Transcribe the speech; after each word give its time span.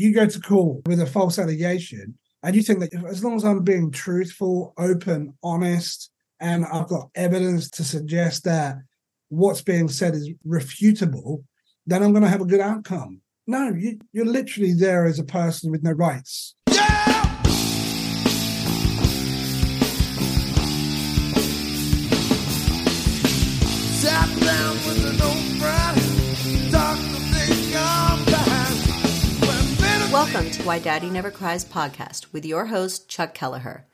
You 0.00 0.14
go 0.14 0.24
to 0.24 0.40
court 0.40 0.88
with 0.88 0.98
a 0.98 1.04
false 1.04 1.38
allegation, 1.38 2.16
and 2.42 2.56
you 2.56 2.62
think 2.62 2.80
that 2.80 2.94
as 3.06 3.22
long 3.22 3.36
as 3.36 3.44
I'm 3.44 3.62
being 3.62 3.90
truthful, 3.90 4.72
open, 4.78 5.34
honest, 5.42 6.10
and 6.40 6.64
I've 6.64 6.88
got 6.88 7.10
evidence 7.14 7.68
to 7.72 7.84
suggest 7.84 8.44
that 8.44 8.76
what's 9.28 9.60
being 9.60 9.88
said 9.88 10.14
is 10.14 10.30
refutable, 10.48 11.44
then 11.84 12.02
I'm 12.02 12.12
going 12.12 12.22
to 12.22 12.30
have 12.30 12.40
a 12.40 12.46
good 12.46 12.60
outcome. 12.60 13.20
No, 13.46 13.74
you, 13.76 13.98
you're 14.14 14.24
literally 14.24 14.72
there 14.72 15.04
as 15.04 15.18
a 15.18 15.24
person 15.24 15.70
with 15.70 15.82
no 15.82 15.92
rights. 15.92 16.54
Welcome 30.32 30.52
to 30.52 30.62
Why 30.62 30.78
Daddy 30.78 31.10
Never 31.10 31.32
Cries 31.32 31.64
podcast 31.64 32.32
with 32.32 32.46
your 32.46 32.66
host, 32.66 33.08
Chuck 33.08 33.34
Kelleher. 33.34 33.84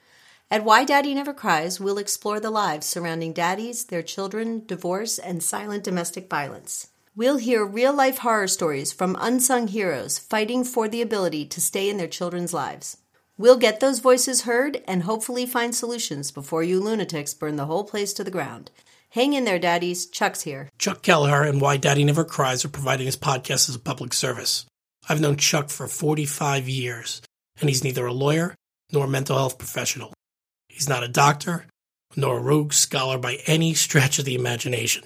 At 0.50 0.64
Why 0.64 0.84
Daddy 0.84 1.14
Never 1.14 1.32
Cries, 1.32 1.80
we'll 1.80 1.96
explore 1.96 2.40
the 2.40 2.50
lives 2.50 2.84
surrounding 2.84 3.32
daddies, 3.32 3.86
their 3.86 4.02
children, 4.02 4.62
divorce, 4.66 5.18
and 5.18 5.42
silent 5.42 5.82
domestic 5.82 6.28
violence. 6.28 6.88
We'll 7.16 7.38
hear 7.38 7.64
real 7.64 7.94
life 7.94 8.18
horror 8.18 8.48
stories 8.48 8.92
from 8.92 9.16
unsung 9.18 9.68
heroes 9.68 10.18
fighting 10.18 10.62
for 10.62 10.88
the 10.88 11.00
ability 11.00 11.46
to 11.46 11.58
stay 11.58 11.88
in 11.88 11.96
their 11.96 12.06
children's 12.06 12.52
lives. 12.52 12.98
We'll 13.38 13.56
get 13.56 13.80
those 13.80 14.00
voices 14.00 14.42
heard 14.42 14.82
and 14.86 15.04
hopefully 15.04 15.46
find 15.46 15.74
solutions 15.74 16.30
before 16.30 16.62
you 16.62 16.80
lunatics 16.80 17.32
burn 17.32 17.56
the 17.56 17.64
whole 17.64 17.84
place 17.84 18.12
to 18.12 18.24
the 18.24 18.30
ground. 18.30 18.70
Hang 19.08 19.32
in 19.32 19.46
there, 19.46 19.58
daddies. 19.58 20.04
Chuck's 20.04 20.42
here. 20.42 20.68
Chuck 20.78 21.00
Kelleher 21.00 21.44
and 21.44 21.62
Why 21.62 21.78
Daddy 21.78 22.04
Never 22.04 22.26
Cries 22.26 22.62
are 22.62 22.68
providing 22.68 23.06
his 23.06 23.16
podcast 23.16 23.70
as 23.70 23.74
a 23.74 23.78
public 23.78 24.12
service. 24.12 24.66
I've 25.08 25.20
known 25.20 25.36
Chuck 25.36 25.70
for 25.70 25.86
45 25.86 26.68
years, 26.68 27.22
and 27.60 27.68
he's 27.68 27.84
neither 27.84 28.06
a 28.06 28.12
lawyer 28.12 28.54
nor 28.92 29.04
a 29.04 29.08
mental 29.08 29.36
health 29.36 29.58
professional. 29.58 30.12
He's 30.68 30.88
not 30.88 31.04
a 31.04 31.08
doctor, 31.08 31.66
nor 32.16 32.38
a 32.38 32.42
rogue 32.42 32.72
scholar 32.72 33.18
by 33.18 33.38
any 33.46 33.74
stretch 33.74 34.18
of 34.18 34.24
the 34.24 34.34
imagination. 34.34 35.04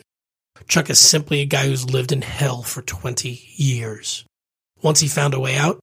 Chuck 0.69 0.91
is 0.91 0.98
simply 0.98 1.41
a 1.41 1.47
guy 1.47 1.66
who's 1.66 1.91
lived 1.91 2.12
in 2.12 2.22
hell 2.22 2.62
for 2.62 2.83
20 2.83 3.42
years. 3.56 4.24
Once 4.83 5.00
he 5.00 5.08
found 5.08 5.34
a 5.34 5.41
way 5.41 5.56
out, 5.56 5.80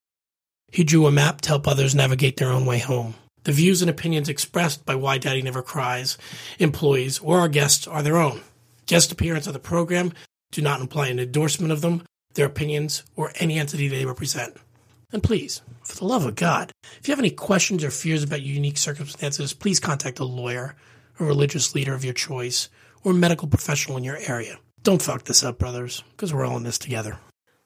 he 0.72 0.84
drew 0.84 1.06
a 1.06 1.12
map 1.12 1.42
to 1.42 1.50
help 1.50 1.68
others 1.68 1.96
navigate 1.96 2.38
their 2.38 2.52
own 2.52 2.66
way 2.66 2.80
home. 2.80 3.16
The 3.44 3.52
views 3.52 3.82
and 3.82 3.90
opinions 3.90 4.30
expressed 4.30 4.86
by 4.86 4.96
Why 4.96 5.18
Daddy 5.18 5.42
Never 5.42 5.62
Cries, 5.62 6.18
employees, 6.60 7.20
or 7.20 7.40
our 7.40 7.48
guests 7.48 7.88
are 7.88 8.04
their 8.04 8.18
own. 8.18 8.42
Guest 8.88 9.12
appearance 9.12 9.48
on 9.48 9.54
the 9.54 9.60
program 9.60 10.12
do 10.52 10.62
not 10.62 10.82
imply 10.82 11.08
an 11.08 11.20
endorsement 11.20 11.72
of 11.72 11.82
them, 11.82 12.04
their 12.38 12.46
opinions, 12.46 13.04
or 13.18 13.34
any 13.36 13.60
entity 13.60 13.90
they 13.90 14.06
represent. 14.06 14.56
And 15.12 15.22
please, 15.22 15.62
for 15.84 15.98
the 15.98 16.06
love 16.06 16.26
of 16.26 16.36
God, 16.36 16.72
if 17.00 17.08
you 17.08 17.12
have 17.12 17.20
any 17.20 17.30
questions 17.30 17.84
or 17.84 17.92
fears 17.92 18.24
about 18.24 18.42
your 18.42 18.56
unique 18.56 18.78
circumstances, 18.78 19.54
please 19.54 19.82
contact 19.82 20.20
a 20.20 20.26
lawyer, 20.26 20.76
a 21.20 21.26
religious 21.26 21.76
leader 21.76 21.94
of 21.94 22.06
your 22.06 22.14
choice, 22.14 22.70
or 23.04 23.12
a 23.12 23.16
medical 23.16 23.48
professional 23.48 23.98
in 23.98 24.04
your 24.04 24.18
area. 24.18 24.58
Don't 24.84 25.02
fuck 25.02 25.24
this 25.24 25.44
up, 25.44 25.60
brothers, 25.60 26.04
because 26.12 26.34
we're 26.34 26.46
all 26.46 26.58
in 26.58 26.64
this 26.64 26.78
together. 26.78 27.20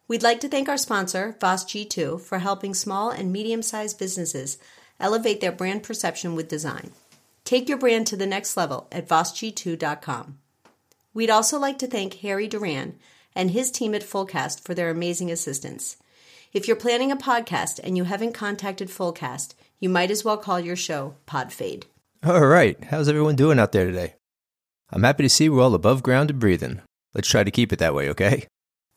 We'd 0.08 0.24
like 0.24 0.40
to 0.42 0.50
thank 0.50 0.68
our 0.68 0.78
sponsor, 0.78 1.38
Voss 1.40 1.64
G2, 1.66 2.20
for 2.22 2.40
helping 2.40 2.74
small 2.74 3.12
and 3.12 3.32
medium 3.32 3.62
sized 3.62 3.98
businesses 3.98 4.58
elevate 5.00 5.42
their 5.42 5.52
brand 5.52 5.84
perception 5.84 6.36
with 6.36 6.48
design. 6.48 6.92
Take 7.44 7.68
your 7.68 7.78
brand 7.78 8.08
to 8.08 8.18
the 8.18 8.28
next 8.28 8.56
level 8.56 8.88
at 8.92 9.08
VossG2.com. 9.08 10.38
We'd 11.14 11.30
also 11.30 11.60
like 11.60 11.80
to 11.80 11.88
thank 11.88 12.16
Harry 12.16 12.48
Duran 12.48 12.98
and 13.36 13.52
his 13.52 13.72
team 13.72 13.94
at 13.96 14.02
Fullcast 14.02 14.62
for 14.62 14.74
their 14.74 14.90
amazing 14.90 15.32
assistance. 15.32 15.98
If 16.54 16.68
you're 16.68 16.76
planning 16.76 17.12
a 17.12 17.18
podcast 17.18 17.80
and 17.84 17.96
you 17.96 18.04
haven't 18.04 18.34
contacted 18.34 18.90
Fullcast, 18.90 19.54
you 19.80 19.90
might 19.90 20.12
as 20.12 20.26
well 20.26 20.38
call 20.38 20.60
your 20.60 20.76
show 20.76 21.16
Podfade. 21.28 21.86
All 22.24 22.46
right, 22.46 22.78
how's 22.86 23.10
everyone 23.10 23.36
doing 23.36 23.58
out 23.58 23.72
there 23.72 23.86
today? 23.86 24.16
I'm 24.92 25.04
happy 25.04 25.24
to 25.24 25.30
see 25.30 25.50
we're 25.50 25.64
all 25.64 25.74
above 25.74 26.04
ground 26.04 26.30
and 26.30 26.40
breathing. 26.40 26.82
Let's 27.14 27.30
try 27.30 27.44
to 27.44 27.52
keep 27.52 27.72
it 27.72 27.80
that 27.80 27.96
way, 27.96 28.10
okay? 28.10 28.46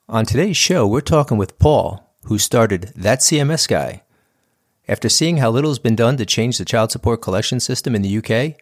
On 0.08 0.26
today's 0.26 0.56
show, 0.56 0.86
we're 0.86 1.00
talking 1.00 1.38
with 1.38 1.58
Paul, 1.58 2.14
who 2.24 2.38
started 2.38 2.92
That 2.96 3.20
CMS 3.20 3.68
Guy. 3.68 4.02
After 4.86 5.08
seeing 5.08 5.38
how 5.38 5.50
little 5.50 5.70
has 5.70 5.78
been 5.78 5.96
done 5.96 6.16
to 6.18 6.26
change 6.26 6.58
the 6.58 6.64
child 6.64 6.90
support 6.90 7.22
collection 7.22 7.60
system 7.60 7.94
in 7.94 8.02
the 8.02 8.18
UK, 8.18 8.56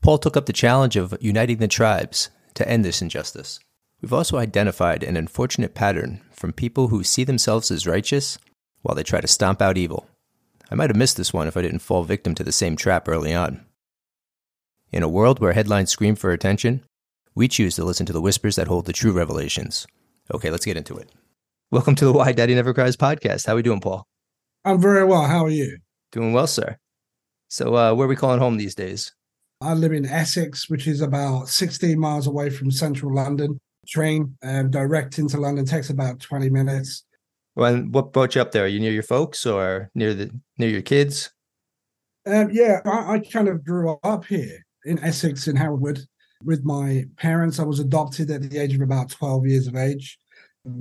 Paul 0.00 0.18
took 0.18 0.36
up 0.36 0.46
the 0.46 0.52
challenge 0.52 0.96
of 0.96 1.16
uniting 1.20 1.58
the 1.58 1.68
tribes 1.68 2.30
to 2.54 2.68
end 2.68 2.84
this 2.84 3.00
injustice. 3.00 3.60
We've 4.02 4.12
also 4.12 4.36
identified 4.36 5.04
an 5.04 5.16
unfortunate 5.16 5.76
pattern 5.76 6.22
from 6.32 6.52
people 6.52 6.88
who 6.88 7.04
see 7.04 7.22
themselves 7.22 7.70
as 7.70 7.86
righteous 7.86 8.36
while 8.82 8.96
they 8.96 9.04
try 9.04 9.20
to 9.20 9.28
stomp 9.28 9.62
out 9.62 9.78
evil. 9.78 10.08
I 10.68 10.74
might 10.74 10.90
have 10.90 10.96
missed 10.96 11.16
this 11.16 11.32
one 11.32 11.46
if 11.46 11.56
I 11.56 11.62
didn't 11.62 11.78
fall 11.78 12.02
victim 12.02 12.34
to 12.34 12.42
the 12.42 12.50
same 12.50 12.74
trap 12.74 13.08
early 13.08 13.32
on. 13.32 13.64
In 14.90 15.04
a 15.04 15.08
world 15.08 15.38
where 15.38 15.52
headlines 15.52 15.92
scream 15.92 16.16
for 16.16 16.32
attention, 16.32 16.82
we 17.36 17.46
choose 17.46 17.76
to 17.76 17.84
listen 17.84 18.04
to 18.06 18.12
the 18.12 18.20
whispers 18.20 18.56
that 18.56 18.66
hold 18.66 18.86
the 18.86 18.92
true 18.92 19.12
revelations. 19.12 19.86
Okay, 20.34 20.50
let's 20.50 20.66
get 20.66 20.76
into 20.76 20.96
it. 20.96 21.08
Welcome 21.70 21.94
to 21.94 22.04
the 22.04 22.12
Why 22.12 22.32
Daddy 22.32 22.56
Never 22.56 22.74
Cries 22.74 22.96
podcast. 22.96 23.46
How 23.46 23.52
are 23.52 23.56
we 23.56 23.62
doing, 23.62 23.80
Paul? 23.80 24.04
I'm 24.64 24.80
very 24.80 25.04
well. 25.04 25.22
How 25.22 25.44
are 25.44 25.50
you? 25.50 25.78
Doing 26.10 26.32
well, 26.32 26.48
sir. 26.48 26.76
So, 27.48 27.76
uh, 27.76 27.94
where 27.94 28.06
are 28.06 28.08
we 28.08 28.16
calling 28.16 28.40
home 28.40 28.56
these 28.56 28.74
days? 28.74 29.12
I 29.60 29.74
live 29.74 29.92
in 29.92 30.06
Essex, 30.06 30.68
which 30.68 30.88
is 30.88 31.00
about 31.00 31.48
16 31.48 31.96
miles 32.00 32.26
away 32.26 32.50
from 32.50 32.72
central 32.72 33.14
London 33.14 33.60
train 33.86 34.36
um, 34.42 34.70
direct 34.70 35.18
into 35.18 35.38
London 35.38 35.64
takes 35.64 35.90
about 35.90 36.20
20 36.20 36.50
minutes. 36.50 37.04
Well, 37.54 37.78
what 37.78 38.12
brought 38.12 38.34
you 38.34 38.40
up 38.40 38.52
there? 38.52 38.64
Are 38.64 38.68
you 38.68 38.80
near 38.80 38.92
your 38.92 39.02
folks 39.02 39.44
or 39.44 39.90
near 39.94 40.14
the 40.14 40.30
near 40.58 40.70
your 40.70 40.82
kids? 40.82 41.30
Um, 42.26 42.50
yeah, 42.52 42.80
I, 42.84 43.14
I, 43.14 43.18
kind 43.18 43.48
of 43.48 43.64
grew 43.64 43.98
up 44.04 44.24
here 44.24 44.64
in 44.84 44.98
Essex 45.00 45.48
in 45.48 45.56
Harold 45.56 45.80
Wood 45.80 46.00
with 46.44 46.64
my 46.64 47.04
parents. 47.16 47.58
I 47.58 47.64
was 47.64 47.80
adopted 47.80 48.30
at 48.30 48.48
the 48.48 48.58
age 48.58 48.74
of 48.74 48.80
about 48.80 49.10
12 49.10 49.46
years 49.46 49.66
of 49.66 49.76
age. 49.76 50.18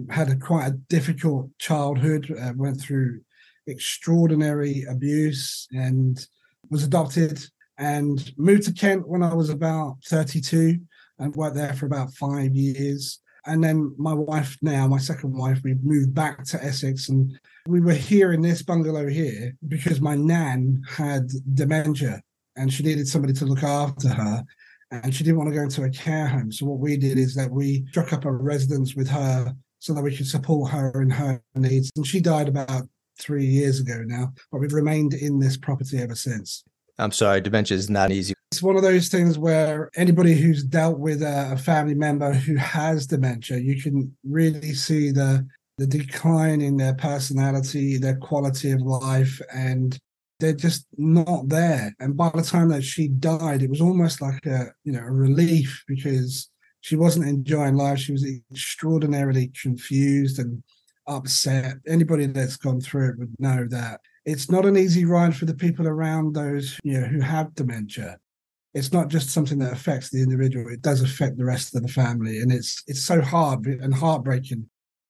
Had 0.10 0.30
a 0.30 0.36
quite 0.36 0.68
a 0.68 0.78
difficult 0.90 1.50
childhood. 1.58 2.32
Uh, 2.32 2.54
went 2.56 2.80
through 2.80 3.22
extraordinary 3.68 4.86
abuse 4.90 5.68
and 5.72 6.26
was 6.70 6.84
adopted 6.84 7.44
and 7.78 8.32
moved 8.38 8.64
to 8.64 8.72
Kent 8.72 9.08
when 9.08 9.24
I 9.24 9.34
was 9.34 9.50
about 9.50 9.98
32 10.06 10.80
and 11.22 11.36
worked 11.36 11.56
there 11.56 11.74
for 11.74 11.86
about 11.86 12.14
five 12.16 12.54
years. 12.54 13.20
And 13.46 13.64
then 13.64 13.96
my 13.98 14.14
wife, 14.14 14.58
now 14.62 14.88
my 14.88 14.98
second 14.98 15.36
wife, 15.36 15.62
we 15.64 15.76
moved 15.82 16.14
back 16.14 16.44
to 16.46 16.64
Essex, 16.64 17.10
and 17.10 17.32
we 17.68 17.80
were 17.80 17.94
here 17.94 18.34
in 18.34 18.42
this 18.42 18.62
bungalow 18.62 19.08
here 19.08 19.54
because 19.68 20.02
my 20.02 20.16
nan 20.16 20.82
had 20.88 21.28
dementia, 21.54 22.22
and 22.56 22.72
she 22.72 22.84
needed 22.84 23.08
somebody 23.08 23.34
to 23.34 23.46
look 23.46 23.64
after 23.64 24.10
her, 24.10 24.44
and 24.92 25.16
she 25.16 25.24
didn't 25.24 25.38
want 25.38 25.50
to 25.50 25.56
go 25.56 25.64
into 25.64 25.84
a 25.84 25.90
care 25.90 26.28
home. 26.28 26.52
So 26.52 26.66
what 26.66 26.80
we 26.80 26.98
did 26.98 27.18
is 27.18 27.34
that 27.36 27.50
we 27.50 27.86
struck 27.90 28.14
up 28.14 28.26
a 28.26 28.32
residence 28.32 28.96
with 28.96 29.10
her 29.10 29.56
so 29.80 29.94
that 29.94 30.04
we 30.04 30.16
could 30.16 30.28
support 30.28 30.72
her 30.72 31.02
in 31.02 31.10
her 31.10 31.42
needs. 31.56 31.90
And 31.96 32.06
she 32.06 32.20
died 32.20 32.48
about 32.48 32.84
three 33.20 33.46
years 33.46 33.80
ago 33.80 34.04
now, 34.06 34.34
but 34.52 34.60
we've 34.60 34.74
remained 34.74 35.14
in 35.14 35.40
this 35.40 35.58
property 35.58 35.98
ever 35.98 36.16
since. 36.16 36.64
I'm 37.00 37.12
sorry, 37.12 37.42
dementia 37.42 37.78
is 37.78 37.90
not 37.90 38.12
easy. 38.12 38.34
It's 38.52 38.62
one 38.62 38.76
of 38.76 38.82
those 38.82 39.08
things 39.08 39.38
where 39.38 39.90
anybody 39.96 40.34
who's 40.34 40.64
dealt 40.64 41.00
with 41.00 41.22
a, 41.22 41.58
family 41.58 41.96
member 41.96 42.34
who 42.34 42.56
has 42.56 43.08
dementia, 43.08 43.58
you 43.58 43.82
can 43.82 44.16
really 44.24 44.74
see 44.74 45.12
the 45.12 45.48
the 45.78 45.88
decline 45.88 46.62
in 46.62 46.78
their 46.78 46.94
personality, 46.94 47.98
their 47.98 48.18
quality 48.18 48.70
of 48.72 48.82
life, 48.82 49.42
and 49.52 49.98
they're 50.40 50.54
just 50.54 50.86
not 50.98 51.48
there. 51.48 51.96
And 52.00 52.16
by 52.16 52.30
the 52.30 52.44
time 52.44 52.70
that 52.70 52.84
she 52.84 53.08
died, 53.08 53.64
it 53.64 53.70
was 53.70 53.82
almost 53.82 54.22
like 54.22 54.46
a 54.46 54.74
you 54.84 54.92
know 54.92 55.00
a 55.00 55.12
relief 55.12 55.84
because 55.88 56.50
she 56.82 56.96
wasn't 56.96 57.28
enjoying 57.28 57.76
life. 57.76 58.00
She 58.00 58.12
was 58.12 58.28
extraordinarily 58.52 59.52
confused 59.60 60.40
and 60.40 60.62
upset. 61.08 61.78
Anybody 61.88 62.26
that's 62.26 62.58
gone 62.58 62.82
through 62.82 63.10
it 63.10 63.20
would 63.20 63.34
know 63.40 63.66
that 63.70 64.02
it's 64.26 64.50
not 64.52 64.66
an 64.66 64.78
easy 64.78 65.06
ride 65.06 65.36
for 65.36 65.46
the 65.46 65.54
people 65.54 65.88
around 65.88 66.34
those 66.34 66.80
you 66.84 67.00
know 67.00 67.08
who 67.08 67.22
have 67.22 67.54
dementia. 67.56 68.18
It's 68.74 68.94
not 68.94 69.10
just 69.10 69.32
something 69.32 69.60
that 69.60 69.74
affects 69.74 70.10
the 70.10 70.22
individual 70.22 70.70
it 70.70 70.82
does 70.82 71.02
affect 71.02 71.38
the 71.38 71.46
rest 71.46 71.76
of 71.76 71.82
the 71.82 71.88
family 71.88 72.40
and 72.40 72.52
it's 72.52 72.84
it's 72.88 73.04
so 73.04 73.22
hard 73.22 73.66
and 73.66 73.94
heartbreaking 73.94 74.68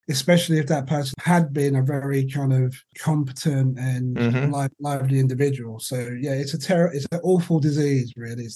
especially 0.09 0.57
if 0.57 0.67
that 0.67 0.87
person 0.87 1.13
had 1.19 1.53
been 1.53 1.75
a 1.75 1.81
very 1.81 2.27
kind 2.27 2.51
of 2.51 2.75
competent 2.97 3.77
and 3.77 4.17
mm-hmm. 4.17 4.51
lively 4.79 5.19
individual. 5.19 5.79
So 5.79 5.95
yeah 6.19 6.33
it's 6.33 6.53
a 6.53 6.59
terror 6.59 6.91
it's 6.93 7.07
an 7.11 7.19
awful 7.23 7.59
disease 7.59 8.11
really. 8.15 8.47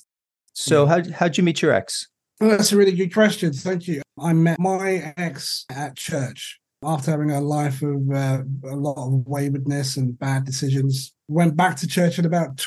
So 0.53 0.85
how, 0.85 1.01
how'd 1.11 1.37
you 1.37 1.43
meet 1.43 1.61
your 1.61 1.73
ex? 1.73 2.07
Well, 2.39 2.49
that's 2.49 2.71
a 2.71 2.77
really 2.77 2.93
good 2.93 3.13
question. 3.13 3.53
Thank 3.53 3.87
you. 3.87 4.01
I 4.19 4.33
met 4.33 4.59
my 4.59 5.13
ex 5.17 5.65
at 5.69 5.95
church 5.95 6.59
after 6.85 7.11
having 7.11 7.31
a 7.31 7.41
life 7.41 7.81
of 7.81 8.09
uh, 8.11 8.43
a 8.69 8.75
lot 8.75 8.97
of 8.97 9.25
waywardness 9.27 9.97
and 9.97 10.17
bad 10.17 10.45
decisions. 10.45 11.13
Went 11.27 11.55
back 11.55 11.75
to 11.77 11.87
church 11.87 12.19
in 12.19 12.25
about 12.25 12.63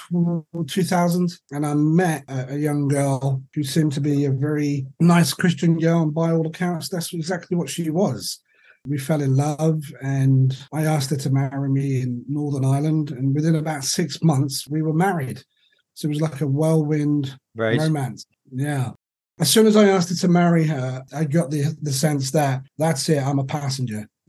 2000 0.66 1.32
and 1.52 1.64
I 1.64 1.74
met 1.74 2.24
a, 2.28 2.54
a, 2.54 2.56
young 2.56 2.88
girl 2.88 3.42
who 3.54 3.62
seemed 3.62 3.92
to 3.92 4.00
be 4.00 4.24
a 4.24 4.32
very 4.32 4.86
nice 4.98 5.32
Christian 5.32 5.78
girl. 5.78 6.02
And 6.02 6.14
by 6.14 6.32
all 6.32 6.46
accounts, 6.46 6.88
that's 6.88 7.14
exactly 7.14 7.56
what 7.56 7.70
she 7.70 7.88
was. 7.90 8.40
We 8.86 8.98
fell 8.98 9.20
in 9.20 9.36
love, 9.36 9.82
and 10.02 10.56
I 10.72 10.84
asked 10.84 11.10
her 11.10 11.16
to 11.16 11.30
marry 11.30 11.68
me 11.68 12.00
in 12.00 12.24
Northern 12.28 12.64
Ireland. 12.64 13.10
And 13.10 13.34
within 13.34 13.56
about 13.56 13.84
six 13.84 14.22
months, 14.22 14.66
we 14.68 14.82
were 14.82 14.94
married. 14.94 15.42
So 15.94 16.06
it 16.06 16.10
was 16.10 16.20
like 16.20 16.40
a 16.40 16.46
whirlwind 16.46 17.38
right. 17.54 17.78
romance. 17.78 18.24
Yeah. 18.50 18.92
As 19.40 19.50
soon 19.50 19.66
as 19.66 19.76
I 19.76 19.88
asked 19.88 20.08
her 20.08 20.16
to 20.16 20.28
marry 20.28 20.66
her, 20.66 21.04
I 21.14 21.24
got 21.24 21.50
the 21.50 21.76
the 21.80 21.92
sense 21.92 22.30
that 22.32 22.62
that's 22.76 23.08
it. 23.08 23.22
I'm 23.22 23.38
a 23.38 23.44
passenger. 23.44 24.08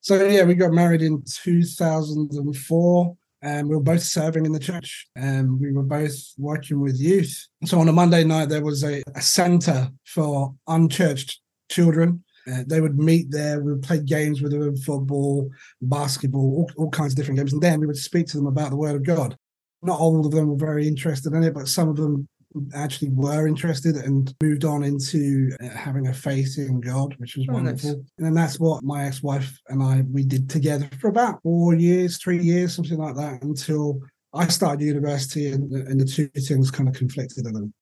so 0.00 0.24
yeah, 0.24 0.44
we 0.44 0.54
got 0.54 0.72
married 0.72 1.02
in 1.02 1.22
2004 1.26 3.16
and 3.42 3.68
we 3.68 3.76
were 3.76 3.82
both 3.82 4.02
serving 4.02 4.46
in 4.46 4.52
the 4.52 4.58
church 4.58 5.06
and 5.14 5.60
we 5.60 5.70
were 5.72 5.82
both 5.82 6.16
working 6.38 6.80
with 6.80 6.98
youth. 6.98 7.46
So 7.64 7.78
on 7.78 7.88
a 7.88 7.92
Monday 7.92 8.24
night, 8.24 8.48
there 8.48 8.64
was 8.64 8.82
a, 8.82 9.02
a 9.14 9.20
center 9.20 9.90
for 10.04 10.54
unchurched 10.66 11.40
children. 11.70 12.24
Uh, 12.50 12.64
they 12.66 12.80
would 12.80 12.98
meet 12.98 13.30
there. 13.30 13.60
We 13.60 13.72
would 13.72 13.82
play 13.82 14.00
games 14.00 14.40
with 14.40 14.52
them, 14.52 14.76
football, 14.78 15.50
basketball, 15.82 16.40
all, 16.40 16.70
all 16.84 16.90
kinds 16.90 17.12
of 17.12 17.16
different 17.16 17.38
games. 17.38 17.52
And 17.52 17.62
then 17.62 17.80
we 17.80 17.86
would 17.86 17.98
speak 17.98 18.26
to 18.28 18.38
them 18.38 18.46
about 18.46 18.70
the 18.70 18.76
word 18.76 18.96
of 18.96 19.04
God. 19.04 19.36
Not 19.82 20.00
all 20.00 20.24
of 20.24 20.32
them 20.32 20.48
were 20.48 20.56
very 20.56 20.88
interested 20.88 21.34
in 21.34 21.44
it, 21.44 21.54
but 21.54 21.68
some 21.68 21.88
of 21.88 21.96
them 21.96 22.26
actually 22.74 23.10
were 23.10 23.46
interested 23.46 23.96
and 23.96 24.34
moved 24.42 24.64
on 24.64 24.82
into 24.82 25.50
uh, 25.62 25.68
having 25.68 26.08
a 26.08 26.14
faith 26.14 26.56
in 26.58 26.80
God, 26.80 27.14
which 27.18 27.36
was 27.36 27.46
oh, 27.48 27.54
wonderful. 27.54 27.90
Nice. 27.90 28.26
And 28.26 28.36
that's 28.36 28.58
what 28.58 28.82
my 28.82 29.04
ex-wife 29.04 29.58
and 29.68 29.82
I 29.82 30.02
we 30.10 30.24
did 30.24 30.48
together 30.48 30.88
for 31.00 31.08
about 31.08 31.42
four 31.42 31.74
years, 31.74 32.18
three 32.18 32.38
years, 32.38 32.74
something 32.74 32.98
like 32.98 33.16
that, 33.16 33.42
until 33.42 34.00
I 34.34 34.48
started 34.48 34.84
university 34.84 35.48
and, 35.50 35.70
and 35.72 36.00
the 36.00 36.04
two 36.04 36.28
things 36.28 36.70
kind 36.70 36.88
of 36.88 36.94
conflicted 36.94 37.46
a 37.46 37.50
little. 37.50 37.72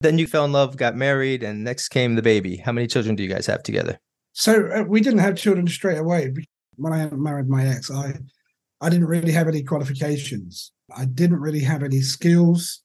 Then 0.00 0.18
you 0.18 0.28
fell 0.28 0.44
in 0.44 0.52
love, 0.52 0.76
got 0.76 0.94
married, 0.94 1.42
and 1.42 1.64
next 1.64 1.88
came 1.88 2.14
the 2.14 2.22
baby. 2.22 2.56
How 2.56 2.70
many 2.70 2.86
children 2.86 3.16
do 3.16 3.22
you 3.24 3.28
guys 3.28 3.46
have 3.46 3.64
together? 3.64 3.98
So 4.32 4.68
uh, 4.68 4.84
we 4.84 5.00
didn't 5.00 5.18
have 5.18 5.36
children 5.36 5.66
straight 5.66 5.98
away. 5.98 6.32
When 6.76 6.92
I 6.92 7.10
married 7.10 7.48
my 7.48 7.66
ex, 7.66 7.90
I 7.90 8.14
I 8.80 8.88
didn't 8.88 9.06
really 9.06 9.32
have 9.32 9.48
any 9.48 9.64
qualifications. 9.64 10.70
I 10.96 11.04
didn't 11.06 11.40
really 11.40 11.60
have 11.60 11.82
any 11.82 12.00
skills 12.00 12.82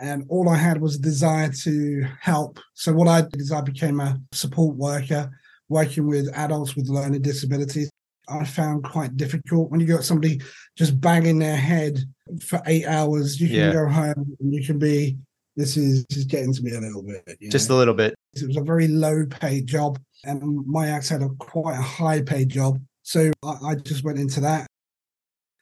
and 0.00 0.24
all 0.28 0.48
I 0.48 0.56
had 0.56 0.80
was 0.80 0.96
a 0.96 1.00
desire 1.00 1.50
to 1.50 2.06
help. 2.20 2.58
So 2.74 2.92
what 2.92 3.08
I 3.08 3.22
did 3.22 3.40
is 3.40 3.52
I 3.52 3.60
became 3.60 4.00
a 4.00 4.18
support 4.32 4.76
worker, 4.76 5.30
working 5.68 6.06
with 6.06 6.28
adults 6.34 6.76
with 6.76 6.88
learning 6.88 7.22
disabilities. 7.22 7.90
I 8.28 8.44
found 8.44 8.84
quite 8.84 9.16
difficult 9.16 9.70
when 9.70 9.80
you 9.80 9.86
got 9.86 10.04
somebody 10.04 10.40
just 10.76 11.00
banging 11.00 11.38
their 11.38 11.56
head 11.56 12.00
for 12.42 12.60
eight 12.66 12.86
hours. 12.86 13.40
You 13.40 13.46
can 13.46 13.56
yeah. 13.56 13.72
go 13.72 13.88
home 13.88 14.36
and 14.40 14.54
you 14.54 14.64
can 14.64 14.78
be. 14.78 15.16
This 15.54 15.78
is 15.78 16.04
just 16.10 16.28
getting 16.28 16.52
to 16.52 16.62
me 16.62 16.72
a 16.74 16.80
little 16.80 17.02
bit. 17.02 17.38
Just 17.50 17.70
know? 17.70 17.76
a 17.76 17.78
little 17.78 17.94
bit. 17.94 18.14
It 18.34 18.46
was 18.46 18.58
a 18.58 18.62
very 18.62 18.88
low 18.88 19.24
paid 19.24 19.66
job, 19.66 19.98
and 20.24 20.66
my 20.66 20.90
ex 20.90 21.08
had 21.08 21.22
a 21.22 21.30
quite 21.38 21.78
a 21.78 21.82
high 21.82 22.20
paid 22.20 22.50
job. 22.50 22.78
So 23.04 23.30
I, 23.42 23.56
I 23.62 23.74
just 23.76 24.04
went 24.04 24.18
into 24.18 24.40
that 24.40 24.66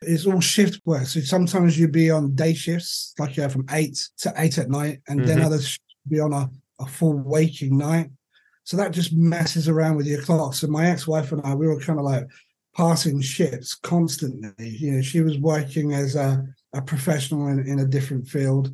it's 0.06 0.26
all 0.26 0.40
shift 0.40 0.80
work. 0.84 1.06
So 1.06 1.20
sometimes 1.20 1.78
you'd 1.78 1.92
be 1.92 2.10
on 2.10 2.34
day 2.34 2.54
shifts, 2.54 3.14
like 3.18 3.36
yeah, 3.36 3.48
from 3.48 3.66
eight 3.70 3.98
to 4.18 4.32
eight 4.36 4.58
at 4.58 4.70
night, 4.70 5.00
and 5.08 5.20
mm-hmm. 5.20 5.28
then 5.28 5.42
others 5.42 5.78
be 6.08 6.20
on 6.20 6.32
a, 6.32 6.50
a 6.80 6.86
full 6.86 7.18
waking 7.18 7.78
night. 7.78 8.10
So 8.64 8.76
that 8.76 8.92
just 8.92 9.12
messes 9.12 9.68
around 9.68 9.96
with 9.96 10.06
your 10.06 10.22
clock. 10.22 10.54
So 10.54 10.66
my 10.68 10.86
ex-wife 10.86 11.32
and 11.32 11.42
I, 11.44 11.54
we 11.54 11.66
were 11.66 11.80
kind 11.80 11.98
of 11.98 12.04
like 12.04 12.24
passing 12.76 13.20
shifts 13.20 13.74
constantly. 13.74 14.68
You 14.68 14.92
know, 14.92 15.02
she 15.02 15.20
was 15.20 15.38
working 15.38 15.92
as 15.92 16.16
a, 16.16 16.42
a 16.72 16.80
professional 16.80 17.48
in, 17.48 17.66
in 17.66 17.80
a 17.80 17.86
different 17.86 18.26
field, 18.26 18.70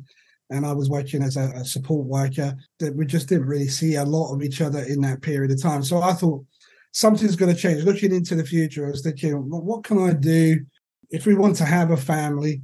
and 0.49 0.65
I 0.65 0.73
was 0.73 0.89
working 0.89 1.21
as 1.23 1.37
a, 1.37 1.51
a 1.55 1.65
support 1.65 2.07
worker. 2.07 2.55
That 2.79 2.95
we 2.95 3.05
just 3.05 3.27
didn't 3.27 3.47
really 3.47 3.67
see 3.67 3.95
a 3.95 4.05
lot 4.05 4.33
of 4.33 4.41
each 4.41 4.61
other 4.61 4.79
in 4.83 5.01
that 5.01 5.21
period 5.21 5.51
of 5.51 5.61
time. 5.61 5.83
So 5.83 6.01
I 6.01 6.13
thought 6.13 6.45
something's 6.93 7.35
going 7.35 7.53
to 7.53 7.61
change. 7.61 7.83
Looking 7.83 8.13
into 8.13 8.35
the 8.35 8.45
future, 8.45 8.87
I 8.87 8.91
was 8.91 9.01
thinking, 9.01 9.49
well, 9.49 9.61
what 9.61 9.83
can 9.83 9.97
I 9.97 10.13
do 10.13 10.65
if 11.11 11.25
we 11.25 11.35
want 11.35 11.57
to 11.57 11.65
have 11.65 11.91
a 11.91 11.97
family, 11.97 12.61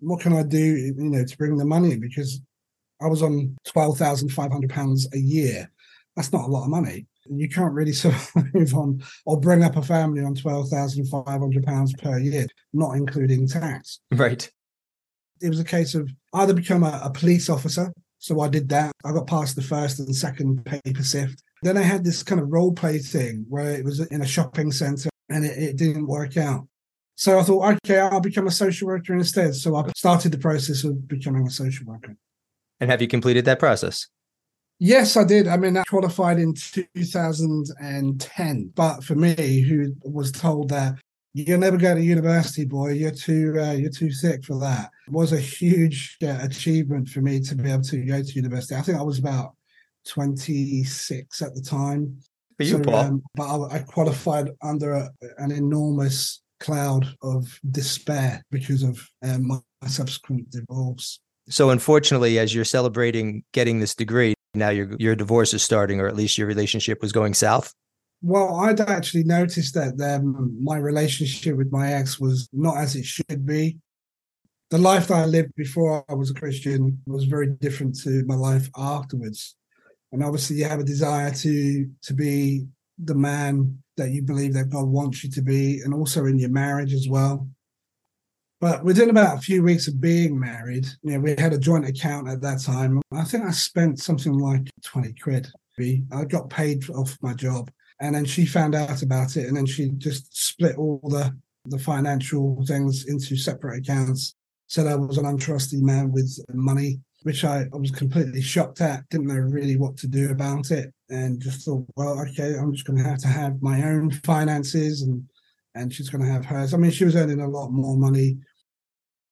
what 0.00 0.20
can 0.20 0.32
I 0.32 0.42
do, 0.42 0.58
you 0.58 0.94
know, 0.96 1.24
to 1.24 1.36
bring 1.36 1.56
the 1.56 1.64
money? 1.64 1.96
Because 1.96 2.40
I 3.02 3.06
was 3.06 3.22
on 3.22 3.56
twelve 3.64 3.98
thousand 3.98 4.30
five 4.30 4.52
hundred 4.52 4.70
pounds 4.70 5.08
a 5.12 5.18
year. 5.18 5.70
That's 6.16 6.32
not 6.32 6.44
a 6.44 6.52
lot 6.52 6.64
of 6.64 6.70
money. 6.70 7.06
You 7.28 7.48
can't 7.48 7.72
really 7.72 7.92
survive 8.04 8.74
on 8.74 9.02
or 9.26 9.40
bring 9.40 9.62
up 9.62 9.76
a 9.76 9.82
family 9.82 10.22
on 10.22 10.34
twelve 10.34 10.68
thousand 10.68 11.06
five 11.06 11.40
hundred 11.40 11.64
pounds 11.64 11.92
per 11.94 12.18
year, 12.18 12.46
not 12.72 12.96
including 12.96 13.48
tax. 13.48 14.00
Right. 14.12 14.50
It 15.42 15.48
was 15.48 15.60
a 15.60 15.64
case 15.64 15.94
of 15.94 16.10
either 16.34 16.54
become 16.54 16.82
a, 16.82 17.00
a 17.02 17.10
police 17.10 17.48
officer. 17.48 17.92
So 18.18 18.40
I 18.40 18.48
did 18.48 18.68
that. 18.68 18.92
I 19.02 19.12
got 19.12 19.26
past 19.26 19.56
the 19.56 19.62
first 19.62 19.98
and 19.98 20.14
second 20.14 20.62
paper 20.66 21.02
sift. 21.02 21.42
Then 21.62 21.78
I 21.78 21.82
had 21.82 22.04
this 22.04 22.22
kind 22.22 22.38
of 22.38 22.52
role 22.52 22.72
play 22.72 22.98
thing 22.98 23.46
where 23.48 23.70
it 23.70 23.82
was 23.82 24.00
in 24.00 24.20
a 24.20 24.26
shopping 24.26 24.70
center 24.70 25.08
and 25.30 25.44
it, 25.44 25.56
it 25.56 25.76
didn't 25.76 26.06
work 26.06 26.36
out. 26.36 26.68
So 27.20 27.38
I 27.38 27.42
thought, 27.42 27.76
okay, 27.84 27.98
I'll 27.98 28.18
become 28.18 28.46
a 28.46 28.50
social 28.50 28.88
worker 28.88 29.12
instead. 29.12 29.54
So 29.54 29.76
I 29.76 29.84
started 29.94 30.32
the 30.32 30.38
process 30.38 30.84
of 30.84 31.06
becoming 31.06 31.46
a 31.46 31.50
social 31.50 31.84
worker. 31.84 32.16
And 32.80 32.90
have 32.90 33.02
you 33.02 33.08
completed 33.08 33.44
that 33.44 33.58
process? 33.58 34.06
Yes, 34.78 35.18
I 35.18 35.24
did. 35.24 35.46
I 35.46 35.58
mean, 35.58 35.76
I 35.76 35.82
qualified 35.82 36.38
in 36.38 36.54
2010. 36.54 38.72
But 38.74 39.04
for 39.04 39.16
me, 39.16 39.60
who 39.60 39.94
was 40.02 40.32
told 40.32 40.70
that 40.70 40.94
you'll 41.34 41.60
never 41.60 41.76
go 41.76 41.94
to 41.94 42.00
university, 42.00 42.64
boy, 42.64 42.92
you're 42.92 43.10
too 43.10 43.54
uh, 43.60 43.72
you're 43.72 43.90
too 43.90 44.12
sick 44.12 44.42
for 44.42 44.58
that, 44.60 44.88
it 45.06 45.12
was 45.12 45.34
a 45.34 45.40
huge 45.40 46.16
uh, 46.22 46.38
achievement 46.40 47.10
for 47.10 47.20
me 47.20 47.40
to 47.40 47.54
be 47.54 47.70
able 47.70 47.82
to 47.82 47.98
go 47.98 48.22
to 48.22 48.32
university. 48.32 48.76
I 48.76 48.80
think 48.80 48.96
I 48.96 49.02
was 49.02 49.18
about 49.18 49.56
26 50.08 51.42
at 51.42 51.54
the 51.54 51.60
time. 51.60 52.18
For 52.56 52.62
you, 52.62 52.78
so, 52.78 52.80
Paul. 52.80 52.94
Um, 52.94 53.22
but 53.34 53.44
I, 53.44 53.76
I, 53.76 53.80
qualified 53.80 54.52
under 54.62 54.92
a, 54.92 55.10
an 55.36 55.52
enormous 55.52 56.40
cloud 56.60 57.06
of 57.22 57.58
despair 57.70 58.42
because 58.50 58.82
of 58.82 59.08
um, 59.22 59.48
my 59.48 59.88
subsequent 59.88 60.50
divorce. 60.50 61.18
So, 61.48 61.70
unfortunately, 61.70 62.38
as 62.38 62.54
you're 62.54 62.64
celebrating 62.64 63.42
getting 63.52 63.80
this 63.80 63.94
degree, 63.94 64.34
now 64.54 64.70
your 64.70 64.94
your 64.98 65.16
divorce 65.16 65.52
is 65.52 65.62
starting, 65.62 66.00
or 66.00 66.06
at 66.06 66.16
least 66.16 66.38
your 66.38 66.46
relationship 66.46 67.02
was 67.02 67.12
going 67.12 67.34
south. 67.34 67.74
Well, 68.22 68.56
I'd 68.56 68.80
actually 68.80 69.24
noticed 69.24 69.74
that 69.74 70.00
um, 70.00 70.56
my 70.62 70.76
relationship 70.76 71.56
with 71.56 71.72
my 71.72 71.94
ex 71.94 72.20
was 72.20 72.48
not 72.52 72.76
as 72.76 72.94
it 72.94 73.04
should 73.04 73.46
be. 73.46 73.78
The 74.68 74.78
life 74.78 75.08
that 75.08 75.14
I 75.14 75.24
lived 75.24 75.54
before 75.56 76.04
I 76.08 76.14
was 76.14 76.30
a 76.30 76.34
Christian 76.34 77.00
was 77.06 77.24
very 77.24 77.48
different 77.48 77.98
to 78.02 78.22
my 78.26 78.36
life 78.36 78.68
afterwards. 78.76 79.56
And 80.12 80.22
obviously, 80.22 80.56
you 80.56 80.66
have 80.66 80.80
a 80.80 80.84
desire 80.84 81.30
to 81.32 81.90
to 82.02 82.14
be 82.14 82.66
the 83.02 83.14
man 83.14 83.82
that 84.00 84.10
you 84.10 84.22
believe 84.22 84.54
that 84.54 84.70
God 84.70 84.86
wants 84.86 85.22
you 85.22 85.30
to 85.30 85.42
be, 85.42 85.80
and 85.80 85.94
also 85.94 86.24
in 86.26 86.38
your 86.38 86.50
marriage 86.50 86.92
as 86.92 87.08
well. 87.08 87.48
But 88.60 88.84
within 88.84 89.08
about 89.08 89.38
a 89.38 89.40
few 89.40 89.62
weeks 89.62 89.88
of 89.88 90.00
being 90.00 90.38
married, 90.38 90.86
you 91.02 91.12
know, 91.12 91.20
we 91.20 91.34
had 91.38 91.54
a 91.54 91.58
joint 91.58 91.88
account 91.88 92.28
at 92.28 92.42
that 92.42 92.60
time. 92.60 93.00
I 93.10 93.24
think 93.24 93.44
I 93.44 93.50
spent 93.52 94.00
something 94.00 94.34
like 94.34 94.68
20 94.84 95.14
quid. 95.14 95.48
I 96.12 96.24
got 96.24 96.50
paid 96.50 96.88
off 96.90 97.16
my 97.22 97.32
job. 97.32 97.70
And 98.00 98.14
then 98.14 98.26
she 98.26 98.44
found 98.44 98.74
out 98.74 99.02
about 99.02 99.36
it. 99.36 99.46
And 99.46 99.56
then 99.56 99.66
she 99.66 99.90
just 99.96 100.36
split 100.36 100.76
all 100.76 101.00
the, 101.04 101.34
the 101.66 101.78
financial 101.78 102.62
things 102.66 103.06
into 103.06 103.36
separate 103.36 103.78
accounts. 103.78 104.34
Said 104.66 104.86
I 104.86 104.94
was 104.94 105.16
an 105.16 105.24
untrusty 105.24 105.80
man 105.80 106.12
with 106.12 106.38
money 106.52 107.00
which 107.22 107.44
I, 107.44 107.66
I 107.72 107.76
was 107.76 107.90
completely 107.90 108.40
shocked 108.40 108.80
at, 108.80 109.08
didn't 109.10 109.26
know 109.26 109.34
really 109.34 109.76
what 109.76 109.96
to 109.98 110.06
do 110.06 110.30
about 110.30 110.70
it, 110.70 110.92
and 111.10 111.40
just 111.40 111.64
thought, 111.64 111.84
well, 111.96 112.18
okay, 112.20 112.54
I'm 112.54 112.72
just 112.72 112.86
going 112.86 112.98
to 112.98 113.08
have 113.08 113.18
to 113.18 113.28
have 113.28 113.60
my 113.62 113.82
own 113.82 114.10
finances, 114.10 115.02
and 115.02 115.24
and 115.74 115.92
she's 115.92 116.08
going 116.08 116.24
to 116.24 116.30
have 116.30 116.44
hers. 116.44 116.74
I 116.74 116.78
mean, 116.78 116.90
she 116.90 117.04
was 117.04 117.16
earning 117.16 117.40
a 117.40 117.48
lot 117.48 117.70
more 117.70 117.96
money. 117.96 118.38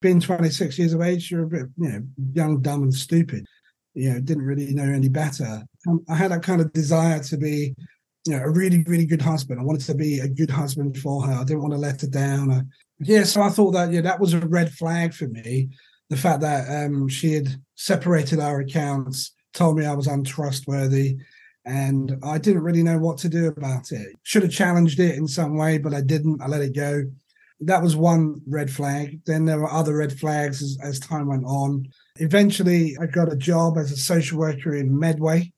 Being 0.00 0.20
26 0.20 0.78
years 0.78 0.92
of 0.92 1.00
age, 1.00 1.30
you're 1.30 1.42
a 1.42 1.48
bit, 1.48 1.66
you 1.76 1.88
know, 1.88 2.02
young, 2.32 2.62
dumb, 2.62 2.84
and 2.84 2.94
stupid. 2.94 3.44
You 3.94 4.12
know, 4.12 4.20
didn't 4.20 4.44
really 4.44 4.72
know 4.72 4.84
any 4.84 5.08
better. 5.08 5.64
Um, 5.88 6.04
I 6.08 6.14
had 6.14 6.30
that 6.30 6.44
kind 6.44 6.60
of 6.60 6.72
desire 6.72 7.20
to 7.20 7.36
be, 7.36 7.74
you 8.24 8.36
know, 8.36 8.44
a 8.44 8.50
really, 8.50 8.84
really 8.84 9.06
good 9.06 9.22
husband. 9.22 9.58
I 9.58 9.64
wanted 9.64 9.86
to 9.86 9.94
be 9.96 10.20
a 10.20 10.28
good 10.28 10.50
husband 10.50 10.96
for 10.98 11.22
her. 11.22 11.32
I 11.32 11.42
didn't 11.42 11.62
want 11.62 11.72
to 11.72 11.80
let 11.80 12.02
her 12.02 12.06
down. 12.06 12.52
I, 12.52 12.60
yeah, 13.00 13.24
so 13.24 13.42
I 13.42 13.48
thought 13.48 13.72
that 13.72 13.90
yeah, 13.90 14.02
that 14.02 14.20
was 14.20 14.34
a 14.34 14.40
red 14.40 14.72
flag 14.72 15.14
for 15.14 15.26
me 15.26 15.70
the 16.10 16.16
fact 16.16 16.40
that 16.40 16.84
um, 16.84 17.08
she 17.08 17.34
had 17.34 17.48
separated 17.74 18.40
our 18.40 18.60
accounts, 18.60 19.32
told 19.52 19.76
me 19.78 19.84
I 19.84 19.94
was 19.94 20.06
untrustworthy, 20.06 21.18
and 21.64 22.18
I 22.22 22.38
didn't 22.38 22.62
really 22.62 22.82
know 22.82 22.98
what 22.98 23.18
to 23.18 23.28
do 23.28 23.48
about 23.48 23.92
it. 23.92 24.08
Should 24.22 24.42
have 24.42 24.52
challenged 24.52 25.00
it 25.00 25.16
in 25.16 25.28
some 25.28 25.56
way, 25.56 25.78
but 25.78 25.92
I 25.92 26.00
didn't. 26.00 26.40
I 26.40 26.46
let 26.46 26.62
it 26.62 26.74
go. 26.74 27.04
That 27.60 27.82
was 27.82 27.96
one 27.96 28.40
red 28.46 28.70
flag. 28.70 29.20
Then 29.26 29.44
there 29.44 29.58
were 29.58 29.70
other 29.70 29.96
red 29.96 30.18
flags 30.18 30.62
as, 30.62 30.78
as 30.82 31.00
time 31.00 31.26
went 31.26 31.44
on. 31.44 31.88
Eventually, 32.16 32.96
I 33.00 33.06
got 33.06 33.32
a 33.32 33.36
job 33.36 33.76
as 33.76 33.90
a 33.90 33.96
social 33.96 34.38
worker 34.38 34.74
in 34.74 34.98
Medway, 34.98 35.52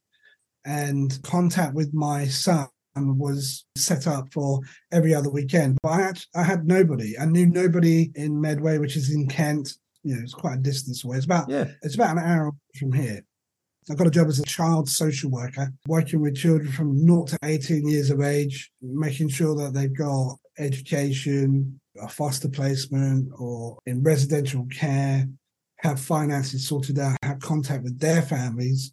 and 0.64 1.16
contact 1.22 1.74
with 1.74 1.94
my 1.94 2.26
son 2.26 2.68
was 2.96 3.64
set 3.76 4.06
up 4.06 4.32
for 4.32 4.60
every 4.90 5.14
other 5.14 5.30
weekend. 5.30 5.78
But 5.82 5.90
I 5.90 6.00
had, 6.02 6.20
I 6.34 6.42
had 6.42 6.66
nobody. 6.66 7.18
I 7.18 7.24
knew 7.24 7.46
nobody 7.46 8.10
in 8.14 8.40
Medway, 8.40 8.78
which 8.78 8.96
is 8.96 9.14
in 9.14 9.28
Kent 9.28 9.74
you 10.02 10.14
know, 10.14 10.20
it's 10.22 10.34
quite 10.34 10.54
a 10.54 10.62
distance 10.62 11.04
away. 11.04 11.16
It's 11.16 11.26
about 11.26 11.48
yeah. 11.48 11.66
it's 11.82 11.94
about 11.94 12.16
an 12.16 12.24
hour 12.24 12.52
from 12.78 12.92
here. 12.92 13.24
I 13.90 13.94
got 13.94 14.06
a 14.06 14.10
job 14.10 14.28
as 14.28 14.38
a 14.38 14.44
child 14.44 14.88
social 14.88 15.30
worker, 15.30 15.72
working 15.86 16.20
with 16.20 16.36
children 16.36 16.70
from 16.70 16.98
0 16.98 17.24
to 17.24 17.38
18 17.42 17.88
years 17.88 18.10
of 18.10 18.20
age, 18.20 18.70
making 18.80 19.28
sure 19.28 19.56
that 19.56 19.72
they've 19.74 19.96
got 19.96 20.36
education, 20.58 21.80
a 22.00 22.08
foster 22.08 22.48
placement, 22.48 23.30
or 23.38 23.78
in 23.86 24.02
residential 24.02 24.66
care, 24.70 25.26
have 25.78 25.98
finances 25.98 26.68
sorted 26.68 26.98
out, 26.98 27.16
have 27.22 27.40
contact 27.40 27.82
with 27.82 27.98
their 27.98 28.22
families. 28.22 28.92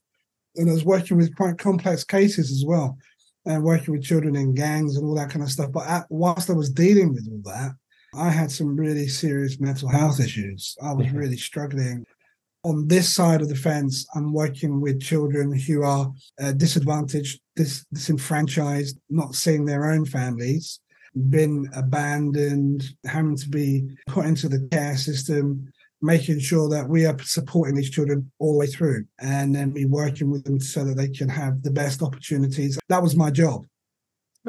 And 0.56 0.70
I 0.70 0.74
was 0.74 0.86
working 0.86 1.18
with 1.18 1.36
quite 1.36 1.58
complex 1.58 2.04
cases 2.04 2.50
as 2.52 2.64
well, 2.66 2.98
and 3.46 3.64
working 3.64 3.94
with 3.94 4.04
children 4.04 4.36
in 4.36 4.56
gangs 4.56 4.96
and 4.96 5.06
all 5.06 5.16
that 5.16 5.30
kind 5.30 5.44
of 5.44 5.52
stuff. 5.52 5.72
But 5.72 5.88
at, 5.88 6.06
whilst 6.10 6.50
I 6.50 6.54
was 6.54 6.72
dealing 6.72 7.14
with 7.14 7.28
all 7.30 7.54
that, 7.54 7.72
I 8.18 8.30
had 8.30 8.52
some 8.52 8.76
really 8.76 9.08
serious 9.08 9.60
mental 9.60 9.90
health 9.90 10.20
issues. 10.20 10.76
I 10.82 10.94
was 10.94 11.08
mm-hmm. 11.08 11.18
really 11.18 11.38
struggling. 11.38 12.06
On 12.64 12.88
this 12.88 13.14
side 13.14 13.42
of 13.42 13.50
the 13.50 13.56
fence, 13.56 14.06
I'm 14.16 14.34
working 14.34 14.82
with 14.82 15.02
children 15.02 15.58
who 15.58 15.84
are 15.84 16.12
uh, 16.42 16.52
disadvantaged, 16.54 17.40
dis- 17.56 17.86
disenfranchised, 17.94 18.98
not 19.10 19.36
seeing 19.36 19.66
their 19.66 19.92
own 19.92 20.06
families, 20.06 20.80
been 21.30 21.70
abandoned, 21.76 22.84
having 23.06 23.38
to 23.38 23.50
be 23.50 23.88
put 24.08 24.26
into 24.26 24.50
the 24.50 24.68
care 24.72 24.98
system, 24.98 25.72
making 26.02 26.40
sure 26.40 26.70
that 26.70 26.90
we 26.90 27.06
are 27.06 27.18
supporting 27.22 27.76
these 27.76 27.90
children 27.90 28.30
all 28.40 28.54
the 28.54 28.60
way 28.60 28.68
through 28.68 29.06
and 29.20 29.56
then 29.56 29.72
be 29.72 29.86
working 29.86 30.30
with 30.30 30.44
them 30.44 30.60
so 30.60 30.84
that 30.84 30.98
they 30.98 31.10
can 31.10 31.30
have 31.30 31.62
the 31.64 31.72
best 31.72 32.02
opportunities. 32.02 32.78
That 32.90 33.02
was 33.02 33.16
my 33.16 33.32
job. 33.32 33.66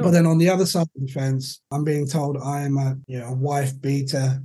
But 0.02 0.10
then 0.10 0.26
on 0.26 0.38
the 0.38 0.48
other 0.48 0.66
side 0.66 0.82
of 0.94 1.06
the 1.06 1.12
fence, 1.12 1.60
I'm 1.70 1.84
being 1.84 2.06
told 2.06 2.36
I 2.38 2.62
am 2.62 2.76
a 2.76 2.96
you 3.06 3.20
know 3.20 3.32
wife 3.32 3.78
beater 3.80 4.42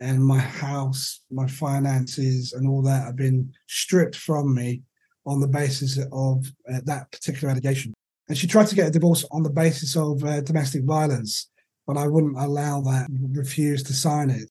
and 0.00 0.24
my 0.24 0.38
house, 0.38 1.20
my 1.30 1.46
finances 1.46 2.52
and 2.52 2.68
all 2.68 2.82
that 2.82 3.04
have 3.04 3.16
been 3.16 3.52
stripped 3.68 4.16
from 4.16 4.54
me 4.54 4.82
on 5.26 5.40
the 5.40 5.48
basis 5.48 5.98
of 6.12 6.46
uh, 6.72 6.80
that 6.84 7.10
particular 7.12 7.50
allegation. 7.50 7.94
And 8.28 8.36
she 8.36 8.46
tried 8.46 8.66
to 8.68 8.74
get 8.74 8.88
a 8.88 8.90
divorce 8.90 9.24
on 9.30 9.42
the 9.42 9.50
basis 9.50 9.96
of 9.96 10.24
uh, 10.24 10.40
domestic 10.40 10.84
violence, 10.84 11.50
but 11.86 11.96
I 11.96 12.06
wouldn't 12.06 12.38
allow 12.38 12.80
that, 12.82 13.08
refused 13.32 13.86
to 13.86 13.94
sign 13.94 14.30
it 14.30 14.48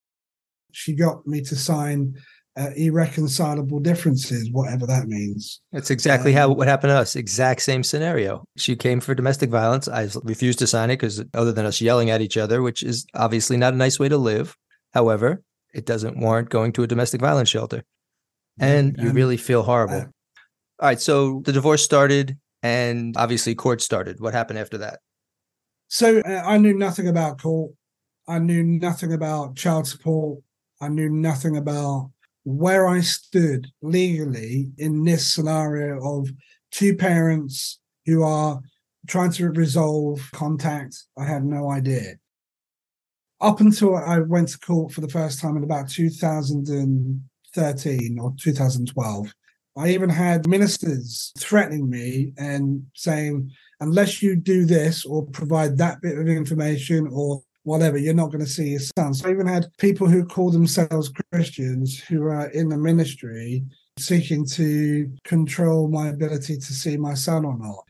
she 0.73 0.93
got 0.93 1.25
me 1.25 1.41
to 1.41 1.55
sign 1.55 2.15
uh, 2.55 2.69
irreconcilable 2.75 3.79
differences, 3.79 4.49
whatever 4.51 4.85
that 4.85 5.07
means. 5.07 5.59
That's 5.71 5.89
exactly 5.89 6.33
um, 6.35 6.37
how 6.37 6.49
what 6.53 6.67
happened 6.67 6.91
to 6.91 6.97
us. 6.97 7.15
Exact 7.15 7.61
same 7.61 7.83
scenario. 7.83 8.43
She 8.57 8.75
came 8.75 8.99
for 8.99 9.15
domestic 9.15 9.49
violence. 9.49 9.87
I 9.87 10.09
refused 10.23 10.59
to 10.59 10.67
sign 10.67 10.89
it 10.89 10.97
because 10.97 11.23
other 11.33 11.51
than 11.51 11.65
us 11.65 11.81
yelling 11.81 12.09
at 12.09 12.21
each 12.21 12.37
other, 12.37 12.61
which 12.61 12.83
is 12.83 13.05
obviously 13.15 13.57
not 13.57 13.73
a 13.73 13.77
nice 13.77 13.99
way 13.99 14.09
to 14.09 14.17
live. 14.17 14.55
However, 14.93 15.41
it 15.73 15.85
doesn't 15.85 16.17
warrant 16.17 16.49
going 16.49 16.71
to 16.73 16.83
a 16.83 16.87
domestic 16.87 17.21
violence 17.21 17.49
shelter. 17.49 17.83
And 18.59 18.95
you 18.99 19.09
really 19.09 19.37
feel 19.37 19.63
horrible. 19.63 19.95
Uh, 19.95 20.05
All 20.79 20.89
right. 20.89 21.01
So 21.01 21.41
the 21.43 21.51
divorce 21.51 21.83
started 21.83 22.37
and 22.61 23.17
obviously 23.17 23.55
court 23.55 23.81
started. 23.81 24.19
What 24.19 24.35
happened 24.35 24.59
after 24.59 24.77
that? 24.77 24.99
So 25.87 26.19
uh, 26.19 26.43
I 26.45 26.59
knew 26.59 26.73
nothing 26.75 27.07
about 27.07 27.41
court. 27.41 27.71
I 28.27 28.37
knew 28.37 28.63
nothing 28.63 29.11
about 29.11 29.55
child 29.55 29.87
support. 29.87 30.39
I 30.79 30.89
knew 30.89 31.09
nothing 31.09 31.57
about 31.57 32.11
where 32.43 32.87
I 32.87 33.01
stood 33.01 33.67
legally 33.81 34.71
in 34.77 35.03
this 35.03 35.33
scenario 35.33 36.19
of 36.19 36.31
two 36.71 36.95
parents 36.95 37.79
who 38.05 38.23
are 38.23 38.61
trying 39.07 39.31
to 39.31 39.49
resolve 39.49 40.21
contact. 40.33 40.95
I 41.17 41.25
had 41.25 41.45
no 41.45 41.71
idea. 41.71 42.17
Up 43.41 43.59
until 43.59 43.95
I 43.95 44.19
went 44.19 44.49
to 44.49 44.59
court 44.59 44.93
for 44.93 45.01
the 45.01 45.09
first 45.09 45.41
time 45.41 45.57
in 45.57 45.63
about 45.63 45.89
2013 45.89 48.19
or 48.19 48.35
2012, 48.39 49.33
I 49.75 49.89
even 49.89 50.09
had 50.09 50.47
ministers 50.47 51.31
threatening 51.37 51.89
me 51.89 52.33
and 52.37 52.85
saying, 52.93 53.51
unless 53.79 54.21
you 54.21 54.35
do 54.35 54.65
this 54.65 55.03
or 55.03 55.25
provide 55.25 55.77
that 55.77 55.99
bit 56.01 56.17
of 56.17 56.27
information 56.27 57.07
or 57.11 57.41
whatever, 57.63 57.97
you're 57.97 58.13
not 58.13 58.31
going 58.31 58.43
to 58.43 58.49
see 58.49 58.71
his 58.71 58.91
son. 58.97 59.13
So 59.13 59.27
I 59.27 59.31
even 59.31 59.47
had 59.47 59.67
people 59.77 60.07
who 60.07 60.25
call 60.25 60.51
themselves 60.51 61.11
Christians 61.31 61.99
who 61.99 62.23
are 62.23 62.47
in 62.49 62.69
the 62.69 62.77
ministry 62.77 63.63
seeking 63.97 64.45
to 64.45 65.11
control 65.23 65.87
my 65.87 66.09
ability 66.09 66.57
to 66.57 66.73
see 66.73 66.97
my 66.97 67.13
son 67.13 67.45
or 67.45 67.57
not. 67.57 67.83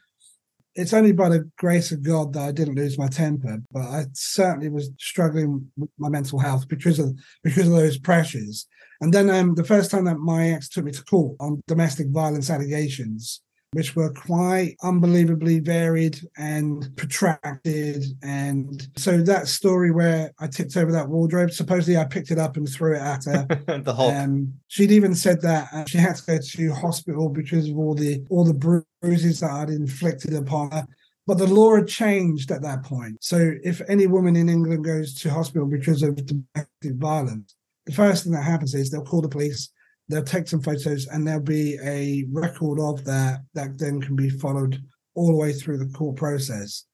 It's 0.75 0.93
only 0.93 1.11
by 1.11 1.29
the 1.29 1.49
grace 1.57 1.91
of 1.91 2.01
God 2.01 2.33
that 2.33 2.41
I 2.41 2.51
didn't 2.51 2.75
lose 2.75 2.97
my 2.97 3.07
temper, 3.07 3.61
but 3.71 3.83
I 3.83 4.05
certainly 4.13 4.69
was 4.69 4.89
struggling 4.97 5.69
with 5.77 5.89
my 5.99 6.09
mental 6.09 6.39
health 6.39 6.67
because 6.67 6.97
of 6.97 7.15
because 7.43 7.67
of 7.67 7.73
those 7.73 7.99
pressures. 7.99 8.67
And 8.99 9.13
then 9.13 9.29
um, 9.29 9.53
the 9.53 9.63
first 9.63 9.91
time 9.91 10.05
that 10.05 10.17
my 10.17 10.49
ex 10.49 10.69
took 10.69 10.85
me 10.85 10.91
to 10.91 11.03
court 11.03 11.35
on 11.39 11.61
domestic 11.67 12.07
violence 12.09 12.49
allegations, 12.49 13.41
which 13.73 13.95
were 13.95 14.11
quite 14.13 14.75
unbelievably 14.83 15.59
varied 15.59 16.19
and 16.37 16.95
protracted. 16.95 18.03
And 18.21 18.87
so 18.97 19.17
that 19.17 19.47
story 19.47 19.91
where 19.91 20.31
I 20.39 20.47
tipped 20.47 20.77
over 20.77 20.91
that 20.91 21.09
wardrobe, 21.09 21.51
supposedly 21.51 21.97
I 21.97 22.05
picked 22.05 22.31
it 22.31 22.39
up 22.39 22.57
and 22.57 22.67
threw 22.67 22.95
it 22.95 23.01
at 23.01 23.25
her. 23.25 23.47
the 23.83 23.93
Hulk. 23.93 24.13
Um, 24.13 24.53
she'd 24.67 24.91
even 24.91 25.15
said 25.15 25.41
that 25.41 25.67
uh, 25.73 25.85
she 25.85 25.97
had 25.97 26.15
to 26.15 26.25
go 26.25 26.37
to 26.37 26.73
hospital 26.73 27.29
because 27.29 27.69
of 27.69 27.77
all 27.77 27.95
the 27.95 28.23
all 28.29 28.45
the 28.45 28.85
bruises 29.01 29.39
that 29.41 29.51
I'd 29.51 29.69
inflicted 29.69 30.33
upon 30.33 30.71
her. 30.71 30.87
But 31.25 31.37
the 31.37 31.47
law 31.47 31.75
had 31.75 31.87
changed 31.87 32.51
at 32.51 32.61
that 32.63 32.83
point. 32.83 33.23
So 33.23 33.53
if 33.63 33.81
any 33.87 34.07
woman 34.07 34.35
in 34.35 34.49
England 34.49 34.83
goes 34.83 35.13
to 35.21 35.29
hospital 35.29 35.67
because 35.67 36.03
of 36.03 36.17
domestic 36.17 36.95
violence, 36.95 37.55
the 37.85 37.93
first 37.93 38.23
thing 38.23 38.33
that 38.33 38.43
happens 38.43 38.73
is 38.73 38.89
they'll 38.89 39.05
call 39.05 39.21
the 39.21 39.29
police 39.29 39.69
they'll 40.13 40.23
take 40.23 40.47
some 40.47 40.61
photos 40.61 41.07
and 41.07 41.27
there'll 41.27 41.41
be 41.41 41.77
a 41.83 42.25
record 42.31 42.79
of 42.79 43.03
that 43.05 43.41
that 43.53 43.77
then 43.77 43.99
can 43.99 44.15
be 44.15 44.29
followed 44.29 44.81
all 45.15 45.27
the 45.27 45.35
way 45.35 45.51
through 45.51 45.77
the 45.77 45.91
court 45.93 46.15
process. 46.15 46.85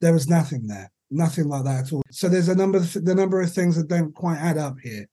There 0.00 0.12
was 0.12 0.28
nothing 0.28 0.66
there, 0.66 0.90
nothing 1.10 1.48
like 1.48 1.64
that 1.64 1.86
at 1.86 1.92
all. 1.92 2.02
So 2.10 2.28
there's 2.28 2.48
a 2.48 2.54
number 2.54 2.78
of 2.78 2.92
the 2.92 3.14
number 3.14 3.40
of 3.40 3.52
things 3.52 3.76
that 3.76 3.88
don't 3.88 4.14
quite 4.14 4.38
add 4.38 4.56
up 4.56 4.76
here. 4.82 5.06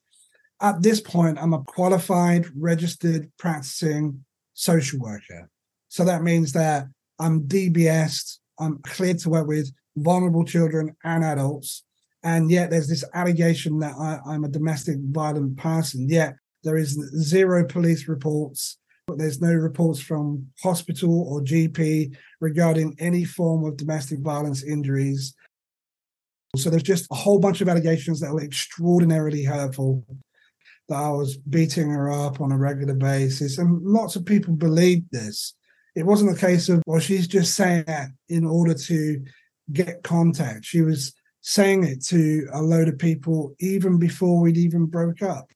At 0.62 0.82
this 0.82 1.02
point, 1.02 1.38
I'm 1.40 1.54
a 1.54 1.64
qualified, 1.64 2.46
registered, 2.56 3.32
practicing 3.38 4.24
social 4.54 5.00
worker. 5.00 5.50
So 5.88 6.04
that 6.06 6.24
means 6.24 6.52
that 6.54 6.88
I'm 7.20 7.44
DBS, 7.44 8.38
I'm 8.60 8.80
cleared 8.80 9.20
to 9.20 9.30
work 9.30 9.48
with 9.48 9.72
vulnerable 9.96 10.46
children 10.46 10.96
and 11.04 11.24
adults. 11.24 11.84
And 12.24 12.52
yet 12.52 12.70
there's 12.70 12.88
this 12.88 13.04
allegation 13.14 13.80
that 13.80 13.94
I, 14.00 14.20
I'm 14.28 14.44
a 14.44 14.50
domestic 14.50 14.98
violent 15.00 15.58
person. 15.58 16.10
Yet 16.10 16.36
there 16.64 16.78
is 16.78 16.94
zero 17.22 17.66
police 17.66 18.08
reports. 18.08 18.78
But 19.08 19.20
there's 19.20 19.42
no 19.42 19.54
reports 19.54 20.02
from 20.02 20.48
hospital 20.62 21.28
or 21.30 21.42
GP 21.42 22.14
regarding 22.42 22.96
any 23.00 23.24
form 23.24 23.64
of 23.64 23.78
domestic 23.78 24.20
violence 24.20 24.64
injuries. 24.64 25.34
So 26.58 26.70
there's 26.70 26.84
just 26.84 27.08
a 27.10 27.16
whole 27.16 27.40
bunch 27.40 27.62
of 27.62 27.70
allegations 27.70 28.20
that 28.20 28.34
were 28.34 28.44
extraordinarily 28.44 29.44
hurtful. 29.44 30.04
That 30.90 30.96
I 30.96 31.10
was 31.10 31.38
beating 31.38 31.90
her 31.90 32.10
up 32.12 32.40
on 32.40 32.52
a 32.52 32.58
regular 32.58 32.94
basis, 32.94 33.58
and 33.58 33.82
lots 33.82 34.16
of 34.16 34.26
people 34.26 34.54
believed 34.54 35.08
this. 35.12 35.54
It 35.96 36.06
wasn't 36.06 36.32
a 36.32 36.40
case 36.40 36.70
of, 36.70 36.82
well, 36.86 37.00
she's 37.00 37.28
just 37.28 37.56
saying 37.56 37.86
that 37.88 38.10
in 38.30 38.46
order 38.46 38.74
to 38.74 39.22
get 39.74 40.04
contact. 40.04 40.64
She 40.64 40.82
was 40.82 41.14
saying 41.42 41.84
it 41.84 42.04
to 42.06 42.48
a 42.54 42.62
load 42.62 42.88
of 42.88 42.98
people 42.98 43.54
even 43.60 44.00
before 44.00 44.42
we'd 44.42 44.58
even 44.58 44.86
broke 44.86 45.22
up 45.22 45.52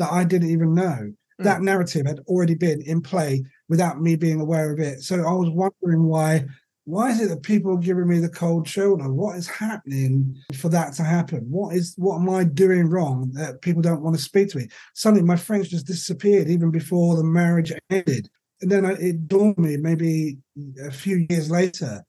that 0.00 0.12
I 0.12 0.24
didn't 0.24 0.50
even 0.50 0.74
know. 0.74 1.12
Mm. 1.40 1.44
That 1.44 1.60
narrative 1.60 2.06
had 2.06 2.20
already 2.26 2.54
been 2.54 2.80
in 2.82 3.02
play 3.02 3.44
without 3.68 4.00
me 4.00 4.16
being 4.16 4.40
aware 4.40 4.72
of 4.72 4.80
it. 4.80 5.02
So 5.02 5.16
I 5.16 5.32
was 5.32 5.50
wondering 5.50 6.04
why 6.08 6.46
why 6.84 7.10
is 7.10 7.20
it 7.20 7.28
that 7.28 7.42
people 7.42 7.74
are 7.74 7.80
giving 7.80 8.08
me 8.08 8.18
the 8.18 8.28
cold 8.28 8.66
shoulder? 8.66 9.12
What 9.12 9.36
is 9.36 9.46
happening 9.46 10.34
for 10.56 10.70
that 10.70 10.94
to 10.94 11.04
happen? 11.04 11.46
What 11.48 11.76
is 11.76 11.94
what 11.96 12.16
am 12.16 12.30
I 12.30 12.44
doing 12.44 12.88
wrong 12.88 13.30
that 13.34 13.60
people 13.62 13.82
don't 13.82 14.02
want 14.02 14.16
to 14.16 14.22
speak 14.22 14.48
to 14.50 14.58
me? 14.58 14.68
Suddenly 14.94 15.22
my 15.22 15.36
friends 15.36 15.68
just 15.68 15.86
disappeared 15.86 16.48
even 16.48 16.70
before 16.70 17.16
the 17.16 17.24
marriage 17.24 17.72
ended. 17.90 18.28
And 18.62 18.70
then 18.70 18.84
it 18.84 19.28
dawned 19.28 19.58
me 19.58 19.76
maybe 19.76 20.38
a 20.82 20.90
few 20.90 21.26
years 21.30 21.50
later, 21.50 22.02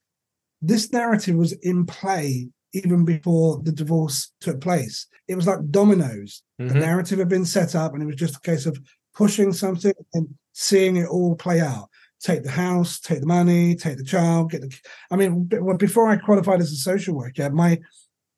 this 0.61 0.91
narrative 0.91 1.35
was 1.35 1.53
in 1.53 1.85
play 1.85 2.49
even 2.73 3.05
before 3.05 3.61
the 3.63 3.71
divorce 3.71 4.31
took 4.39 4.61
place. 4.61 5.07
It 5.27 5.35
was 5.35 5.47
like 5.47 5.69
dominoes. 5.69 6.43
Mm-hmm. 6.59 6.73
The 6.73 6.79
narrative 6.85 7.19
had 7.19 7.29
been 7.29 7.45
set 7.45 7.75
up, 7.75 7.93
and 7.93 8.01
it 8.01 8.05
was 8.05 8.15
just 8.15 8.37
a 8.37 8.41
case 8.41 8.65
of 8.65 8.79
pushing 9.13 9.53
something 9.53 9.93
and 10.13 10.27
seeing 10.53 10.97
it 10.97 11.07
all 11.07 11.35
play 11.35 11.59
out. 11.59 11.89
Take 12.21 12.43
the 12.43 12.51
house, 12.51 12.99
take 12.99 13.21
the 13.21 13.25
money, 13.27 13.75
take 13.75 13.97
the 13.97 14.03
child, 14.03 14.51
get 14.51 14.61
the. 14.61 14.75
I 15.09 15.15
mean, 15.15 15.49
before 15.77 16.07
I 16.07 16.17
qualified 16.17 16.59
as 16.59 16.71
a 16.71 16.75
social 16.75 17.15
worker, 17.15 17.49
my 17.49 17.79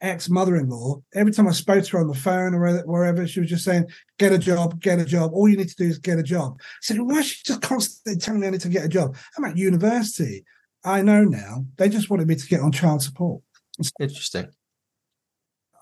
ex 0.04 0.30
mother 0.30 0.56
in 0.56 0.70
law, 0.70 1.02
every 1.14 1.32
time 1.32 1.48
I 1.48 1.52
spoke 1.52 1.84
to 1.84 1.92
her 1.92 2.00
on 2.00 2.08
the 2.08 2.14
phone 2.14 2.54
or 2.54 2.84
wherever, 2.84 3.28
she 3.28 3.40
was 3.40 3.50
just 3.50 3.66
saying, 3.66 3.88
Get 4.20 4.32
a 4.32 4.38
job, 4.38 4.80
get 4.80 5.00
a 5.00 5.06
job. 5.06 5.32
All 5.34 5.50
you 5.50 5.58
need 5.58 5.70
to 5.70 5.76
do 5.76 5.86
is 5.86 5.98
get 5.98 6.20
a 6.20 6.24
job. 6.24 6.58
I 6.60 6.64
said, 6.82 7.02
Why 7.02 7.20
is 7.20 7.28
she 7.28 7.44
just 7.44 7.62
constantly 7.62 8.20
telling 8.20 8.42
me 8.42 8.48
I 8.48 8.52
need 8.52 8.62
to 8.62 8.70
get 8.70 8.86
a 8.86 8.90
job? 8.90 9.16
I'm 9.38 9.46
at 9.46 9.58
university. 9.58 10.46
I 10.86 11.02
know 11.02 11.24
now. 11.24 11.66
They 11.78 11.90
just 11.90 12.10
wanted 12.10 12.28
me 12.28 12.36
to 12.36 12.48
get 12.48 12.60
on 12.60 12.72
child 12.72 13.02
support. 13.02 13.42
Interesting. 14.00 14.48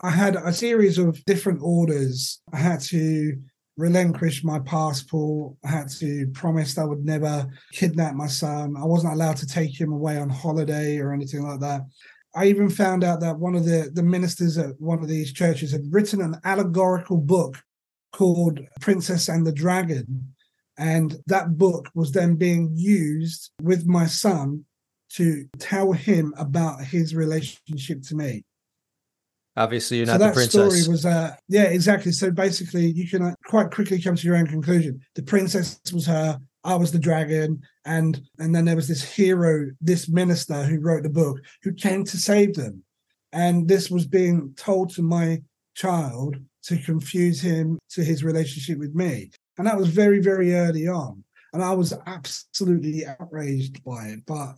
I 0.04 0.10
had 0.10 0.36
a 0.36 0.52
series 0.52 0.98
of 0.98 1.24
different 1.26 1.60
orders. 1.62 2.42
I 2.52 2.58
had 2.58 2.82
to 2.82 3.38
relinquish 3.78 4.44
my 4.44 4.60
passport. 4.60 5.56
I 5.64 5.70
had 5.70 5.90
to 6.00 6.28
promise 6.34 6.78
I 6.78 6.86
would 6.86 7.06
never 7.06 7.48
kidnap 7.74 8.16
my 8.16 8.28
son. 8.28 8.76
I 8.78 8.86
wasn't 8.86 9.14
allowed 9.14 9.38
to 9.38 9.48
take 9.48 9.80
him 9.80 9.92
away 9.92 10.18
on 10.18 10.30
holiday 10.30 10.98
or 10.98 11.14
anything 11.14 11.44
like 11.44 11.60
that. 11.60 11.82
I 12.34 12.46
even 12.46 12.70
found 12.70 13.04
out 13.04 13.20
that 13.20 13.40
one 13.40 13.56
of 13.56 13.66
the, 13.66 13.92
the 13.94 14.04
ministers 14.04 14.58
at 14.58 14.80
one 14.80 15.00
of 15.00 15.10
these 15.10 15.34
churches 15.34 15.72
had 15.72 15.92
written 15.92 16.22
an 16.22 16.38
allegorical 16.46 17.18
book 17.18 17.58
called 18.12 18.60
Princess 18.80 19.28
and 19.28 19.46
the 19.46 19.52
Dragon. 19.52 20.34
And 20.78 21.18
that 21.28 21.58
book 21.58 21.90
was 21.94 22.12
then 22.12 22.36
being 22.36 22.72
used 22.74 23.52
with 23.62 23.86
my 23.86 24.06
son 24.06 24.66
to 25.16 25.46
tell 25.60 25.92
him 25.92 26.34
about 26.38 26.84
his 26.84 27.16
relationship 27.16 28.02
to 28.04 28.16
me. 28.16 28.44
Obviously, 29.58 29.98
you're 29.98 30.06
not 30.06 30.14
so 30.14 30.18
the 30.20 30.26
that 30.26 30.34
princess. 30.34 30.52
story 30.52 30.92
was, 30.92 31.06
uh, 31.06 31.36
yeah, 31.50 31.64
exactly. 31.64 32.14
So 32.14 32.32
basically, 32.32 32.86
you 32.86 33.08
can 33.10 33.22
uh, 33.22 33.34
quite 33.46 33.72
quickly 33.72 34.02
come 34.02 34.16
to 34.16 34.26
your 34.26 34.38
own 34.38 34.48
conclusion. 34.48 35.02
The 35.16 35.24
princess 35.24 35.80
was 35.94 36.06
her, 36.06 36.40
I 36.64 36.76
was 36.76 36.92
the 36.92 37.00
dragon, 37.00 37.62
and 37.86 38.22
and 38.38 38.54
then 38.54 38.66
there 38.66 38.76
was 38.76 38.88
this 38.88 39.04
hero, 39.04 39.72
this 39.82 40.08
minister 40.08 40.64
who 40.64 40.80
wrote 40.80 41.04
the 41.04 41.10
book, 41.10 41.40
who 41.64 41.74
came 41.74 42.04
to 42.06 42.18
save 42.18 42.54
them, 42.54 42.84
and 43.34 43.68
this 43.68 43.90
was 43.90 44.06
being 44.06 44.54
told 44.56 44.92
to 44.92 45.02
my 45.02 45.42
child 45.74 46.38
to 46.64 46.78
confuse 46.78 47.42
him 47.42 47.80
to 47.90 48.04
his 48.04 48.24
relationship 48.24 48.78
with 48.78 48.94
me, 48.94 49.32
and 49.58 49.66
that 49.66 49.78
was 49.78 49.90
very 49.90 50.20
very 50.22 50.54
early 50.54 50.88
on, 50.88 51.24
and 51.54 51.64
I 51.64 51.74
was 51.74 51.94
absolutely 52.06 53.06
outraged 53.06 53.84
by 53.84 54.08
it. 54.10 54.20
But 54.28 54.56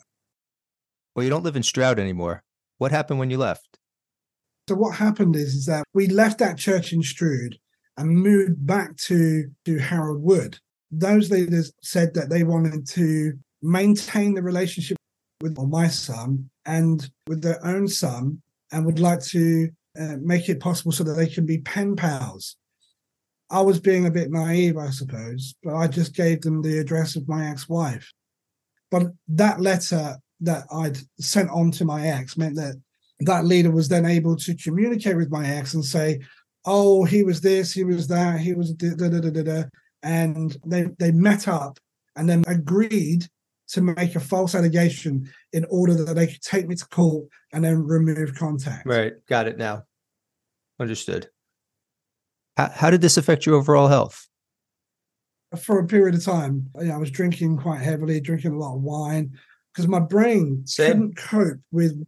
well, 1.16 1.24
you 1.24 1.30
don't 1.30 1.44
live 1.44 1.56
in 1.56 1.64
Stroud 1.64 2.00
anymore. 2.00 2.44
What 2.78 2.92
happened 2.92 3.20
when 3.20 3.30
you 3.30 3.38
left? 3.38 3.78
So 4.68 4.76
what 4.76 4.96
happened 4.96 5.36
is, 5.36 5.54
is 5.54 5.66
that 5.66 5.84
we 5.94 6.08
left 6.08 6.40
that 6.40 6.58
church 6.58 6.94
in 6.94 7.04
Stroud 7.04 7.58
and 7.98 8.10
moved 8.10 8.66
back 8.66 8.96
to, 8.98 9.50
to 9.66 9.78
Harold 9.78 10.24
Wood. 10.24 10.58
Those 10.92 11.30
leaders 11.30 11.72
said 11.82 12.14
that 12.14 12.30
they 12.30 12.44
wanted 12.44 12.88
to 12.90 13.34
maintain 13.62 14.34
the 14.34 14.42
relationship 14.42 14.98
with 15.42 15.58
my 15.58 15.88
son 15.88 16.50
and 16.66 17.10
with 17.28 17.42
their 17.42 17.64
own 17.66 17.88
son 17.88 18.42
and 18.72 18.86
would 18.86 19.00
like 19.00 19.22
to 19.22 19.70
uh, 20.00 20.16
make 20.22 20.50
it 20.50 20.60
possible 20.60 20.92
so 20.92 21.04
that 21.04 21.14
they 21.14 21.28
can 21.28 21.46
be 21.46 21.60
pen 21.60 21.96
pals. 21.96 22.56
I 23.52 23.62
was 23.62 23.80
being 23.80 24.06
a 24.08 24.12
bit 24.12 24.32
naive, 24.32 24.78
I 24.78 24.90
suppose, 24.90 25.54
but 25.62 25.76
I 25.76 25.88
just 25.88 26.16
gave 26.16 26.42
them 26.42 26.62
the 26.62 26.80
address 26.80 27.16
of 27.16 27.28
my 27.28 27.50
ex 27.50 27.70
wife. 27.70 28.12
But 28.90 29.12
that 29.28 29.60
letter 29.60 30.18
that 30.44 30.66
I'd 30.72 30.98
sent 31.20 31.50
on 31.50 31.72
to 31.72 31.86
my 31.86 32.08
ex 32.08 32.38
meant 32.38 32.56
that 32.56 32.76
that 33.22 33.46
leader 33.46 33.72
was 33.72 33.88
then 33.88 34.06
able 34.06 34.36
to 34.38 34.56
communicate 34.56 35.16
with 35.16 35.32
my 35.32 35.48
ex 35.48 35.74
and 35.74 35.84
say, 35.84 36.20
"Oh, 36.66 37.04
he 37.06 37.24
was 37.24 37.42
this, 37.42 37.74
he 37.74 37.84
was 37.84 38.08
that, 38.08 38.40
he 38.40 38.54
was 38.54 38.74
da 38.74 38.96
da 38.96 39.10
da 39.10 39.30
da 39.30 39.44
da," 39.44 39.64
and 40.04 40.58
they 40.66 40.88
they 41.00 41.12
met 41.12 41.48
up 41.48 41.80
and 42.16 42.30
then 42.30 42.44
agreed 42.48 43.26
to 43.70 43.82
make 43.82 44.16
a 44.16 44.20
false 44.20 44.54
allegation 44.54 45.28
in 45.54 45.66
order 45.70 45.94
that 45.96 46.14
they 46.14 46.28
could 46.28 46.42
take 46.42 46.68
me 46.68 46.76
to 46.76 46.88
court 46.90 47.26
and 47.54 47.64
then 47.64 47.84
remove 47.84 48.36
contact. 48.36 48.86
Right, 48.86 49.14
got 49.28 49.48
it 49.48 49.58
now. 49.58 49.84
Understood. 50.80 51.30
How, 52.58 52.70
how 52.70 52.90
did 52.92 53.02
this 53.02 53.18
affect 53.18 53.46
your 53.46 53.56
overall 53.56 53.88
health? 53.88 54.28
For 55.60 55.80
a 55.80 55.88
period 55.88 56.16
of 56.16 56.24
time, 56.24 56.70
I 56.80 56.98
was 56.98 57.10
drinking 57.10 57.58
quite 57.58 57.82
heavily, 57.82 58.20
drinking 58.20 58.52
a 58.52 58.58
lot 58.58 58.76
of 58.76 58.82
wine 58.82 59.38
because 59.74 59.88
my 59.88 60.00
brain 60.00 60.64
Same. 60.66 60.88
couldn't 60.88 61.18
cope 61.18 61.60
with 61.72 62.06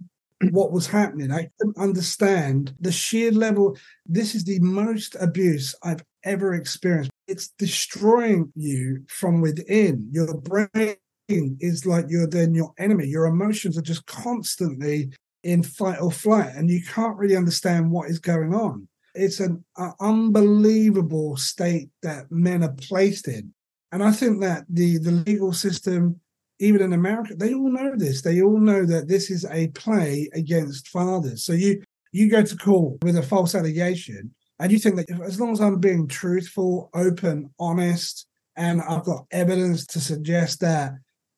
what 0.52 0.72
was 0.72 0.88
happening. 0.88 1.32
I 1.32 1.50
couldn't 1.58 1.78
understand 1.78 2.74
the 2.80 2.92
sheer 2.92 3.32
level. 3.32 3.78
This 4.06 4.36
is 4.36 4.44
the 4.44 4.60
most 4.60 5.16
abuse 5.20 5.74
I've 5.84 6.04
ever 6.24 6.54
experienced. 6.54 7.12
It's 7.28 7.50
destroying 7.58 8.52
you 8.56 9.04
from 9.08 9.42
within. 9.42 10.10
Your 10.12 10.38
brain 10.38 10.98
is 11.28 11.86
like 11.86 12.06
you're 12.10 12.28
then 12.28 12.54
your 12.54 12.74
enemy. 12.78 13.08
Your 13.08 13.26
emotions 13.26 13.78
are 13.78 13.84
just 13.84 14.06
constantly 14.06 15.12
in 15.44 15.64
fight 15.64 16.02
or 16.02 16.12
flight, 16.12 16.52
and 16.56 16.70
you 16.70 16.82
can't 16.84 17.18
really 17.18 17.36
understand 17.36 17.92
what 17.92 18.10
is 18.10 18.20
going 18.20 18.54
on. 18.54 18.88
It's 19.14 19.40
an 19.40 19.64
uh, 19.78 19.92
unbelievable 20.02 21.38
state 21.38 21.90
that 22.02 22.32
men 22.32 22.64
are 22.64 22.74
placed 22.74 23.28
in. 23.28 23.54
And 23.92 24.04
I 24.04 24.12
think 24.12 24.42
that 24.42 24.66
the, 24.70 24.98
the 24.98 25.12
legal 25.12 25.54
system 25.54 26.20
even 26.60 26.82
in 26.82 26.94
America, 26.94 27.36
they 27.36 27.54
all 27.54 27.70
know 27.70 27.96
this. 27.96 28.22
They 28.22 28.42
all 28.42 28.60
know 28.60 28.86
that 28.86 29.08
this 29.08 29.30
is 29.30 29.46
a 29.46 29.68
play 29.70 30.30
against 30.34 30.88
fathers. 30.88 31.44
So 31.46 31.54
you 31.54 31.84
you 32.12 32.30
go 32.30 32.44
to 32.44 32.58
court 32.58 33.04
with 33.04 33.18
a 33.18 33.24
false 33.24 33.56
allegation, 33.56 34.34
and 34.60 34.72
you 34.72 34.80
think 34.80 34.96
that 34.96 35.10
if, 35.10 35.20
as 35.22 35.40
long 35.40 35.52
as 35.52 35.60
I'm 35.60 35.80
being 35.80 36.08
truthful, 36.08 36.90
open, 36.94 37.50
honest, 37.60 38.26
and 38.56 38.82
I've 38.82 39.04
got 39.04 39.26
evidence 39.32 39.86
to 39.88 40.00
suggest 40.00 40.62
that 40.62 40.94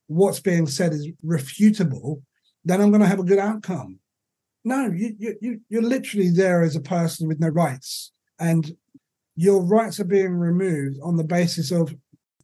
what's 0.05 0.39
being 0.39 0.67
said 0.67 0.93
is 0.93 1.09
refutable, 1.25 2.21
then 2.63 2.79
I'm 2.79 2.91
going 2.91 3.01
to 3.01 3.07
have 3.07 3.19
a 3.19 3.23
good 3.23 3.39
outcome. 3.39 3.99
No, 4.63 4.91
you 4.91 5.15
you 5.19 5.61
you're 5.69 5.81
literally 5.81 6.29
there 6.29 6.61
as 6.61 6.75
a 6.75 6.81
person 6.81 7.27
with 7.27 7.39
no 7.39 7.47
rights, 7.47 8.11
and 8.39 8.71
your 9.35 9.63
rights 9.63 9.99
are 9.99 10.05
being 10.05 10.33
removed 10.33 10.97
on 11.01 11.15
the 11.15 11.23
basis 11.23 11.71
of 11.71 11.95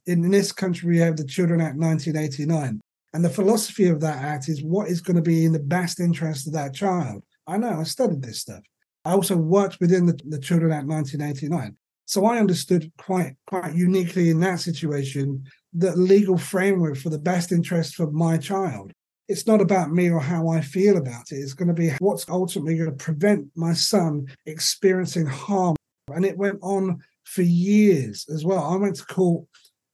in 0.06 0.30
this 0.30 0.52
country, 0.52 0.88
we 0.88 0.98
have 0.98 1.16
the 1.16 1.24
Children 1.24 1.60
Act 1.60 1.76
1989. 1.76 2.80
And 3.12 3.24
the 3.24 3.30
philosophy 3.30 3.88
of 3.88 4.00
that 4.00 4.22
act 4.22 4.48
is 4.48 4.62
what 4.62 4.88
is 4.88 5.00
going 5.00 5.16
to 5.16 5.22
be 5.22 5.44
in 5.44 5.52
the 5.52 5.60
best 5.60 6.00
interest 6.00 6.46
of 6.46 6.52
that 6.54 6.74
child. 6.74 7.22
I 7.46 7.58
know, 7.58 7.80
I 7.80 7.84
studied 7.84 8.22
this 8.22 8.40
stuff. 8.40 8.62
I 9.04 9.12
also 9.12 9.36
worked 9.36 9.78
within 9.80 10.06
the, 10.06 10.18
the 10.26 10.40
Children 10.40 10.72
Act 10.72 10.86
1989. 10.86 11.76
So 12.06 12.26
I 12.26 12.38
understood 12.38 12.90
quite 12.98 13.34
quite 13.46 13.74
uniquely 13.74 14.30
in 14.30 14.40
that 14.40 14.60
situation 14.60 15.44
the 15.72 15.96
legal 15.96 16.36
framework 16.36 16.96
for 16.96 17.10
the 17.10 17.18
best 17.18 17.50
interest 17.50 17.94
for 17.94 18.10
my 18.10 18.36
child. 18.36 18.92
It's 19.26 19.46
not 19.46 19.60
about 19.60 19.90
me 19.90 20.10
or 20.10 20.20
how 20.20 20.48
I 20.48 20.60
feel 20.60 20.98
about 20.98 21.32
it. 21.32 21.36
It's 21.36 21.54
going 21.54 21.68
to 21.68 21.74
be 21.74 21.90
what's 21.98 22.28
ultimately 22.28 22.76
going 22.76 22.90
to 22.90 23.04
prevent 23.04 23.48
my 23.56 23.72
son 23.72 24.26
experiencing 24.44 25.26
harm. 25.26 25.76
And 26.08 26.26
it 26.26 26.36
went 26.36 26.58
on 26.62 27.00
for 27.24 27.42
years 27.42 28.26
as 28.32 28.44
well. 28.44 28.62
I 28.62 28.76
went 28.76 28.96
to 28.96 29.06
court 29.06 29.46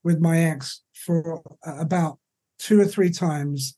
with 0.03 0.21
my 0.21 0.39
ex 0.39 0.83
for 0.95 1.43
about 1.65 2.19
two 2.59 2.81
or 2.81 2.85
three 2.85 3.11
times 3.11 3.75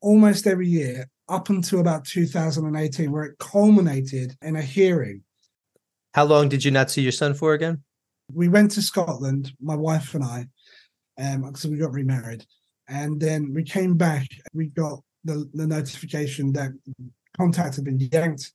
almost 0.00 0.46
every 0.46 0.68
year 0.68 1.08
up 1.28 1.48
until 1.48 1.80
about 1.80 2.04
2018 2.04 3.10
where 3.12 3.24
it 3.24 3.38
culminated 3.38 4.36
in 4.42 4.56
a 4.56 4.62
hearing. 4.62 5.22
How 6.14 6.24
long 6.24 6.48
did 6.48 6.64
you 6.64 6.70
not 6.70 6.90
see 6.90 7.02
your 7.02 7.12
son 7.12 7.34
for 7.34 7.54
again? 7.54 7.82
We 8.32 8.48
went 8.48 8.72
to 8.72 8.82
scotland 8.82 9.52
my 9.60 9.76
wife 9.76 10.14
and 10.14 10.24
i 10.24 10.46
um 11.18 11.42
because 11.42 11.66
we 11.66 11.76
got 11.76 11.92
remarried. 11.92 12.44
And 12.88 13.20
then 13.20 13.52
we 13.54 13.62
came 13.62 13.96
back 13.96 14.26
we 14.52 14.66
got 14.66 15.00
the, 15.24 15.48
the 15.54 15.66
notification 15.66 16.52
that 16.52 16.72
contact 17.36 17.76
had 17.76 17.84
been 17.84 18.00
yanked. 18.00 18.52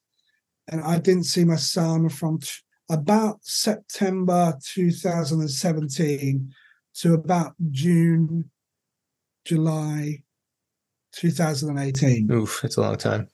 And 0.68 0.82
i 0.82 1.00
didn't 1.00 1.24
see 1.24 1.46
my 1.46 1.56
son 1.56 2.10
from 2.10 2.40
t- 2.40 2.50
about 2.90 3.40
september 3.44 4.58
2017 4.64 6.54
to 6.98 7.14
about 7.14 7.54
June, 7.72 8.50
July 9.46 10.24
2018. 11.14 12.32
Oof, 12.32 12.64
it's 12.64 12.78
a 12.78 12.82
long 12.82 12.98
time. 12.98 13.28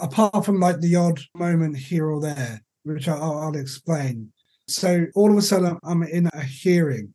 Apart 0.00 0.44
from 0.44 0.60
like 0.60 0.80
the 0.80 0.96
odd 0.96 1.20
moment 1.34 1.76
here 1.76 2.06
or 2.06 2.20
there, 2.20 2.62
which 2.84 3.08
I'll, 3.08 3.38
I'll 3.38 3.56
explain. 3.56 4.32
So 4.68 5.06
all 5.14 5.30
of 5.30 5.36
a 5.36 5.42
sudden, 5.42 5.78
I'm 5.84 6.02
in 6.02 6.28
a 6.32 6.42
hearing, 6.42 7.14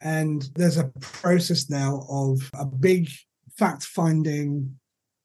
and 0.00 0.48
there's 0.54 0.78
a 0.78 0.92
process 1.00 1.68
now 1.68 2.04
of 2.08 2.50
a 2.54 2.64
big 2.64 3.08
fact 3.56 3.84
finding, 3.84 4.78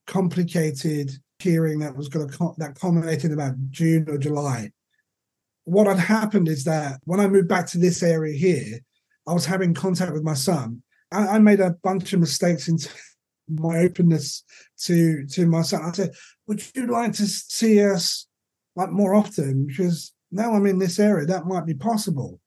complicated 0.08 1.12
hearing 1.40 1.80
that 1.80 1.96
was 1.96 2.10
going 2.10 2.30
to 2.30 2.54
that 2.58 2.80
culminated 2.80 3.32
about 3.32 3.56
June 3.70 4.08
or 4.10 4.18
July. 4.18 4.72
What 5.66 5.88
had 5.88 6.00
happened 6.00 6.48
is 6.48 6.64
that 6.66 7.00
when 7.06 7.20
I 7.20 7.28
moved 7.28 7.48
back 7.48 7.68
to 7.68 7.78
this 7.78 8.02
area 8.02 8.38
here, 8.38 8.80
I 9.28 9.34
was 9.34 9.46
having 9.46 9.74
contact 9.74 10.14
with 10.14 10.24
my 10.24 10.34
son. 10.34 10.82
I, 11.12 11.28
I 11.28 11.40
made 11.40 11.60
a 11.60 11.76
bunch 11.84 12.14
of 12.14 12.20
mistakes 12.20 12.68
in 12.68 12.78
my 13.50 13.80
openness 13.80 14.44
to 14.84 15.26
to 15.28 15.46
my 15.46 15.62
son. 15.62 15.82
I 15.84 15.92
said, 15.92 16.12
"Would 16.48 16.64
you 16.76 16.88
like 16.88 17.14
to 17.14 17.28
see 17.28 17.84
us 17.84 18.28
like 18.76 18.92
more 18.92 19.14
often?" 19.14 19.68
Because 19.68 20.14
now 20.32 20.54
I'm 20.54 20.66
in 20.66 20.80
this 20.80 21.00
area, 21.00 21.26
that 21.26 21.46
might 21.46 21.66
be 21.66 21.74
possible. 21.74 22.40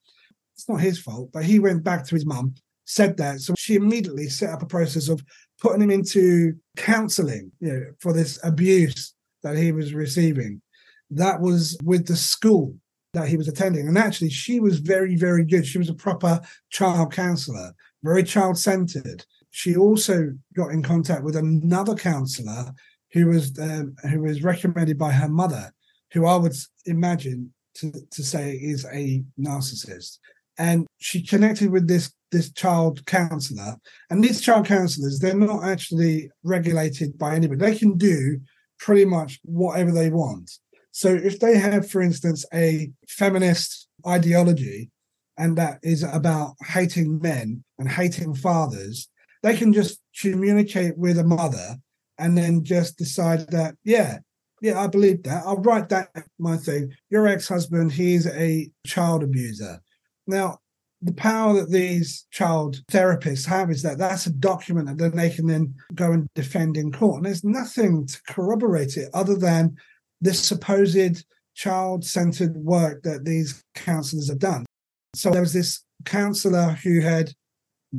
It's 0.56 0.68
not 0.68 0.80
his 0.80 0.98
fault, 0.98 1.30
but 1.32 1.44
he 1.44 1.58
went 1.58 1.84
back 1.84 2.06
to 2.06 2.14
his 2.14 2.24
mum, 2.24 2.54
said 2.86 3.16
that, 3.18 3.40
so 3.40 3.54
she 3.58 3.74
immediately 3.74 4.28
set 4.28 4.50
up 4.50 4.62
a 4.62 4.66
process 4.66 5.08
of 5.08 5.22
putting 5.60 5.82
him 5.82 5.90
into 5.90 6.54
counselling, 6.76 7.50
you 7.60 7.72
know, 7.72 7.84
for 8.00 8.12
this 8.12 8.38
abuse 8.42 9.14
that 9.42 9.56
he 9.56 9.72
was 9.72 9.94
receiving. 9.94 10.62
That 11.10 11.40
was 11.40 11.76
with 11.84 12.06
the 12.06 12.16
school 12.16 12.76
that 13.14 13.28
he 13.28 13.36
was 13.36 13.48
attending. 13.48 13.88
And 13.88 13.96
actually, 13.96 14.30
she 14.30 14.60
was 14.60 14.78
very, 14.78 15.16
very 15.16 15.44
good. 15.44 15.66
She 15.66 15.78
was 15.78 15.88
a 15.88 15.94
proper 15.94 16.40
child 16.70 17.12
counselor, 17.12 17.74
very 18.02 18.22
child 18.22 18.58
centered. 18.58 19.24
She 19.50 19.76
also 19.76 20.32
got 20.54 20.72
in 20.72 20.82
contact 20.82 21.22
with 21.24 21.36
another 21.36 21.94
counselor 21.94 22.72
who 23.12 23.26
was 23.26 23.56
um, 23.60 23.94
who 24.10 24.20
was 24.20 24.42
recommended 24.42 24.98
by 24.98 25.12
her 25.12 25.28
mother, 25.28 25.72
who 26.12 26.26
I 26.26 26.36
would 26.36 26.54
imagine 26.86 27.54
to, 27.76 27.92
to 28.10 28.22
say 28.22 28.52
is 28.52 28.84
a 28.92 29.22
narcissist. 29.40 30.18
And 30.58 30.86
she 30.98 31.22
connected 31.22 31.70
with 31.70 31.88
this 31.88 32.12
this 32.32 32.52
child 32.52 33.06
counselor. 33.06 33.76
And 34.10 34.22
these 34.22 34.40
child 34.40 34.66
counselors, 34.66 35.20
they're 35.20 35.34
not 35.34 35.64
actually 35.64 36.30
regulated 36.42 37.16
by 37.16 37.36
anybody. 37.36 37.60
They 37.60 37.78
can 37.78 37.96
do 37.96 38.40
pretty 38.78 39.04
much 39.04 39.38
whatever 39.44 39.92
they 39.92 40.10
want. 40.10 40.50
So 40.96 41.12
if 41.12 41.40
they 41.40 41.58
have, 41.58 41.90
for 41.90 42.00
instance, 42.00 42.44
a 42.54 42.88
feminist 43.08 43.88
ideology 44.06 44.90
and 45.36 45.58
that 45.58 45.80
is 45.82 46.04
about 46.04 46.54
hating 46.64 47.20
men 47.20 47.64
and 47.80 47.88
hating 47.88 48.36
fathers, 48.36 49.08
they 49.42 49.56
can 49.56 49.72
just 49.72 50.00
communicate 50.20 50.96
with 50.96 51.18
a 51.18 51.24
mother 51.24 51.78
and 52.16 52.38
then 52.38 52.62
just 52.62 52.96
decide 52.96 53.48
that, 53.50 53.74
yeah, 53.82 54.18
yeah, 54.62 54.80
I 54.80 54.86
believe 54.86 55.24
that. 55.24 55.42
I'll 55.44 55.56
write 55.56 55.88
that 55.88 56.10
my 56.38 56.56
thing. 56.56 56.94
Your 57.10 57.26
ex-husband, 57.26 57.90
he's 57.90 58.28
a 58.28 58.70
child 58.86 59.24
abuser. 59.24 59.80
Now, 60.28 60.58
the 61.02 61.12
power 61.12 61.54
that 61.54 61.70
these 61.70 62.24
child 62.30 62.82
therapists 62.86 63.46
have 63.46 63.68
is 63.68 63.82
that 63.82 63.98
that's 63.98 64.26
a 64.26 64.32
document 64.32 64.86
that 64.86 64.98
then 64.98 65.16
they 65.16 65.30
can 65.30 65.48
then 65.48 65.74
go 65.92 66.12
and 66.12 66.28
defend 66.36 66.76
in 66.76 66.92
court. 66.92 67.16
And 67.16 67.26
there's 67.26 67.42
nothing 67.42 68.06
to 68.06 68.22
corroborate 68.28 68.96
it 68.96 69.08
other 69.12 69.34
than 69.34 69.76
this 70.20 70.40
supposed 70.40 71.24
child 71.54 72.04
centered 72.04 72.56
work 72.56 73.02
that 73.02 73.24
these 73.24 73.62
counselors 73.74 74.28
have 74.28 74.38
done. 74.38 74.66
So 75.14 75.30
there 75.30 75.40
was 75.40 75.52
this 75.52 75.84
counselor 76.04 76.70
who 76.82 77.00
had 77.00 77.32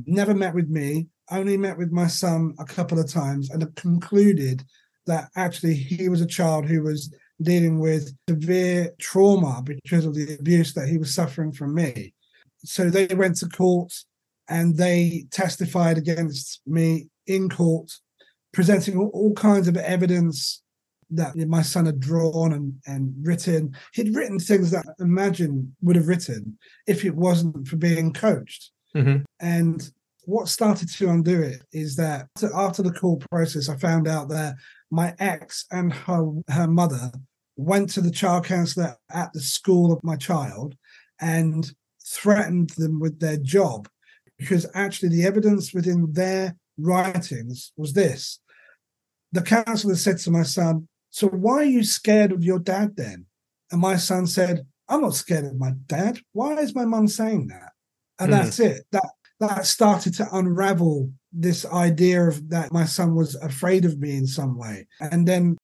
never 0.05 0.33
met 0.33 0.53
with 0.53 0.69
me, 0.69 1.07
only 1.31 1.57
met 1.57 1.77
with 1.77 1.91
my 1.91 2.07
son 2.07 2.53
a 2.59 2.65
couple 2.65 2.99
of 2.99 3.09
times, 3.09 3.49
and 3.49 3.75
concluded 3.75 4.63
that 5.05 5.29
actually 5.35 5.75
he 5.75 6.09
was 6.09 6.21
a 6.21 6.27
child 6.27 6.65
who 6.65 6.83
was 6.83 7.13
dealing 7.41 7.79
with 7.79 8.15
severe 8.29 8.91
trauma 8.99 9.61
because 9.63 10.05
of 10.05 10.15
the 10.15 10.35
abuse 10.39 10.73
that 10.73 10.87
he 10.87 10.97
was 10.97 11.13
suffering 11.13 11.51
from 11.51 11.75
me 11.75 12.13
so 12.65 12.89
they 12.89 13.13
went 13.13 13.37
to 13.37 13.49
court 13.49 13.93
and 14.49 14.77
they 14.77 15.25
testified 15.31 15.97
against 15.97 16.61
me 16.65 17.07
in 17.27 17.49
court, 17.49 17.91
presenting 18.53 18.97
all, 18.97 19.09
all 19.13 19.33
kinds 19.33 19.67
of 19.67 19.77
evidence 19.77 20.61
that 21.11 21.35
my 21.35 21.61
son 21.61 21.85
had 21.85 21.99
drawn 21.99 22.53
and, 22.53 22.73
and 22.87 23.13
written. 23.21 23.75
He'd 23.93 24.15
written 24.15 24.39
things 24.39 24.71
that 24.71 24.85
I 24.87 25.03
imagine 25.03 25.75
would 25.81 25.95
have 25.95 26.07
written 26.07 26.57
if 26.87 27.05
it 27.05 27.15
wasn't 27.15 27.67
for 27.67 27.77
being 27.77 28.13
coached. 28.13 28.71
Mm-hmm. 28.95 29.23
And 29.39 29.89
what 30.23 30.47
started 30.47 30.89
to 30.89 31.09
undo 31.09 31.41
it 31.41 31.63
is 31.71 31.95
that 31.97 32.27
after 32.53 32.81
the 32.81 32.91
call 32.91 33.17
process, 33.17 33.69
I 33.69 33.77
found 33.77 34.07
out 34.07 34.29
that 34.29 34.55
my 34.91 35.13
ex 35.19 35.65
and 35.71 35.93
her 35.93 36.31
her 36.49 36.67
mother 36.67 37.11
went 37.57 37.89
to 37.91 38.01
the 38.01 38.11
child 38.11 38.45
counselor 38.45 38.97
at 39.11 39.31
the 39.33 39.39
school 39.39 39.91
of 39.91 40.03
my 40.03 40.15
child 40.15 40.75
and 41.21 41.71
threatened 42.05 42.71
them 42.71 42.99
with 42.99 43.19
their 43.19 43.37
job 43.37 43.87
because 44.37 44.65
actually 44.73 45.09
the 45.09 45.25
evidence 45.25 45.73
within 45.73 46.11
their 46.11 46.55
writings 46.77 47.71
was 47.77 47.93
this. 47.93 48.39
The 49.31 49.41
counselor 49.41 49.95
said 49.95 50.17
to 50.19 50.31
my 50.31 50.43
son, 50.43 50.87
So 51.15 51.29
why 51.29 51.59
are 51.59 51.63
you 51.63 51.85
scared 51.85 52.33
of 52.33 52.43
your 52.43 52.59
dad 52.59 52.97
then? 52.97 53.27
And 53.71 53.79
my 53.79 53.95
son 53.95 54.27
said, 54.27 54.67
I'm 54.89 54.99
not 54.99 55.13
scared 55.13 55.45
of 55.45 55.57
my 55.57 55.71
dad. 55.85 56.19
Why 56.33 56.55
is 56.55 56.75
my 56.75 56.83
mum 56.83 57.07
saying 57.07 57.47
that? 57.47 57.71
And 58.19 58.33
mm. 58.33 58.35
that's 58.35 58.59
it. 58.59 58.83
That 58.91 59.07
that 59.39 59.65
started 59.65 60.13
to 60.15 60.27
unravel 60.33 61.09
this 61.31 61.65
idea 61.67 62.27
of 62.27 62.49
that 62.49 62.73
my 62.73 62.83
son 62.83 63.15
was 63.15 63.35
afraid 63.35 63.85
of 63.85 63.97
me 63.97 64.17
in 64.17 64.27
some 64.27 64.57
way. 64.57 64.87
And 64.99 65.25
then 65.25 65.55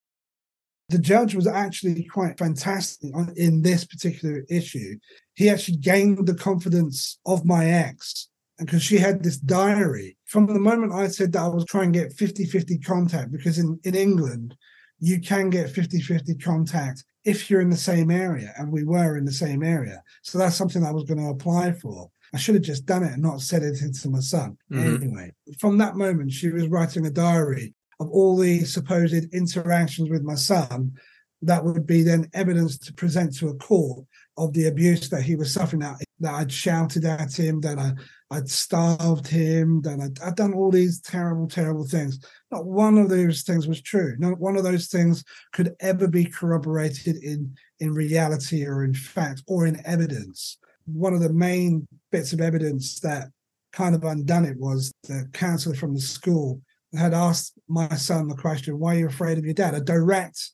the 0.88 1.00
judge 1.00 1.36
was 1.36 1.48
actually 1.48 2.06
quite 2.06 2.38
fantastic 2.38 3.12
in 3.36 3.62
this 3.62 3.84
particular 3.84 4.46
issue. 4.50 5.00
He 5.34 5.50
actually 5.50 5.80
gained 5.80 6.28
the 6.28 6.36
confidence 6.36 7.20
of 7.26 7.44
my 7.44 7.66
ex 7.66 8.30
because 8.58 8.84
she 8.84 9.00
had 9.00 9.22
this 9.22 9.38
diary. 9.38 10.18
From 10.28 10.46
the 10.46 10.60
moment 10.60 10.94
I 10.94 11.10
said 11.10 11.34
that 11.34 11.42
I 11.42 11.50
was 11.50 11.66
trying 11.66 11.92
to 11.92 12.00
get 12.00 12.14
50 12.14 12.46
50 12.46 12.78
contact, 12.80 13.34
because 13.34 13.58
in, 13.58 13.78
in 13.84 13.96
England, 13.96 14.56
you 15.02 15.20
can 15.20 15.50
get 15.50 15.70
50 15.70 16.00
50 16.00 16.36
contact 16.36 17.04
if 17.26 17.50
you're 17.50 17.62
in 17.62 17.70
the 17.70 17.78
same 17.78 18.10
area. 18.10 18.54
And 18.58 18.72
we 18.72 18.84
were 18.84 19.18
in 19.18 19.26
the 19.26 19.32
same 19.34 19.64
area. 19.64 20.02
So 20.22 20.38
that's 20.38 20.56
something 20.56 20.86
I 20.86 20.92
was 20.92 21.04
going 21.04 21.20
to 21.20 21.30
apply 21.30 21.74
for. 21.74 22.10
I 22.34 22.38
should 22.38 22.56
have 22.56 22.64
just 22.64 22.86
done 22.86 23.04
it 23.04 23.12
and 23.12 23.22
not 23.22 23.42
said 23.42 23.64
anything 23.64 23.92
to 23.92 24.10
my 24.10 24.22
son. 24.22 24.58
Mm-hmm. 24.72 25.04
Anyway, 25.04 25.34
from 25.60 25.78
that 25.80 25.98
moment, 25.98 26.32
she 26.32 26.50
was 26.50 26.68
writing 26.68 27.06
a 27.06 27.12
diary 27.12 27.74
of 28.00 28.10
all 28.10 28.38
the 28.38 28.64
supposed 28.64 29.34
interactions 29.34 30.10
with 30.10 30.24
my 30.24 30.36
son 30.36 30.94
that 31.42 31.66
would 31.66 31.86
be 31.86 32.04
then 32.04 32.30
evidence 32.34 32.78
to 32.78 32.94
present 32.94 33.36
to 33.38 33.50
a 33.50 33.56
court 33.56 34.06
of 34.38 34.54
the 34.54 34.68
abuse 34.68 35.10
that 35.10 35.24
he 35.24 35.36
was 35.36 35.54
suffering 35.54 35.82
that, 35.82 35.98
that 36.22 36.34
I'd 36.34 36.52
shouted 36.52 37.06
at 37.06 37.38
him, 37.38 37.62
that 37.62 37.78
I, 37.78 37.94
I'd 38.30 38.50
starved 38.50 39.28
him, 39.28 39.82
that 39.82 40.00
I'd, 40.00 40.22
I'd 40.22 40.36
done 40.36 40.54
all 40.54 40.72
these 40.72 41.02
terrible, 41.02 41.48
terrible 41.48 41.86
things. 41.86 42.20
Not 42.52 42.66
one 42.66 42.98
of 42.98 43.10
those 43.10 43.42
things 43.42 43.68
was 43.68 43.82
true. 43.82 44.16
Not 44.18 44.40
one 44.40 44.56
of 44.56 44.64
those 44.64 44.88
things 44.88 45.24
could 45.52 45.76
ever 45.80 46.08
be 46.08 46.26
corroborated 46.26 47.18
in, 47.18 47.56
in 47.80 47.94
reality 47.94 48.66
or 48.66 48.84
in 48.84 48.94
fact 48.94 49.44
or 49.48 49.66
in 49.66 49.82
evidence. 49.86 50.58
One 50.86 51.14
of 51.14 51.22
the 51.22 51.34
main 51.34 51.88
bits 52.12 52.34
of 52.34 52.42
evidence 52.42 53.00
that 53.02 53.30
kind 53.72 53.96
of 53.96 54.04
undone 54.04 54.46
it 54.46 54.58
was 54.58 54.92
the 55.04 55.28
counselor 55.34 55.76
from 55.76 55.94
the 55.94 56.02
school 56.02 56.62
had 56.98 57.14
asked 57.14 57.54
my 57.68 57.88
son 57.96 58.28
the 58.28 58.36
question, 58.36 58.80
Why 58.80 58.96
are 58.96 59.00
you 59.00 59.08
afraid 59.08 59.38
of 59.38 59.46
your 59.46 59.54
dad? 59.54 59.74
A 59.74 59.82
direct, 59.82 60.52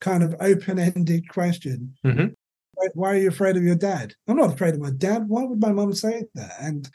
kind 0.00 0.22
of 0.22 0.34
open 0.40 0.78
ended 0.78 1.28
question. 1.28 1.96
Mm-hmm. 2.04 2.26
Why, 2.94 3.14
are 3.14 3.18
you 3.18 3.28
afraid 3.28 3.56
of 3.56 3.62
your 3.62 3.74
dad? 3.74 4.14
I'm 4.28 4.36
not 4.36 4.52
afraid 4.52 4.74
of 4.74 4.80
my 4.80 4.90
dad. 4.90 5.28
Why 5.28 5.44
would 5.44 5.60
my 5.60 5.72
mum 5.72 5.92
say 5.92 6.24
that? 6.34 6.52
And 6.60 6.88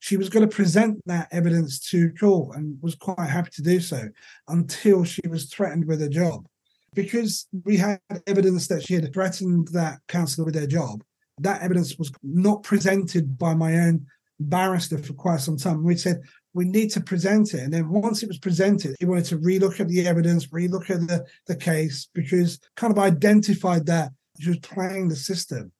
she 0.00 0.16
was 0.16 0.28
going 0.28 0.48
to 0.48 0.54
present 0.54 1.00
that 1.06 1.28
evidence 1.32 1.80
to 1.90 2.12
court 2.14 2.56
and 2.56 2.80
was 2.80 2.94
quite 2.94 3.28
happy 3.28 3.50
to 3.54 3.62
do 3.62 3.80
so 3.80 4.08
until 4.46 5.04
she 5.04 5.26
was 5.28 5.46
threatened 5.46 5.86
with 5.86 6.02
a 6.02 6.08
job. 6.08 6.46
Because 6.94 7.46
we 7.64 7.76
had 7.76 8.00
evidence 8.26 8.68
that 8.68 8.82
she 8.82 8.94
had 8.94 9.12
threatened 9.12 9.68
that 9.68 9.98
counsellor 10.08 10.44
with 10.44 10.54
their 10.54 10.66
job, 10.66 11.02
that 11.40 11.62
evidence 11.62 11.96
was 11.98 12.12
not 12.22 12.62
presented 12.62 13.38
by 13.38 13.54
my 13.54 13.78
own 13.80 14.06
barrister 14.40 14.98
for 14.98 15.12
quite 15.14 15.40
some 15.40 15.56
time. 15.56 15.84
We 15.84 15.96
said, 15.96 16.20
we 16.54 16.64
need 16.64 16.90
to 16.92 17.00
present 17.00 17.54
it. 17.54 17.60
And 17.60 17.72
then 17.72 17.88
once 17.88 18.22
it 18.22 18.28
was 18.28 18.38
presented, 18.38 18.96
he 18.98 19.06
wanted 19.06 19.26
to 19.26 19.38
relook 19.38 19.80
at 19.80 19.88
the 19.88 20.06
evidence, 20.06 20.46
relook 20.46 20.90
at 20.90 21.06
the, 21.06 21.26
the 21.46 21.56
case, 21.56 22.08
because 22.14 22.58
kind 22.76 22.92
of 22.92 22.98
identified 22.98 23.86
that 23.86 24.12
was 24.46 24.58
playing 24.58 25.08
the 25.08 25.16
system. 25.16 25.72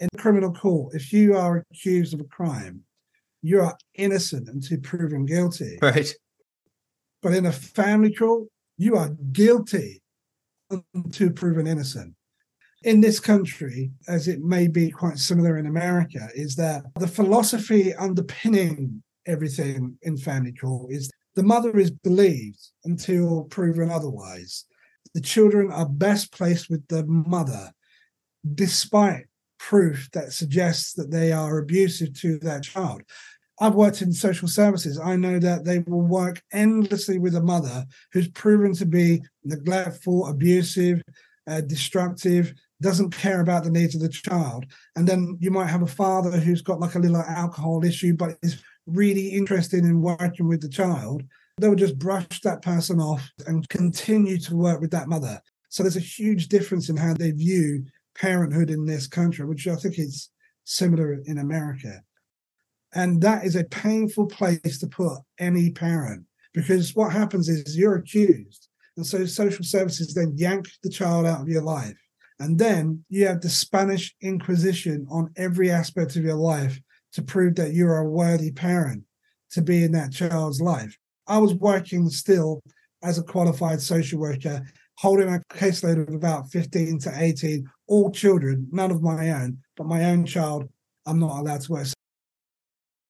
In 0.00 0.08
criminal 0.16 0.52
court, 0.52 0.94
if 0.94 1.12
you 1.12 1.36
are 1.36 1.64
accused 1.72 2.14
of 2.14 2.20
a 2.20 2.24
crime, 2.24 2.82
you 3.42 3.60
are 3.60 3.76
innocent 3.94 4.48
until 4.48 4.78
proven 4.78 5.26
guilty. 5.26 5.78
Right. 5.82 6.12
But 7.22 7.34
in 7.34 7.46
a 7.46 7.52
family 7.52 8.14
court, 8.14 8.48
you 8.76 8.96
are 8.96 9.10
guilty 9.32 10.02
until 10.94 11.30
proven 11.30 11.66
innocent. 11.66 12.14
In 12.84 13.00
this 13.00 13.18
country, 13.18 13.90
as 14.06 14.28
it 14.28 14.40
may 14.40 14.68
be 14.68 14.90
quite 14.90 15.18
similar 15.18 15.56
in 15.56 15.66
America, 15.66 16.28
is 16.34 16.54
that 16.56 16.84
the 16.94 17.08
philosophy 17.08 17.92
underpinning 17.94 19.02
everything 19.26 19.98
in 20.02 20.16
family 20.16 20.52
court 20.52 20.92
is 20.92 21.10
the 21.34 21.42
mother 21.42 21.76
is 21.76 21.90
believed 21.90 22.60
until 22.84 23.44
proven 23.44 23.90
otherwise. 23.90 24.64
The 25.14 25.20
children 25.20 25.70
are 25.70 25.88
best 25.88 26.32
placed 26.32 26.68
with 26.70 26.86
the 26.88 27.04
mother, 27.06 27.72
despite 28.54 29.26
proof 29.58 30.08
that 30.12 30.32
suggests 30.32 30.92
that 30.94 31.10
they 31.10 31.32
are 31.32 31.58
abusive 31.58 32.14
to 32.20 32.38
their 32.38 32.60
child. 32.60 33.02
I've 33.60 33.74
worked 33.74 34.02
in 34.02 34.12
social 34.12 34.46
services. 34.46 35.00
I 35.00 35.16
know 35.16 35.38
that 35.40 35.64
they 35.64 35.80
will 35.80 36.02
work 36.02 36.42
endlessly 36.52 37.18
with 37.18 37.34
a 37.34 37.42
mother 37.42 37.84
who's 38.12 38.28
proven 38.28 38.72
to 38.74 38.86
be 38.86 39.22
neglectful, 39.44 40.28
abusive, 40.28 41.02
uh, 41.48 41.62
destructive, 41.62 42.54
doesn't 42.80 43.10
care 43.10 43.40
about 43.40 43.64
the 43.64 43.70
needs 43.70 43.96
of 43.96 44.00
the 44.00 44.08
child. 44.08 44.66
And 44.94 45.08
then 45.08 45.36
you 45.40 45.50
might 45.50 45.66
have 45.66 45.82
a 45.82 45.88
father 45.88 46.30
who's 46.38 46.62
got 46.62 46.78
like 46.78 46.94
a 46.94 47.00
little 47.00 47.16
alcohol 47.16 47.84
issue, 47.84 48.14
but 48.14 48.36
is 48.42 48.62
really 48.86 49.28
interested 49.28 49.84
in 49.84 50.02
working 50.02 50.46
with 50.46 50.60
the 50.60 50.68
child, 50.68 51.24
they 51.58 51.68
would 51.68 51.78
just 51.78 51.98
brush 51.98 52.40
that 52.42 52.62
person 52.62 53.00
off 53.00 53.28
and 53.46 53.68
continue 53.68 54.38
to 54.38 54.56
work 54.56 54.80
with 54.80 54.90
that 54.92 55.08
mother. 55.08 55.40
So 55.68 55.82
there's 55.82 55.96
a 55.96 56.00
huge 56.00 56.48
difference 56.48 56.88
in 56.88 56.96
how 56.96 57.14
they 57.14 57.30
view 57.30 57.84
parenthood 58.16 58.70
in 58.70 58.86
this 58.86 59.06
country, 59.06 59.44
which 59.44 59.66
I 59.66 59.76
think 59.76 59.98
is 59.98 60.30
similar 60.64 61.18
in 61.24 61.38
America. 61.38 62.02
And 62.94 63.20
that 63.22 63.44
is 63.44 63.54
a 63.54 63.64
painful 63.64 64.26
place 64.26 64.78
to 64.78 64.86
put 64.86 65.18
any 65.38 65.70
parent 65.70 66.24
because 66.54 66.94
what 66.94 67.12
happens 67.12 67.48
is 67.48 67.76
you're 67.76 67.96
accused. 67.96 68.68
And 68.96 69.06
so 69.06 69.26
social 69.26 69.64
services 69.64 70.14
then 70.14 70.32
yank 70.36 70.66
the 70.82 70.90
child 70.90 71.26
out 71.26 71.42
of 71.42 71.48
your 71.48 71.62
life. 71.62 71.96
And 72.40 72.58
then 72.58 73.04
you 73.08 73.26
have 73.26 73.40
the 73.40 73.50
Spanish 73.50 74.14
Inquisition 74.20 75.06
on 75.10 75.32
every 75.36 75.70
aspect 75.70 76.16
of 76.16 76.24
your 76.24 76.36
life 76.36 76.80
to 77.12 77.22
prove 77.22 77.56
that 77.56 77.74
you're 77.74 77.98
a 77.98 78.08
worthy 78.08 78.52
parent 78.52 79.04
to 79.52 79.62
be 79.62 79.82
in 79.82 79.92
that 79.92 80.12
child's 80.12 80.60
life. 80.60 80.96
I 81.28 81.38
was 81.38 81.54
working 81.54 82.08
still 82.08 82.62
as 83.02 83.18
a 83.18 83.22
qualified 83.22 83.80
social 83.80 84.18
worker 84.18 84.64
holding 84.98 85.32
a 85.32 85.38
caseload 85.50 86.08
of 86.08 86.12
about 86.12 86.50
15 86.50 86.98
to 86.98 87.12
18, 87.16 87.64
all 87.86 88.10
children, 88.10 88.66
none 88.72 88.90
of 88.90 89.00
my 89.00 89.30
own, 89.30 89.58
but 89.76 89.86
my 89.86 90.06
own 90.06 90.26
child, 90.26 90.68
I'm 91.06 91.20
not 91.20 91.38
allowed 91.38 91.60
to 91.62 91.72
work. 91.72 91.86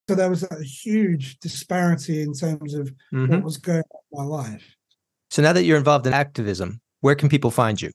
So 0.07 0.15
there 0.15 0.29
was 0.29 0.43
a 0.43 0.63
huge 0.63 1.39
disparity 1.39 2.21
in 2.21 2.33
terms 2.33 2.75
of 2.75 2.91
mm-hmm. 3.11 3.33
what 3.33 3.43
was 3.43 3.57
going 3.57 3.79
on 3.79 4.01
in 4.11 4.19
my 4.19 4.23
life. 4.23 4.75
So 5.31 5.41
now 5.41 5.51
that 5.53 5.63
you're 5.63 5.77
involved 5.77 6.05
in 6.05 6.13
activism, 6.13 6.79
where 7.01 7.15
can 7.15 7.27
people 7.27 7.49
find 7.49 7.81
you? 7.81 7.89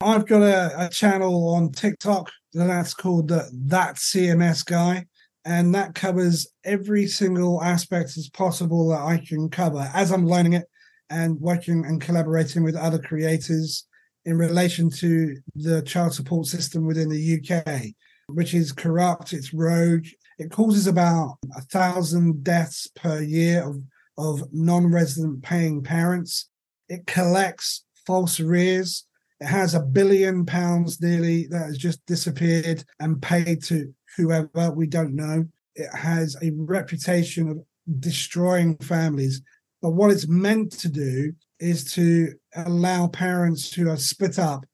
I've 0.00 0.26
got 0.26 0.42
a, 0.42 0.86
a 0.86 0.88
channel 0.88 1.54
on 1.54 1.70
TikTok 1.70 2.30
that's 2.52 2.94
called 2.94 3.28
the 3.28 3.48
That 3.52 3.94
CMS 3.96 4.64
Guy, 4.64 5.06
and 5.44 5.74
that 5.74 5.94
covers 5.94 6.46
every 6.64 7.06
single 7.06 7.62
aspect 7.62 8.16
as 8.16 8.28
possible 8.28 8.88
that 8.88 9.00
I 9.00 9.24
can 9.26 9.48
cover 9.48 9.90
as 9.94 10.10
I'm 10.10 10.26
learning 10.26 10.54
it 10.54 10.66
and 11.08 11.40
working 11.40 11.84
and 11.86 12.00
collaborating 12.00 12.62
with 12.62 12.76
other 12.76 12.98
creators 12.98 13.86
in 14.24 14.36
relation 14.36 14.90
to 14.90 15.36
the 15.54 15.82
child 15.82 16.14
support 16.14 16.46
system 16.46 16.86
within 16.86 17.08
the 17.08 17.40
UK, 17.40 17.94
which 18.26 18.54
is 18.54 18.70
corrupt, 18.70 19.32
it's 19.32 19.54
rogue, 19.54 20.06
it 20.38 20.50
causes 20.50 20.86
about 20.86 21.38
a 21.56 21.62
thousand 21.62 22.44
deaths 22.44 22.88
per 22.94 23.20
year 23.20 23.62
of, 23.66 23.82
of 24.18 24.48
non-resident 24.52 25.42
paying 25.42 25.82
parents. 25.82 26.48
It 26.88 27.06
collects 27.06 27.84
false 28.06 28.40
arrears. 28.40 29.04
It 29.40 29.46
has 29.46 29.74
a 29.74 29.80
billion 29.80 30.44
pounds 30.44 31.00
nearly 31.00 31.46
that 31.48 31.66
has 31.66 31.78
just 31.78 32.04
disappeared 32.06 32.84
and 32.98 33.20
paid 33.20 33.62
to 33.64 33.94
whoever 34.20 34.70
we 34.72 34.86
don't 34.86 35.14
know. 35.14 35.46
It 35.74 35.94
has 35.94 36.36
a 36.42 36.50
reputation 36.54 37.48
of 37.48 37.58
destroying 38.00 38.76
families. 38.78 39.42
But 39.82 39.92
what 39.92 40.10
it's 40.10 40.28
meant 40.28 40.72
to 40.80 40.88
do 40.88 41.32
is 41.58 41.92
to 41.94 42.34
allow 42.54 43.08
parents 43.08 43.72
who 43.72 43.88
are 43.88 43.96
split 43.96 44.38
up 44.38 44.64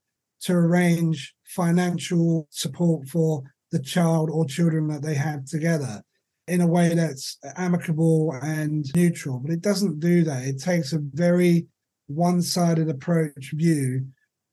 to 0.42 0.52
arrange 0.52 1.35
financial 1.44 2.46
support 2.50 3.09
for 3.09 3.42
the 3.72 3.80
child 3.80 4.30
or 4.30 4.44
children 4.46 4.88
that 4.88 5.02
they 5.02 5.14
have 5.14 5.44
together 5.44 6.02
in 6.48 6.61
a 6.61 6.66
way 6.66 6.94
that's 6.94 7.38
amicable 7.56 8.32
and 8.42 8.87
neutral. 8.94 9.40
But 9.40 9.50
it 9.50 9.61
doesn't 9.61 10.00
do 10.00 10.22
that. 10.24 10.44
It 10.44 10.61
takes 10.61 10.92
a 10.92 11.00
very 11.00 11.66
one 12.06 12.42
sided 12.42 12.88
approach 12.88 13.52
view 13.52 14.06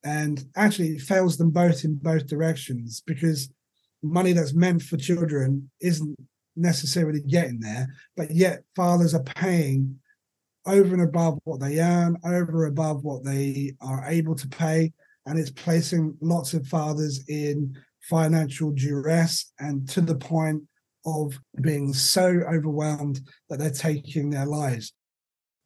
and 0.03 0.43
actually 0.55 0.97
fails 0.97 1.37
them 1.37 1.51
both 1.51 1.85
in 1.85 1.95
both 1.95 2.27
directions 2.27 3.01
because 3.05 3.49
money 4.03 4.33
that's 4.33 4.53
meant 4.53 4.81
for 4.81 4.97
children 4.97 5.69
isn't 5.81 6.15
necessarily 6.55 7.21
getting 7.21 7.59
there, 7.59 7.87
but 8.15 8.31
yet 8.31 8.63
fathers 8.75 9.13
are 9.13 9.23
paying 9.23 9.99
over 10.65 10.93
and 10.93 11.03
above 11.03 11.39
what 11.43 11.59
they 11.59 11.79
earn, 11.79 12.17
over 12.23 12.65
and 12.65 12.71
above 12.71 13.03
what 13.03 13.23
they 13.23 13.73
are 13.81 14.05
able 14.07 14.35
to 14.35 14.47
pay. 14.47 14.91
And 15.25 15.39
it's 15.39 15.51
placing 15.51 16.17
lots 16.21 16.53
of 16.53 16.67
fathers 16.67 17.23
in 17.27 17.75
financial 18.01 18.71
duress 18.71 19.51
and 19.59 19.87
to 19.89 20.01
the 20.01 20.15
point 20.15 20.63
of 21.05 21.39
being 21.61 21.93
so 21.93 22.27
overwhelmed 22.27 23.21
that 23.49 23.59
they're 23.59 23.71
taking 23.71 24.29
their 24.29 24.45
lives. 24.45 24.93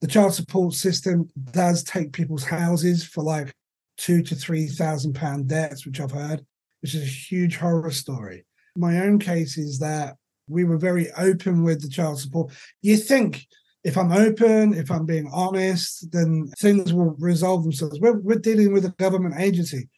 The 0.01 0.07
child 0.07 0.33
support 0.33 0.73
system 0.73 1.27
does 1.51 1.83
take 1.83 2.13
people's 2.13 2.43
houses 2.43 3.03
for 3.03 3.23
like 3.23 3.53
two 3.97 4.21
to 4.23 4.35
three 4.35 4.67
thousand 4.67 5.13
pound 5.13 5.47
debts, 5.47 5.85
which 5.85 5.99
I've 5.99 6.11
heard, 6.11 6.45
which 6.87 6.95
is 6.95 7.03
a 7.03 7.05
huge 7.35 7.57
horror 7.57 7.91
story. 7.91 8.45
My 8.77 8.99
own 8.99 9.19
case 9.19 9.57
is 9.57 9.77
that 9.79 10.15
we 10.47 10.63
were 10.63 10.77
very 10.77 11.11
open 11.17 11.63
with 11.63 11.81
the 11.81 11.89
child 11.89 12.17
support. 12.17 12.53
You 12.81 12.95
think 12.95 13.45
if 13.83 13.97
I'm 13.97 14.13
open, 14.13 14.73
if 14.73 14.89
I'm 14.89 15.05
being 15.05 15.29
honest, 15.33 16.09
then 16.13 16.49
things 16.59 16.93
will 16.93 17.13
resolve 17.19 17.63
themselves. 17.63 17.99
We're, 17.99 18.19
we're 18.19 18.39
dealing 18.39 18.71
with 18.71 18.85
a 18.85 18.91
government 18.91 19.35
agency. 19.37 19.89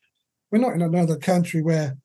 We're 0.51 0.57
not 0.61 0.73
in 0.73 0.81
another 0.81 1.15
country 1.15 1.61
where 1.61 1.95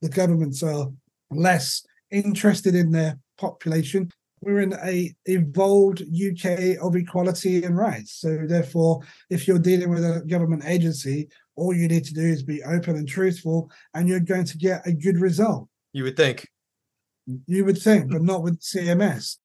the 0.00 0.08
governments 0.08 0.62
are 0.62 0.90
less 1.30 1.84
interested 2.10 2.74
in 2.74 2.92
their 2.92 3.18
population. 3.36 4.10
We're 4.40 4.60
in 4.60 4.72
a 4.82 5.14
evolved 5.26 6.00
UK 6.00 6.78
of 6.80 6.96
equality 6.96 7.62
and 7.62 7.76
rights. 7.76 8.12
So 8.14 8.46
therefore, 8.46 9.02
if 9.28 9.46
you're 9.46 9.58
dealing 9.58 9.90
with 9.90 10.02
a 10.02 10.24
government 10.26 10.62
agency, 10.64 11.28
all 11.60 11.74
you 11.74 11.88
need 11.88 12.04
to 12.04 12.14
do 12.14 12.22
is 12.22 12.42
be 12.42 12.62
open 12.62 12.96
and 12.96 13.06
truthful, 13.06 13.70
and 13.94 14.08
you're 14.08 14.20
going 14.20 14.46
to 14.46 14.58
get 14.58 14.86
a 14.86 14.92
good 14.92 15.18
result. 15.18 15.68
You 15.92 16.04
would 16.04 16.16
think. 16.16 16.48
You 17.46 17.64
would 17.66 17.78
think, 17.78 18.10
but 18.10 18.22
not 18.22 18.42
with 18.42 18.60
CMS. 18.60 19.36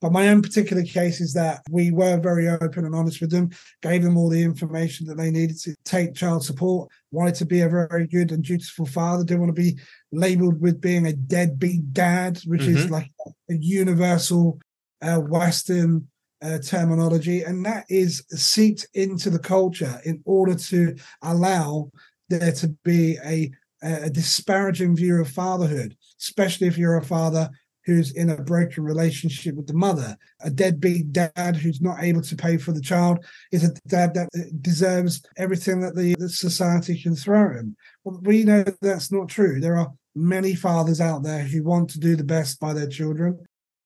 But 0.00 0.12
my 0.12 0.28
own 0.28 0.40
particular 0.40 0.82
case 0.82 1.20
is 1.20 1.34
that 1.34 1.60
we 1.70 1.90
were 1.90 2.18
very 2.18 2.48
open 2.48 2.86
and 2.86 2.94
honest 2.94 3.20
with 3.20 3.30
them, 3.30 3.50
gave 3.82 4.02
them 4.02 4.16
all 4.16 4.30
the 4.30 4.42
information 4.42 5.06
that 5.06 5.16
they 5.16 5.30
needed 5.30 5.58
to 5.60 5.74
take 5.84 6.14
child 6.14 6.44
support, 6.44 6.90
wanted 7.10 7.34
to 7.36 7.44
be 7.44 7.60
a 7.60 7.68
very 7.68 8.06
good 8.06 8.32
and 8.32 8.42
dutiful 8.42 8.86
father, 8.86 9.24
didn't 9.24 9.40
want 9.40 9.54
to 9.54 9.62
be 9.62 9.78
labeled 10.10 10.60
with 10.60 10.80
being 10.80 11.06
a 11.06 11.12
deadbeat 11.12 11.92
dad, 11.92 12.40
which 12.46 12.62
mm-hmm. 12.62 12.76
is 12.76 12.90
like 12.90 13.10
a 13.50 13.54
universal 13.54 14.58
uh, 15.02 15.18
Western 15.18 16.08
uh, 16.42 16.58
terminology. 16.58 17.42
And 17.42 17.64
that 17.66 17.84
is 17.88 18.24
seeped 18.30 18.86
into 18.94 19.30
the 19.30 19.38
culture 19.38 20.00
in 20.04 20.22
order 20.24 20.54
to 20.54 20.96
allow 21.22 21.90
there 22.28 22.52
to 22.52 22.68
be 22.84 23.18
a, 23.24 23.50
a 23.82 24.10
disparaging 24.10 24.96
view 24.96 25.20
of 25.20 25.28
fatherhood, 25.28 25.96
especially 26.20 26.66
if 26.66 26.78
you're 26.78 26.96
a 26.96 27.04
father 27.04 27.50
who's 27.86 28.12
in 28.12 28.30
a 28.30 28.42
broken 28.42 28.84
relationship 28.84 29.54
with 29.54 29.66
the 29.66 29.74
mother. 29.74 30.16
A 30.40 30.50
deadbeat 30.50 31.12
dad 31.12 31.56
who's 31.56 31.80
not 31.80 32.02
able 32.02 32.22
to 32.22 32.36
pay 32.36 32.56
for 32.56 32.72
the 32.72 32.80
child 32.80 33.24
is 33.52 33.64
a 33.64 33.72
dad 33.88 34.14
that 34.14 34.28
deserves 34.60 35.22
everything 35.36 35.80
that 35.80 35.96
the, 35.96 36.14
the 36.18 36.28
society 36.28 37.00
can 37.02 37.16
throw 37.16 37.52
him. 37.52 37.76
Well, 38.04 38.20
we 38.22 38.44
know 38.44 38.64
that's 38.80 39.10
not 39.10 39.28
true. 39.28 39.60
There 39.60 39.76
are 39.76 39.92
many 40.14 40.54
fathers 40.54 41.00
out 41.00 41.22
there 41.22 41.42
who 41.42 41.64
want 41.64 41.90
to 41.90 42.00
do 42.00 42.16
the 42.16 42.24
best 42.24 42.60
by 42.60 42.74
their 42.74 42.88
children 42.88 43.38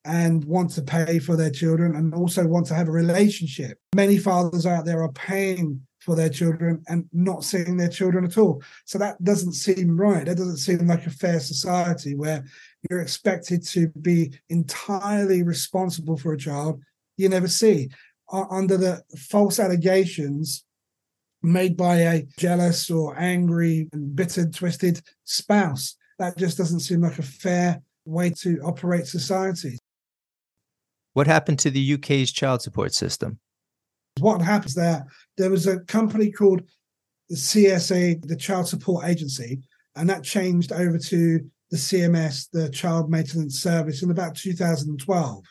and 0.04 0.44
want 0.44 0.70
to 0.72 0.82
pay 0.82 1.18
for 1.18 1.36
their 1.36 1.50
children 1.50 1.96
and 1.96 2.14
also 2.14 2.46
want 2.46 2.66
to 2.66 2.74
have 2.74 2.88
a 2.88 2.92
relationship. 2.92 3.78
Many 3.94 4.18
fathers 4.18 4.66
out 4.66 4.84
there 4.84 5.02
are 5.02 5.12
paying 5.12 5.80
for 6.00 6.14
their 6.14 6.28
children 6.28 6.82
and 6.88 7.06
not 7.12 7.44
seeing 7.44 7.78
their 7.78 7.88
children 7.88 8.24
at 8.24 8.36
all. 8.36 8.62
So 8.84 8.98
that 8.98 9.22
doesn't 9.24 9.54
seem 9.54 9.98
right. 9.98 10.26
That 10.26 10.36
doesn't 10.36 10.58
seem 10.58 10.86
like 10.86 11.06
a 11.06 11.10
fair 11.10 11.40
society 11.40 12.14
where 12.14 12.44
you're 12.90 13.00
expected 13.00 13.66
to 13.68 13.88
be 14.00 14.38
entirely 14.50 15.42
responsible 15.42 16.18
for 16.18 16.34
a 16.34 16.38
child 16.38 16.82
you 17.16 17.28
never 17.28 17.48
see 17.48 17.88
under 18.32 18.76
the 18.76 19.02
false 19.16 19.58
allegations 19.60 20.64
made 21.42 21.76
by 21.76 21.96
a 21.96 22.22
jealous 22.38 22.90
or 22.90 23.18
angry 23.18 23.88
and 23.92 24.16
bitter 24.16 24.48
twisted 24.48 25.00
spouse 25.24 25.96
that 26.18 26.36
just 26.38 26.56
doesn't 26.56 26.80
seem 26.80 27.02
like 27.02 27.18
a 27.18 27.22
fair 27.22 27.80
way 28.06 28.30
to 28.30 28.58
operate 28.60 29.06
society 29.06 29.78
what 31.14 31.26
happened 31.26 31.58
to 31.58 31.70
the 31.70 31.94
uk's 31.94 32.30
child 32.30 32.62
support 32.62 32.94
system 32.94 33.38
what 34.20 34.40
happens 34.40 34.74
there 34.74 35.06
there 35.36 35.50
was 35.50 35.66
a 35.66 35.80
company 35.80 36.30
called 36.30 36.62
the 37.28 37.36
csa 37.36 38.20
the 38.26 38.36
child 38.36 38.68
support 38.68 39.06
agency 39.06 39.60
and 39.96 40.08
that 40.08 40.22
changed 40.22 40.72
over 40.72 40.98
to 40.98 41.40
the 41.70 41.76
CMS, 41.76 42.48
the 42.52 42.68
Child 42.68 43.10
Maintenance 43.10 43.60
Service, 43.60 44.02
in 44.02 44.10
about 44.10 44.36
2012. 44.36 45.44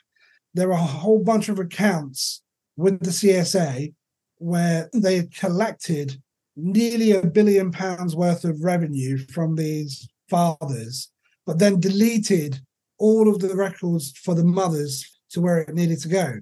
There 0.53 0.69
are 0.69 0.71
a 0.71 0.77
whole 0.77 1.23
bunch 1.23 1.49
of 1.49 1.59
accounts 1.59 2.41
with 2.77 3.01
the 3.01 3.09
CSA 3.09 3.93
where 4.37 4.89
they 4.93 5.17
had 5.17 5.35
collected 5.35 6.21
nearly 6.55 7.11
a 7.11 7.25
billion 7.25 7.71
pounds 7.71 8.15
worth 8.15 8.45
of 8.45 8.63
revenue 8.63 9.17
from 9.17 9.55
these 9.55 10.07
fathers, 10.29 11.11
but 11.45 11.59
then 11.59 11.79
deleted 11.79 12.61
all 12.99 13.27
of 13.27 13.39
the 13.39 13.55
records 13.55 14.17
for 14.17 14.35
the 14.35 14.45
mothers 14.45 15.12
to 15.33 15.41
where 15.41 15.59
it 15.59 15.73
needed 15.73 15.99
to 16.01 16.09
go. 16.09 16.35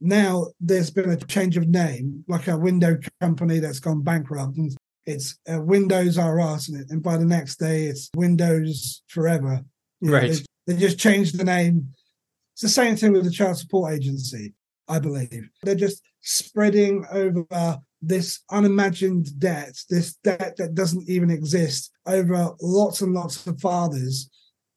Now 0.00 0.46
there's 0.60 0.90
been 0.90 1.10
a 1.10 1.16
change 1.16 1.56
of 1.56 1.68
name, 1.68 2.24
like 2.28 2.48
a 2.48 2.56
window 2.56 2.98
company 3.20 3.58
that's 3.58 3.80
gone 3.80 4.02
bankrupt, 4.02 4.56
and 4.56 4.76
it's 5.06 5.38
uh, 5.52 5.60
Windows 5.60 6.18
R 6.18 6.40
Us, 6.40 6.68
and 6.68 7.02
by 7.02 7.16
the 7.16 7.24
next 7.24 7.56
day 7.56 7.84
it's 7.84 8.10
Windows 8.14 9.02
Forever. 9.08 9.62
You 10.00 10.10
know, 10.10 10.16
right. 10.16 10.32
They, 10.66 10.74
they 10.74 10.80
just 10.80 10.98
changed 10.98 11.38
the 11.38 11.44
name. 11.44 11.88
It's 12.54 12.62
the 12.62 12.68
same 12.68 12.96
thing 12.96 13.12
with 13.12 13.24
the 13.24 13.30
Child 13.30 13.58
Support 13.58 13.92
Agency, 13.92 14.54
I 14.88 14.98
believe. 14.98 15.48
They're 15.62 15.74
just 15.74 16.02
spreading 16.20 17.04
over 17.10 17.78
this 18.02 18.40
unimagined 18.50 19.38
debt, 19.38 19.76
this 19.90 20.14
debt 20.24 20.54
that 20.56 20.74
doesn't 20.74 21.08
even 21.08 21.30
exist, 21.30 21.90
over 22.06 22.50
lots 22.60 23.02
and 23.02 23.12
lots 23.12 23.46
of 23.46 23.60
fathers, 23.60 24.30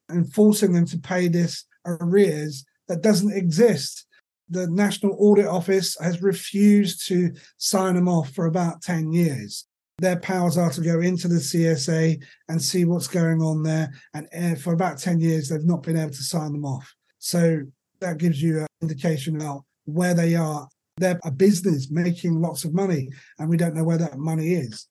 and 0.10 0.32
forcing 0.34 0.74
them 0.74 0.86
to 0.88 0.98
pay 0.98 1.28
this 1.30 1.66
arrears 1.86 2.66
that 2.88 3.02
doesn't 3.02 3.36
exist. 3.36 4.06
The 4.50 4.68
National 4.68 5.16
Audit 5.20 5.46
Office 5.46 5.98
has 6.00 6.22
refused 6.22 7.08
to 7.08 7.32
sign 7.58 7.96
them 7.96 8.08
off 8.08 8.32
for 8.32 8.46
about 8.46 8.82
10 8.82 9.12
years 9.12 9.66
their 10.00 10.20
powers 10.20 10.58
are 10.58 10.72
to 10.72 10.82
go 10.82 11.00
into 11.00 11.28
the 11.28 11.36
CSA 11.36 12.22
and 12.50 12.62
see 12.62 12.86
what's 12.86 13.08
going 13.08 13.42
on 13.42 13.64
there. 13.64 13.92
And 14.14 14.28
uh, 14.38 14.56
for 14.56 14.74
about 14.74 14.98
10 14.98 15.20
years, 15.20 15.50
they've 15.50 15.64
not 15.64 15.84
been 15.84 15.98
able 15.98 16.12
to 16.12 16.24
sign 16.24 16.52
them 16.52 16.66
off. 16.66 16.94
So 17.20 17.62
that 18.02 18.18
gives 18.18 18.42
you 18.42 18.60
an 18.60 18.68
indication 18.82 19.36
about 19.36 19.64
where 19.86 20.14
they 20.14 20.36
are 20.36 20.68
They're 20.98 21.20
a 21.24 21.32
business 21.32 21.90
making 21.90 22.40
lots 22.40 22.66
of 22.66 22.74
money, 22.74 23.10
and 23.40 23.50
we 23.50 23.58
don't 23.58 23.76
know 23.76 23.84
where 23.84 23.98
that 23.98 24.18
money 24.18 24.54
is. 24.54 24.88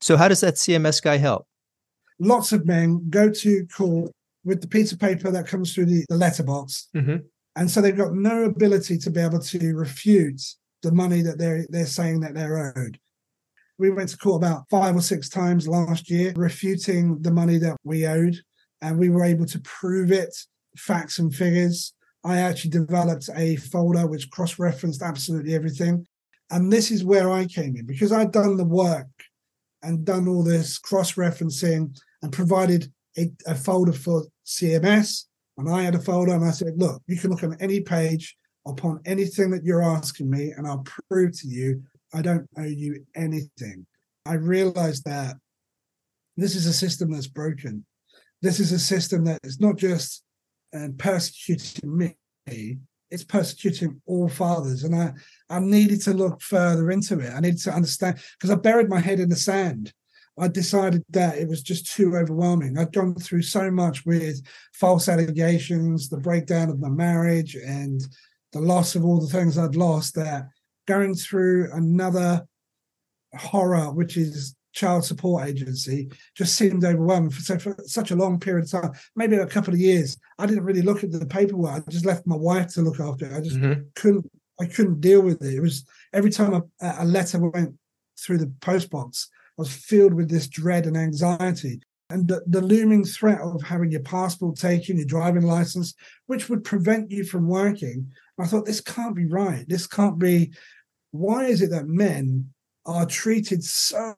So, 0.00 0.16
how 0.16 0.28
does 0.28 0.40
that 0.40 0.54
CMS 0.54 1.00
guy 1.00 1.16
help? 1.16 1.46
Lots 2.18 2.52
of 2.52 2.66
men 2.66 3.06
go 3.08 3.30
to 3.30 3.66
court 3.66 4.12
with 4.44 4.60
the 4.60 4.68
piece 4.68 4.92
of 4.92 4.98
paper 4.98 5.30
that 5.30 5.46
comes 5.46 5.72
through 5.72 5.86
the, 5.86 6.04
the 6.08 6.16
letterbox. 6.16 6.88
Mm-hmm. 6.96 7.16
And 7.56 7.70
so 7.70 7.80
they've 7.80 7.96
got 7.96 8.14
no 8.14 8.44
ability 8.44 8.98
to 8.98 9.10
be 9.10 9.20
able 9.20 9.40
to 9.40 9.74
refute 9.74 10.42
the 10.82 10.92
money 10.92 11.22
that 11.22 11.38
they're 11.38 11.66
they're 11.68 11.86
saying 11.86 12.20
that 12.20 12.34
they're 12.34 12.74
owed. 12.76 12.98
We 13.78 13.90
went 13.90 14.10
to 14.10 14.18
court 14.18 14.42
about 14.42 14.64
five 14.70 14.96
or 14.96 15.00
six 15.00 15.28
times 15.28 15.68
last 15.68 16.10
year, 16.10 16.32
refuting 16.36 17.20
the 17.22 17.30
money 17.30 17.58
that 17.58 17.76
we 17.84 18.06
owed, 18.06 18.36
and 18.80 18.98
we 18.98 19.08
were 19.08 19.24
able 19.24 19.46
to 19.46 19.60
prove 19.60 20.12
it, 20.12 20.34
facts 20.76 21.18
and 21.18 21.34
figures. 21.34 21.92
I 22.24 22.38
actually 22.38 22.70
developed 22.70 23.28
a 23.34 23.56
folder 23.56 24.06
which 24.06 24.30
cross-referenced 24.30 25.02
absolutely 25.02 25.54
everything. 25.54 26.06
And 26.50 26.72
this 26.72 26.90
is 26.90 27.04
where 27.04 27.30
I 27.30 27.46
came 27.46 27.76
in 27.76 27.86
because 27.86 28.12
I'd 28.12 28.30
done 28.30 28.56
the 28.56 28.64
work 28.64 29.08
and 29.82 30.04
done 30.04 30.28
all 30.28 30.44
this 30.44 30.78
cross-referencing 30.78 31.98
and 32.22 32.32
provided 32.32 32.92
a, 33.18 33.32
a 33.46 33.54
folder 33.54 33.92
for 33.92 34.24
CMS. 34.46 35.24
And 35.58 35.68
I 35.68 35.82
had 35.82 35.94
a 35.94 35.98
folder 35.98 36.32
and 36.32 36.44
I 36.44 36.50
said, 36.50 36.74
look, 36.76 37.02
you 37.06 37.16
can 37.16 37.30
look 37.30 37.42
on 37.42 37.56
any 37.60 37.80
page 37.80 38.36
upon 38.66 39.00
anything 39.04 39.50
that 39.50 39.64
you're 39.64 39.82
asking 39.82 40.30
me, 40.30 40.52
and 40.56 40.66
I'll 40.66 40.84
prove 41.08 41.38
to 41.40 41.48
you 41.48 41.82
I 42.14 42.22
don't 42.22 42.48
owe 42.58 42.64
you 42.64 43.04
anything. 43.14 43.86
I 44.26 44.34
realized 44.34 45.04
that 45.04 45.36
this 46.36 46.54
is 46.54 46.66
a 46.66 46.72
system 46.72 47.10
that's 47.10 47.26
broken. 47.26 47.84
This 48.42 48.60
is 48.60 48.72
a 48.72 48.78
system 48.78 49.24
that 49.24 49.40
is 49.42 49.60
not 49.60 49.76
just 49.76 50.22
uh, 50.74 50.88
persecuting 50.98 51.96
me, 51.96 52.78
it's 53.10 53.24
persecuting 53.24 54.00
all 54.06 54.28
fathers. 54.28 54.84
And 54.84 54.94
I, 54.94 55.12
I 55.50 55.60
needed 55.60 56.00
to 56.02 56.14
look 56.14 56.40
further 56.40 56.90
into 56.90 57.18
it. 57.20 57.32
I 57.32 57.40
needed 57.40 57.60
to 57.62 57.74
understand 57.74 58.18
because 58.38 58.50
I 58.50 58.56
buried 58.56 58.88
my 58.88 59.00
head 59.00 59.20
in 59.20 59.28
the 59.28 59.36
sand. 59.36 59.92
I 60.38 60.48
decided 60.48 61.02
that 61.10 61.38
it 61.38 61.48
was 61.48 61.62
just 61.62 61.92
too 61.92 62.16
overwhelming. 62.16 62.78
I'd 62.78 62.92
gone 62.92 63.14
through 63.14 63.42
so 63.42 63.70
much 63.70 64.06
with 64.06 64.42
false 64.72 65.08
allegations, 65.08 66.08
the 66.08 66.16
breakdown 66.18 66.70
of 66.70 66.80
my 66.80 66.88
marriage, 66.88 67.54
and 67.54 68.00
the 68.52 68.60
loss 68.60 68.94
of 68.94 69.04
all 69.04 69.20
the 69.20 69.32
things 69.32 69.58
I'd 69.58 69.76
lost 69.76 70.14
that 70.14 70.48
going 70.86 71.14
through 71.14 71.70
another 71.72 72.46
horror, 73.34 73.92
which 73.92 74.16
is 74.16 74.54
child 74.72 75.04
support 75.04 75.46
agency, 75.46 76.10
just 76.34 76.54
seemed 76.56 76.84
overwhelming 76.84 77.30
for, 77.30 77.58
for 77.58 77.76
such 77.84 78.10
a 78.10 78.16
long 78.16 78.40
period 78.40 78.64
of 78.64 78.70
time, 78.70 78.92
maybe 79.14 79.36
a 79.36 79.46
couple 79.46 79.74
of 79.74 79.80
years. 79.80 80.16
I 80.38 80.46
didn't 80.46 80.64
really 80.64 80.82
look 80.82 81.04
at 81.04 81.12
the 81.12 81.26
paperwork. 81.26 81.84
I 81.86 81.90
just 81.90 82.06
left 82.06 82.26
my 82.26 82.36
wife 82.36 82.68
to 82.74 82.82
look 82.82 83.00
after 83.00 83.26
it. 83.26 83.36
I 83.36 83.40
just 83.40 83.56
mm-hmm. 83.56 83.82
couldn't. 83.94 84.30
I 84.60 84.66
couldn't 84.66 85.00
deal 85.00 85.22
with 85.22 85.42
it. 85.42 85.54
It 85.54 85.60
was 85.60 85.84
every 86.12 86.30
time 86.30 86.54
a, 86.54 86.62
a 86.98 87.04
letter 87.04 87.38
went 87.38 87.74
through 88.18 88.38
the 88.38 88.46
postbox, 88.60 89.26
I 89.58 89.62
was 89.62 89.72
filled 89.72 90.14
with 90.14 90.30
this 90.30 90.48
dread 90.48 90.86
and 90.86 90.96
anxiety. 90.96 91.80
And 92.08 92.28
the, 92.28 92.42
the 92.46 92.60
looming 92.60 93.04
threat 93.04 93.40
of 93.40 93.62
having 93.62 93.90
your 93.90 94.02
passport 94.02 94.56
taken, 94.56 94.96
your 94.96 95.06
driving 95.06 95.42
license, 95.42 95.94
which 96.26 96.48
would 96.48 96.64
prevent 96.64 97.10
you 97.10 97.24
from 97.24 97.48
working. 97.48 98.10
I 98.38 98.46
thought, 98.46 98.66
this 98.66 98.80
can't 98.80 99.14
be 99.14 99.26
right. 99.26 99.64
This 99.68 99.86
can't 99.86 100.18
be. 100.18 100.52
Why 101.10 101.44
is 101.44 101.62
it 101.62 101.70
that 101.70 101.86
men 101.86 102.50
are 102.84 103.06
treated 103.06 103.62
so 103.62 104.14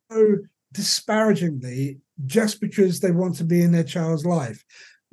disparagingly 0.73 1.99
just 2.27 2.61
because 2.61 3.01
they 3.01 3.11
want 3.11 3.37
to 3.37 3.45
be 3.45 3.63
in 3.63 3.73
their 3.73 3.85
child's 3.85 4.25
life, 4.25 4.65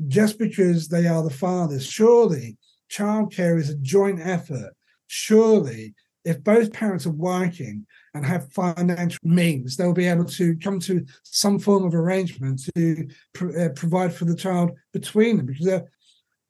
just 0.07 0.39
because 0.39 0.87
they 0.87 1.07
are 1.07 1.23
the 1.23 1.29
fathers? 1.29 1.85
Surely 1.85 2.57
childcare 2.91 3.59
is 3.59 3.69
a 3.69 3.77
joint 3.77 4.19
effort. 4.21 4.73
Surely, 5.07 5.93
if 6.25 6.43
both 6.43 6.73
parents 6.73 7.05
are 7.05 7.11
working 7.11 7.85
and 8.13 8.25
have 8.25 8.51
financial 8.51 9.19
means, 9.23 9.75
they'll 9.75 9.93
be 9.93 10.07
able 10.07 10.25
to 10.25 10.55
come 10.57 10.79
to 10.81 11.05
some 11.23 11.57
form 11.57 11.85
of 11.85 11.95
arrangement 11.95 12.61
to 12.75 13.07
uh, 13.57 13.69
provide 13.75 14.13
for 14.13 14.25
the 14.25 14.35
child 14.35 14.71
between 14.91 15.37
them. 15.37 15.45
Because 15.45 15.81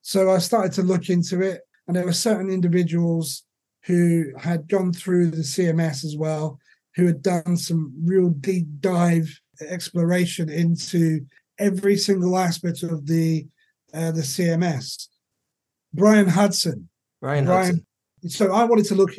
so 0.01 0.31
I 0.31 0.39
started 0.39 0.73
to 0.73 0.83
look 0.83 1.09
into 1.09 1.41
it, 1.41 1.61
and 1.87 1.95
there 1.95 2.05
were 2.05 2.13
certain 2.13 2.49
individuals 2.49 3.43
who 3.83 4.31
had 4.39 4.67
gone 4.67 4.93
through 4.93 5.31
the 5.31 5.37
CMS 5.37 6.03
as 6.03 6.15
well, 6.17 6.59
who 6.95 7.05
had 7.05 7.21
done 7.21 7.57
some 7.57 7.93
real 8.03 8.29
deep 8.29 8.67
dive 8.79 9.39
exploration 9.61 10.49
into 10.49 11.25
every 11.59 11.95
single 11.95 12.37
aspect 12.37 12.83
of 12.83 13.05
the 13.05 13.45
uh, 13.93 14.11
the 14.11 14.21
CMS. 14.21 15.07
Brian 15.93 16.27
Hudson. 16.27 16.89
Brian, 17.19 17.45
Brian 17.45 17.65
Hudson. 17.65 17.85
So 18.27 18.53
I 18.53 18.65
wanted 18.65 18.85
to 18.85 18.95
look 18.95 19.11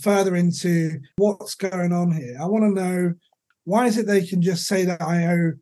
further 0.00 0.36
into 0.36 1.00
what's 1.16 1.54
going 1.54 1.92
on 1.92 2.12
here. 2.12 2.36
I 2.40 2.46
want 2.46 2.64
to 2.64 2.82
know 2.82 3.14
why 3.64 3.86
is 3.86 3.96
it 3.96 4.06
they 4.06 4.26
can 4.26 4.42
just 4.42 4.66
say 4.66 4.84
that 4.84 5.00
I 5.00 5.26
owe 5.26 5.52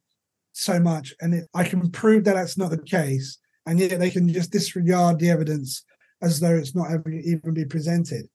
so 0.52 0.80
much 0.80 1.14
and 1.20 1.34
it, 1.34 1.48
I 1.54 1.64
can 1.64 1.90
prove 1.90 2.24
that 2.24 2.34
that's 2.34 2.58
not 2.58 2.70
the 2.70 2.82
case, 2.82 3.38
and 3.66 3.78
yet 3.78 3.98
they 3.98 4.10
can 4.10 4.32
just 4.32 4.50
disregard 4.50 5.18
the 5.18 5.30
evidence 5.30 5.84
as 6.22 6.40
though 6.40 6.54
it's 6.54 6.74
not 6.74 6.90
ever 6.90 7.10
even 7.10 7.54
be 7.54 7.64
presented. 7.64 8.26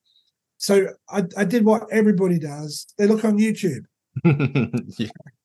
So 0.57 0.87
I, 1.09 1.23
I 1.37 1.43
did 1.43 1.65
what 1.65 1.83
everybody 1.91 2.39
does. 2.39 2.85
They 2.97 3.07
look 3.07 3.25
on 3.25 3.37
YouTube. 3.37 3.83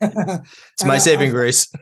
it's 0.00 0.84
my 0.84 0.98
saving 0.98 1.30
I, 1.30 1.32
grace. 1.32 1.72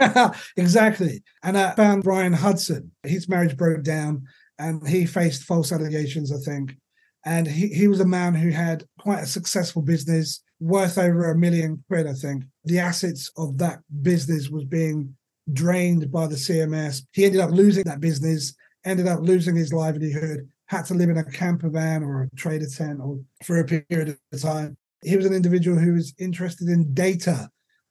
exactly. 0.56 1.22
And 1.42 1.58
I 1.58 1.74
found 1.74 2.04
Brian 2.04 2.32
Hudson. 2.32 2.92
His 3.02 3.28
marriage 3.28 3.56
broke 3.56 3.82
down 3.82 4.24
and 4.58 4.86
he 4.86 5.06
faced 5.06 5.44
false 5.44 5.72
allegations, 5.72 6.32
I 6.32 6.38
think. 6.38 6.76
And 7.24 7.46
he, 7.46 7.68
he 7.68 7.88
was 7.88 8.00
a 8.00 8.06
man 8.06 8.34
who 8.34 8.50
had 8.50 8.84
quite 8.98 9.22
a 9.22 9.26
successful 9.26 9.82
business 9.82 10.42
worth 10.60 10.98
over 10.98 11.30
a 11.30 11.38
million 11.38 11.84
quid, 11.88 12.06
I 12.06 12.14
think. 12.14 12.44
The 12.64 12.78
assets 12.78 13.30
of 13.36 13.58
that 13.58 13.80
business 14.02 14.48
was 14.48 14.64
being 14.64 15.14
drained 15.52 16.10
by 16.10 16.26
the 16.26 16.36
CMS. 16.36 17.02
He 17.12 17.24
ended 17.24 17.40
up 17.40 17.50
losing 17.50 17.84
that 17.84 18.00
business, 18.00 18.54
ended 18.84 19.06
up 19.06 19.20
losing 19.20 19.56
his 19.56 19.72
livelihood, 19.72 20.48
had 20.66 20.84
to 20.86 20.94
live 20.94 21.10
in 21.10 21.16
a 21.16 21.24
camper 21.24 21.70
van 21.70 22.02
or 22.02 22.22
a 22.22 22.36
trader 22.36 22.68
tent 22.68 23.00
or 23.00 23.20
for 23.44 23.58
a 23.58 23.64
period 23.64 24.18
of 24.32 24.40
time. 24.42 24.76
He 25.02 25.16
was 25.16 25.26
an 25.26 25.34
individual 25.34 25.78
who 25.78 25.94
was 25.94 26.14
interested 26.18 26.68
in 26.68 26.92
data 26.92 27.48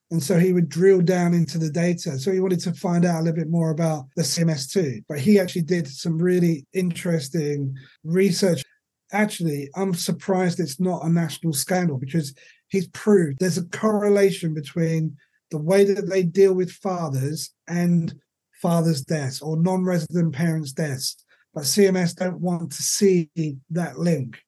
and 0.09 0.23
so 0.23 0.39
he 0.39 0.53
would 0.53 0.69
drill 0.69 1.01
down 1.01 1.33
into 1.33 1.57
the 1.57 1.69
data. 1.69 2.17
So 2.17 2.31
he 2.31 2.39
wanted 2.39 2.61
to 2.61 2.73
find 2.73 3.03
out 3.03 3.19
a 3.19 3.23
little 3.23 3.35
bit 3.35 3.49
more 3.49 3.71
about 3.71 4.05
the 4.15 4.21
CMS2. 4.21 5.03
But 5.09 5.19
he 5.19 5.37
actually 5.37 5.63
did 5.63 5.87
some 5.87 6.17
really 6.17 6.65
interesting 6.73 7.75
research. 8.05 8.63
Actually, 9.11 9.69
I'm 9.75 9.93
surprised 9.93 10.59
it's 10.59 10.79
not 10.79 11.03
a 11.03 11.09
national 11.09 11.53
scandal 11.53 11.97
because 11.97 12.33
he's 12.69 12.87
proved 12.89 13.39
there's 13.39 13.57
a 13.57 13.65
correlation 13.65 14.53
between 14.53 15.17
the 15.51 15.57
way 15.57 15.83
that 15.83 16.09
they 16.09 16.23
deal 16.23 16.53
with 16.53 16.71
fathers 16.71 17.51
and 17.67 18.13
fathers' 18.61 19.01
deaths 19.01 19.41
or 19.41 19.57
non 19.57 19.83
resident 19.83 20.33
parents' 20.33 20.71
deaths. 20.71 21.17
But 21.53 21.63
CMS 21.63 22.15
don't 22.15 22.39
want 22.39 22.71
to 22.71 22.83
see 22.83 23.29
that 23.71 23.97
link 23.97 24.39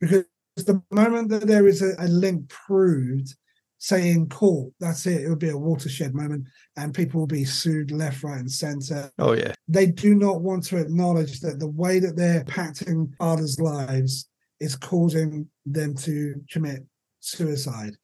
because 0.00 0.24
the 0.56 0.82
moment 0.90 1.28
that 1.30 1.46
there 1.46 1.66
is 1.66 1.82
a, 1.82 1.94
a 1.98 2.08
link 2.08 2.48
proved, 2.48 3.34
say 3.82 4.12
in 4.12 4.28
court, 4.28 4.72
that's 4.78 5.06
it. 5.06 5.22
It 5.22 5.28
would 5.28 5.40
be 5.40 5.48
a 5.48 5.58
watershed 5.58 6.14
moment, 6.14 6.46
and 6.76 6.94
people 6.94 7.18
will 7.18 7.26
be 7.26 7.44
sued 7.44 7.90
left, 7.90 8.22
right, 8.22 8.38
and 8.38 8.50
centre. 8.50 9.10
Oh 9.18 9.32
yeah. 9.32 9.54
They 9.66 9.86
do 9.86 10.14
not 10.14 10.40
want 10.40 10.62
to 10.66 10.76
acknowledge 10.76 11.40
that 11.40 11.58
the 11.58 11.68
way 11.68 11.98
that 11.98 12.14
they're 12.14 12.44
impacting 12.44 13.10
others' 13.18 13.58
lives 13.58 14.28
is 14.60 14.76
causing 14.76 15.48
them 15.66 15.96
to 15.96 16.36
commit 16.48 16.86
suicide. 17.18 17.96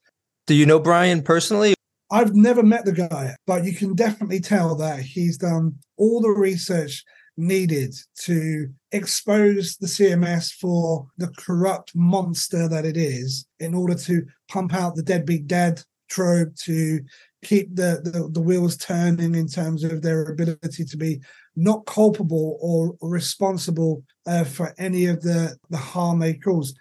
Do 0.49 0.55
you 0.55 0.67
know 0.67 0.81
Brian 0.81 1.23
personally? 1.23 1.75
I've 2.11 2.35
never 2.35 2.65
met 2.65 2.85
the 2.85 2.93
guy, 2.93 3.37
but 3.47 3.65
you 3.65 3.73
can 3.73 3.95
definitely 3.95 4.41
tell 4.41 4.75
that 4.77 5.01
he's 5.01 5.39
done 5.39 5.77
all 5.97 6.21
the 6.21 6.31
research 6.31 7.05
needed 7.37 7.95
to 8.23 8.69
expose 8.91 9.77
the 9.77 9.87
CMS 9.87 10.53
for 10.53 11.07
the 11.19 11.29
corrupt 11.39 11.93
monster 11.95 12.69
that 12.69 12.85
it 12.85 12.97
is 12.97 13.47
in 13.61 13.75
order 13.75 13.95
to 13.95 14.27
pump 14.49 14.75
out 14.75 14.95
the 14.95 15.03
deadbeat 15.03 15.47
dead 15.47 15.83
trope 16.09 16.55
to 16.57 17.01
keep 17.45 17.75
the, 17.75 18.01
the, 18.03 18.29
the 18.33 18.41
wheels 18.41 18.77
turning 18.77 19.35
in 19.35 19.47
terms 19.47 19.85
of 19.85 20.03
their 20.03 20.23
ability 20.23 20.85
to 20.85 20.97
be 20.97 21.21
not 21.55 21.87
culpable 21.87 22.59
or, 22.61 22.97
responsible 23.09 24.03
uh, 24.27 24.45
for 24.45 24.75
any 24.79 25.07
of 25.07 25.21
the, 25.23 25.57
the 25.71 25.77
harm 25.77 26.19
they 26.19 26.35
cause. 26.35 26.75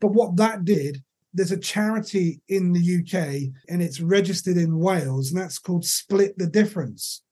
But 0.00 0.12
what 0.12 0.36
that 0.36 0.64
did, 0.64 1.02
there's 1.32 1.52
a 1.52 1.56
charity 1.56 2.40
in 2.48 2.72
the 2.72 2.80
UK 2.80 3.52
and 3.68 3.80
it's 3.80 4.00
registered 4.00 4.56
in 4.56 4.78
Wales, 4.78 5.30
and 5.30 5.40
that's 5.40 5.58
called 5.58 5.84
Split 5.84 6.36
the 6.36 6.46
Difference. 6.46 7.22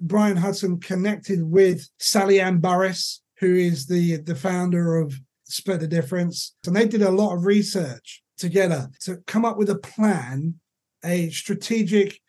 Brian 0.00 0.36
Hudson 0.36 0.78
connected 0.80 1.42
with 1.42 1.88
Sally 1.98 2.40
Ann 2.40 2.58
Burris, 2.58 3.22
who 3.38 3.54
is 3.54 3.86
the, 3.86 4.16
the 4.18 4.34
founder 4.34 4.96
of 4.96 5.14
Split 5.44 5.80
the 5.80 5.86
Difference. 5.86 6.54
And 6.66 6.74
they 6.74 6.88
did 6.88 7.02
a 7.02 7.10
lot 7.10 7.34
of 7.34 7.46
research 7.46 8.22
together 8.36 8.90
to 9.00 9.16
come 9.26 9.44
up 9.44 9.56
with 9.56 9.70
a 9.70 9.78
plan, 9.78 10.54
a 11.04 11.30
strategic 11.30 12.20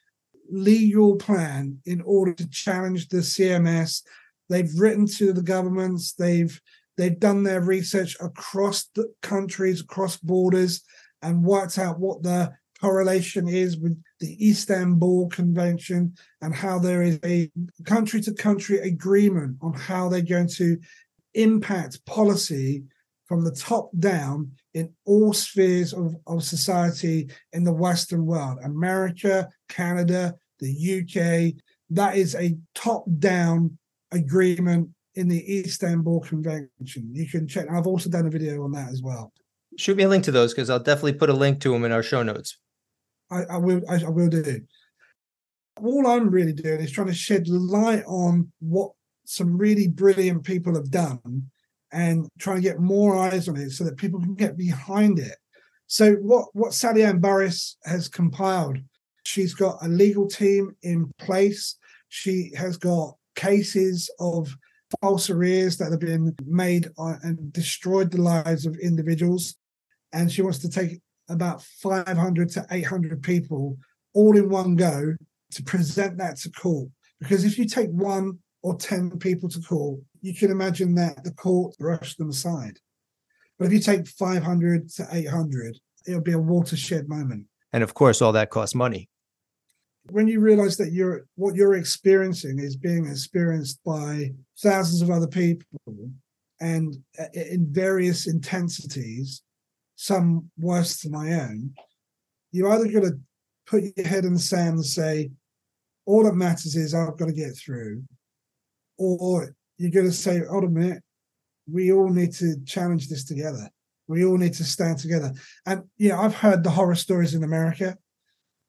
legal 0.49 1.16
plan 1.16 1.80
in 1.86 2.01
order 2.01 2.34
to 2.34 2.49
challenge 2.49 3.10
the 3.10 3.18
CMS. 3.18 4.01
They've 4.49 4.72
written 4.78 5.05
to 5.18 5.34
the 5.34 5.41
governments, 5.41 6.14
they've 6.14 6.60
They've 6.97 7.18
done 7.18 7.43
their 7.43 7.62
research 7.62 8.18
across 8.20 8.86
the 8.95 9.14
countries, 9.22 9.82
across 9.82 10.18
borders, 10.18 10.82
and 11.22 11.43
worked 11.43 11.78
out 11.78 11.99
what 11.99 12.24
the 12.24 12.53
correlation 12.82 13.47
is 13.47 13.78
with 13.78 14.01
the 14.20 14.49
Istanbul 14.49 15.30
Convention 15.30 16.16
and 16.41 16.53
how 16.53 16.80
there 16.80 17.03
is 17.03 17.20
a 17.24 17.51
country 17.86 18.20
to 18.22 18.34
country 18.34 18.80
agreement 18.80 19.58
on 19.62 19.74
how 19.74 20.10
they're 20.10 20.22
going 20.22 20.49
to 20.49 20.78
impact 21.34 22.03
policy 22.05 22.84
from 23.26 23.43
the 23.43 23.51
top 23.51 23.89
down 23.99 24.51
in 24.78 24.93
all 25.05 25.34
spheres 25.34 25.91
of, 25.91 26.15
of 26.28 26.43
society 26.43 27.28
in 27.53 27.63
the 27.63 27.73
Western 27.73 28.28
world 28.28 28.59
America, 28.63 29.49
Canada, 29.69 30.36
the 30.59 30.69
UK. 30.69 31.59
That 31.89 32.15
is 32.15 32.36
a 32.36 32.55
top 32.75 33.05
down 33.17 33.75
agreement 34.11 34.89
in 35.15 35.28
the 35.28 35.59
Istanbul 35.59 36.19
Convention. 36.19 37.09
You 37.11 37.28
can 37.28 37.47
check. 37.47 37.65
I've 37.71 37.88
also 37.88 38.07
done 38.07 38.28
a 38.28 38.30
video 38.30 38.63
on 38.63 38.71
that 38.73 38.89
as 38.89 39.01
well. 39.01 39.34
Shoot 39.80 39.97
me 39.97 40.03
a 40.03 40.09
link 40.09 40.23
to 40.25 40.32
those 40.32 40.53
because 40.53 40.69
I'll 40.69 40.80
definitely 40.80 41.13
put 41.13 41.32
a 41.32 41.34
link 41.34 41.59
to 41.61 41.71
them 41.71 41.84
in 41.84 41.91
our 41.91 42.03
show 42.03 42.21
notes. 42.21 42.59
I, 43.32 43.43
I 43.43 43.57
will. 43.57 43.82
I, 43.89 43.95
I 44.05 44.09
will 44.09 44.30
do. 44.30 44.61
All 45.82 46.05
I'm 46.05 46.30
really 46.30 46.53
doing 46.53 46.82
is 46.82 46.91
trying 46.91 47.07
to 47.07 47.15
shed 47.15 47.47
light 47.47 48.03
on 48.05 48.51
what 48.59 48.91
some 49.25 49.57
really 49.57 49.88
brilliant 49.88 50.43
people 50.43 50.75
have 50.75 50.91
done 50.91 51.49
and 51.92 52.28
trying 52.40 52.58
to 52.58 52.62
get 52.62 52.80
more 52.80 53.18
eyes 53.18 53.48
on 53.48 53.58
it 53.58 53.72
so 53.72 53.84
that 53.84 53.98
people 53.98 54.20
can 54.20 54.36
get 54.36 54.58
behind 54.58 55.20
it. 55.20 55.36
So 55.88 56.14
what 56.16 56.48
what 56.54 56.74
Sally 56.74 57.04
Ann 57.04 57.20
Burris 57.20 57.78
has 57.86 58.08
compiled, 58.08 58.78
she's 59.24 59.54
got 59.54 59.78
a 59.82 59.88
legal 59.88 60.28
team 60.28 60.76
in 60.84 61.12
place. 61.18 61.78
She 62.10 62.52
has 62.56 62.78
got 62.78 63.16
cases 63.36 64.10
of 64.20 64.56
false 65.02 65.30
arrears 65.30 65.78
that 65.78 65.92
have 65.92 66.00
been 66.00 66.36
made 66.46 66.90
and 66.98 67.52
destroyed 67.54 68.12
the 68.12 68.22
lives 68.22 68.66
of 68.66 68.78
individuals, 68.78 69.56
and 70.14 70.32
she 70.32 70.42
wants 70.42 70.60
to 70.60 70.70
take 70.70 71.02
about 71.30 71.62
500 71.62 72.50
to 72.52 72.66
800 72.72 73.22
people 73.22 73.78
all 74.14 74.36
in 74.38 74.50
one 74.50 74.76
go 74.76 75.16
to 75.52 75.64
present 75.64 76.18
that 76.18 76.38
to 76.38 76.52
court. 76.52 76.90
Because 77.20 77.46
if 77.46 77.58
you 77.58 77.66
take 77.66 77.90
one 77.90 78.40
or 78.64 78.76
10 78.76 79.20
people 79.20 79.50
to 79.50 79.62
court, 79.62 80.00
you 80.28 80.34
can 80.34 80.51
imagine 80.51 80.93
that 80.95 81.23
the 81.23 81.32
court 81.32 81.78
brushed 81.78 82.17
them 82.17 82.30
aside. 82.30 82.80
But 83.57 83.67
if 83.67 83.71
you 83.71 83.80
take 83.80 84.05
500 84.07 84.89
to 84.89 85.07
800, 85.09 85.78
it'll 86.05 86.21
be 86.21 86.34
a 86.34 86.39
watershed 86.39 87.07
moment. 87.07 87.45
And 87.71 87.82
of 87.82 87.93
course, 87.93 88.21
all 88.21 88.34
that 88.34 88.49
costs 88.49 88.75
money. 88.75 89.09
When 90.09 90.28
you 90.28 90.41
realize 90.41 90.75
that 90.78 90.91
you're 90.91 91.25
what 91.36 91.55
you're 91.55 91.75
experiencing 91.75 92.59
is 92.59 92.75
being 92.75 93.07
experienced 93.07 93.80
by 93.86 94.32
thousands 94.61 95.01
of 95.01 95.09
other 95.09 95.28
people 95.28 95.80
and 96.59 96.97
uh, 97.17 97.25
in 97.34 97.67
various 97.71 98.28
intensities, 98.28 99.43
some 99.95 100.49
worse 100.57 101.01
than 101.01 101.13
my 101.13 101.34
own, 101.34 101.73
you're 102.51 102.71
either 102.71 102.88
going 102.89 103.11
to 103.11 103.19
put 103.65 103.84
your 103.95 104.05
head 104.05 104.25
in 104.25 104.34
the 104.34 104.39
sand 104.39 104.75
and 104.75 104.86
say, 104.86 105.32
all 106.05 106.23
that 106.23 106.36
matters 106.36 106.75
is 106.75 106.93
I've 106.93 107.17
got 107.17 107.28
to 107.28 107.34
get 107.34 107.57
through, 107.57 108.03
or 108.97 109.53
you're 109.78 109.91
going 109.91 110.05
to 110.05 110.11
say, 110.11 110.41
hold 110.49 110.63
a 110.63 110.69
minute, 110.69 111.03
we 111.71 111.91
all 111.91 112.09
need 112.09 112.34
to 112.34 112.55
challenge 112.65 113.09
this 113.09 113.23
together. 113.23 113.69
We 114.07 114.25
all 114.25 114.38
need 114.38 114.53
to 114.53 114.63
stand 114.63 114.99
together. 114.99 115.34
And 115.65 115.84
yeah, 115.97 116.19
I've 116.19 116.36
heard 116.36 116.63
the 116.63 116.69
horror 116.69 116.95
stories 116.95 117.34
in 117.34 117.43
America. 117.43 117.97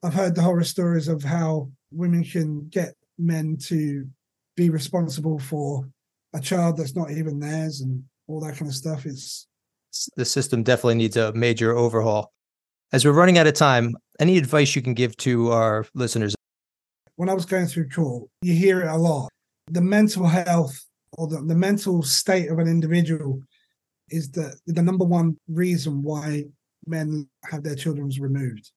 I've 0.02 0.14
heard 0.14 0.34
the 0.34 0.42
horror 0.42 0.64
stories 0.64 1.08
of 1.08 1.22
how 1.22 1.70
women 1.90 2.24
can 2.24 2.68
get 2.68 2.94
men 3.18 3.56
to 3.62 4.06
be 4.56 4.70
responsible 4.70 5.38
for 5.38 5.88
a 6.34 6.40
child 6.40 6.76
that's 6.76 6.96
not 6.96 7.10
even 7.10 7.38
theirs 7.38 7.80
and 7.80 8.02
all 8.26 8.40
that 8.40 8.56
kind 8.56 8.68
of 8.68 8.74
stuff. 8.74 9.06
It's 9.06 9.46
the 10.16 10.24
system 10.24 10.62
definitely 10.62 10.96
needs 10.96 11.16
a 11.16 11.32
major 11.32 11.76
overhaul. 11.76 12.32
As 12.92 13.04
we're 13.04 13.12
running 13.12 13.38
out 13.38 13.46
of 13.46 13.54
time, 13.54 13.96
any 14.20 14.38
advice 14.38 14.74
you 14.74 14.82
can 14.82 14.94
give 14.94 15.16
to 15.18 15.50
our 15.52 15.86
listeners? 15.94 16.34
When 17.16 17.28
I 17.28 17.34
was 17.34 17.46
going 17.46 17.66
through 17.66 17.88
court, 17.88 18.28
you 18.42 18.54
hear 18.54 18.82
it 18.82 18.88
a 18.88 18.96
lot 18.96 19.30
the 19.70 19.80
mental 19.80 20.26
health 20.26 20.84
or 21.18 21.26
the, 21.26 21.42
the 21.42 21.54
mental 21.54 22.02
state 22.02 22.48
of 22.48 22.58
an 22.60 22.68
individual 22.68 23.42
is 24.08 24.30
the 24.30 24.56
the 24.66 24.82
number 24.82 25.04
one 25.04 25.36
reason 25.48 26.02
why 26.02 26.44
men 26.86 27.28
have 27.50 27.62
their 27.64 27.74
children 27.74 28.08
removed. 28.20 28.70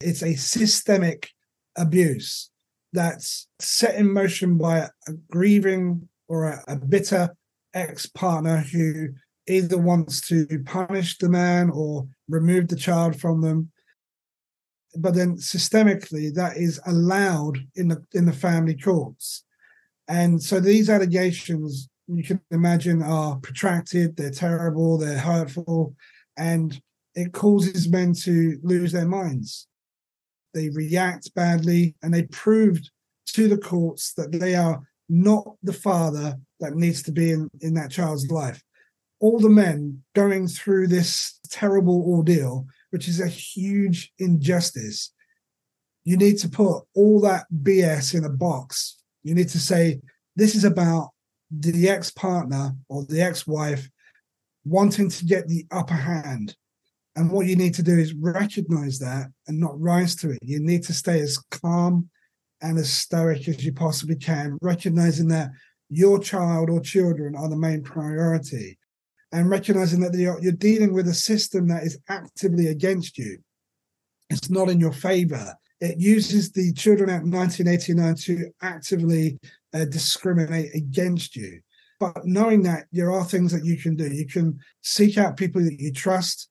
It's 0.00 0.22
a 0.22 0.34
systemic 0.34 1.30
abuse 1.76 2.50
that's 2.92 3.46
set 3.60 3.94
in 3.94 4.12
motion 4.12 4.58
by 4.58 4.78
a, 4.78 4.88
a 5.06 5.12
grieving 5.30 6.08
or 6.28 6.48
a, 6.48 6.64
a 6.66 6.76
bitter 6.76 7.30
ex 7.72 8.06
partner 8.06 8.58
who 8.58 9.10
either 9.46 9.78
wants 9.78 10.20
to 10.28 10.46
punish 10.66 11.16
the 11.18 11.28
man 11.28 11.70
or 11.70 12.08
remove 12.28 12.68
the 12.68 12.76
child 12.76 13.18
from 13.20 13.40
them. 13.40 13.70
But 14.96 15.14
then 15.14 15.36
systemically, 15.36 16.34
that 16.34 16.56
is 16.56 16.80
allowed 16.84 17.58
in 17.76 17.86
the 17.86 18.04
in 18.12 18.26
the 18.26 18.32
family 18.32 18.76
courts. 18.76 19.44
And 20.10 20.42
so 20.42 20.58
these 20.58 20.90
allegations, 20.90 21.88
you 22.08 22.24
can 22.24 22.40
imagine, 22.50 23.00
are 23.00 23.36
protracted, 23.36 24.16
they're 24.16 24.32
terrible, 24.32 24.98
they're 24.98 25.16
hurtful, 25.16 25.94
and 26.36 26.82
it 27.14 27.32
causes 27.32 27.88
men 27.88 28.14
to 28.24 28.58
lose 28.64 28.90
their 28.90 29.06
minds. 29.06 29.68
They 30.52 30.68
react 30.70 31.32
badly 31.34 31.94
and 32.02 32.12
they 32.12 32.24
proved 32.24 32.90
to 33.34 33.46
the 33.46 33.56
courts 33.56 34.12
that 34.14 34.32
they 34.32 34.56
are 34.56 34.82
not 35.08 35.54
the 35.62 35.72
father 35.72 36.34
that 36.58 36.74
needs 36.74 37.04
to 37.04 37.12
be 37.12 37.30
in, 37.30 37.48
in 37.60 37.74
that 37.74 37.92
child's 37.92 38.28
life. 38.32 38.60
All 39.20 39.38
the 39.38 39.48
men 39.48 40.02
going 40.16 40.48
through 40.48 40.88
this 40.88 41.38
terrible 41.50 42.02
ordeal, 42.04 42.66
which 42.90 43.06
is 43.06 43.20
a 43.20 43.28
huge 43.28 44.12
injustice, 44.18 45.12
you 46.02 46.16
need 46.16 46.38
to 46.38 46.48
put 46.48 46.82
all 46.96 47.20
that 47.20 47.46
BS 47.62 48.12
in 48.12 48.24
a 48.24 48.28
box 48.28 48.99
you 49.22 49.34
need 49.34 49.48
to 49.50 49.58
say, 49.58 50.00
this 50.36 50.54
is 50.54 50.64
about 50.64 51.10
the 51.50 51.88
ex 51.88 52.10
partner 52.10 52.72
or 52.88 53.04
the 53.04 53.20
ex 53.20 53.46
wife 53.46 53.88
wanting 54.64 55.10
to 55.10 55.24
get 55.24 55.48
the 55.48 55.66
upper 55.70 55.94
hand. 55.94 56.54
And 57.16 57.30
what 57.30 57.46
you 57.46 57.56
need 57.56 57.74
to 57.74 57.82
do 57.82 57.98
is 57.98 58.14
recognize 58.14 58.98
that 59.00 59.26
and 59.48 59.58
not 59.58 59.80
rise 59.80 60.14
to 60.16 60.30
it. 60.30 60.38
You 60.42 60.60
need 60.60 60.84
to 60.84 60.92
stay 60.92 61.20
as 61.20 61.38
calm 61.50 62.08
and 62.62 62.78
as 62.78 62.90
stoic 62.90 63.48
as 63.48 63.64
you 63.64 63.72
possibly 63.72 64.16
can, 64.16 64.58
recognizing 64.62 65.28
that 65.28 65.50
your 65.88 66.18
child 66.20 66.70
or 66.70 66.80
children 66.80 67.34
are 67.34 67.48
the 67.48 67.56
main 67.56 67.82
priority 67.82 68.78
and 69.32 69.50
recognizing 69.50 70.00
that 70.00 70.14
you're, 70.14 70.40
you're 70.40 70.52
dealing 70.52 70.92
with 70.92 71.08
a 71.08 71.14
system 71.14 71.68
that 71.68 71.82
is 71.82 71.98
actively 72.08 72.68
against 72.68 73.18
you. 73.18 73.38
It's 74.28 74.50
not 74.50 74.68
in 74.68 74.78
your 74.78 74.92
favor. 74.92 75.54
It 75.80 75.98
uses 75.98 76.52
the 76.52 76.72
Children 76.74 77.08
Act 77.08 77.24
1989 77.24 78.14
to 78.14 78.50
actively 78.60 79.38
uh, 79.72 79.86
discriminate 79.86 80.74
against 80.74 81.36
you. 81.36 81.60
But 81.98 82.24
knowing 82.24 82.62
that 82.62 82.86
there 82.92 83.10
are 83.10 83.24
things 83.24 83.52
that 83.52 83.64
you 83.64 83.76
can 83.76 83.96
do, 83.96 84.12
you 84.12 84.26
can 84.26 84.58
seek 84.82 85.16
out 85.16 85.36
people 85.36 85.62
that 85.62 85.80
you 85.80 85.92
trust, 85.92 86.48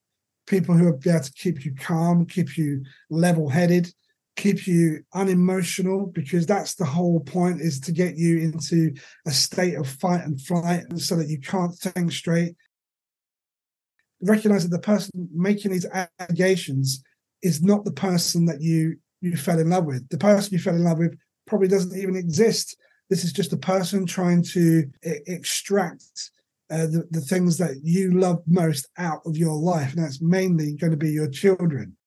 people 0.47 0.75
who 0.75 0.87
are 0.87 0.99
able 1.05 1.19
to 1.19 1.33
keep 1.33 1.63
you 1.63 1.75
calm, 1.75 2.25
keep 2.25 2.57
you 2.57 2.83
level 3.09 3.49
headed, 3.49 3.91
keep 4.35 4.65
you 4.67 5.03
unemotional, 5.13 6.07
because 6.07 6.45
that's 6.45 6.75
the 6.75 6.85
whole 6.85 7.19
point 7.19 7.61
is 7.61 7.79
to 7.81 7.91
get 7.91 8.15
you 8.15 8.39
into 8.39 8.93
a 9.27 9.31
state 9.31 9.75
of 9.75 9.87
fight 9.87 10.23
and 10.23 10.41
flight 10.41 10.85
so 10.97 11.15
that 11.15 11.27
you 11.27 11.39
can't 11.39 11.75
think 11.75 12.11
straight. 12.11 12.55
Recognize 14.21 14.67
that 14.67 14.75
the 14.75 14.81
person 14.81 15.29
making 15.33 15.71
these 15.71 15.87
allegations 16.19 17.03
is 17.41 17.61
not 17.61 17.85
the 17.85 17.91
person 17.91 18.45
that 18.45 18.61
you 18.61 18.97
you 19.21 19.35
fell 19.35 19.59
in 19.59 19.69
love 19.69 19.85
with. 19.85 20.07
The 20.09 20.17
person 20.17 20.53
you 20.53 20.59
fell 20.59 20.75
in 20.75 20.83
love 20.83 20.99
with 20.99 21.17
probably 21.47 21.67
doesn't 21.67 21.97
even 21.97 22.15
exist. 22.15 22.77
This 23.09 23.23
is 23.23 23.33
just 23.33 23.53
a 23.53 23.57
person 23.57 24.05
trying 24.05 24.43
to 24.43 24.89
I- 25.05 25.19
extract 25.27 26.03
uh, 26.71 26.85
the, 26.85 27.07
the 27.09 27.21
things 27.21 27.57
that 27.57 27.77
you 27.83 28.11
love 28.11 28.41
most 28.47 28.87
out 28.97 29.21
of 29.25 29.35
your 29.35 29.55
life. 29.55 29.93
And 29.93 30.03
that's 30.03 30.21
mainly 30.21 30.73
going 30.73 30.91
to 30.91 30.97
be 30.97 31.11
your 31.11 31.29
children. 31.29 31.97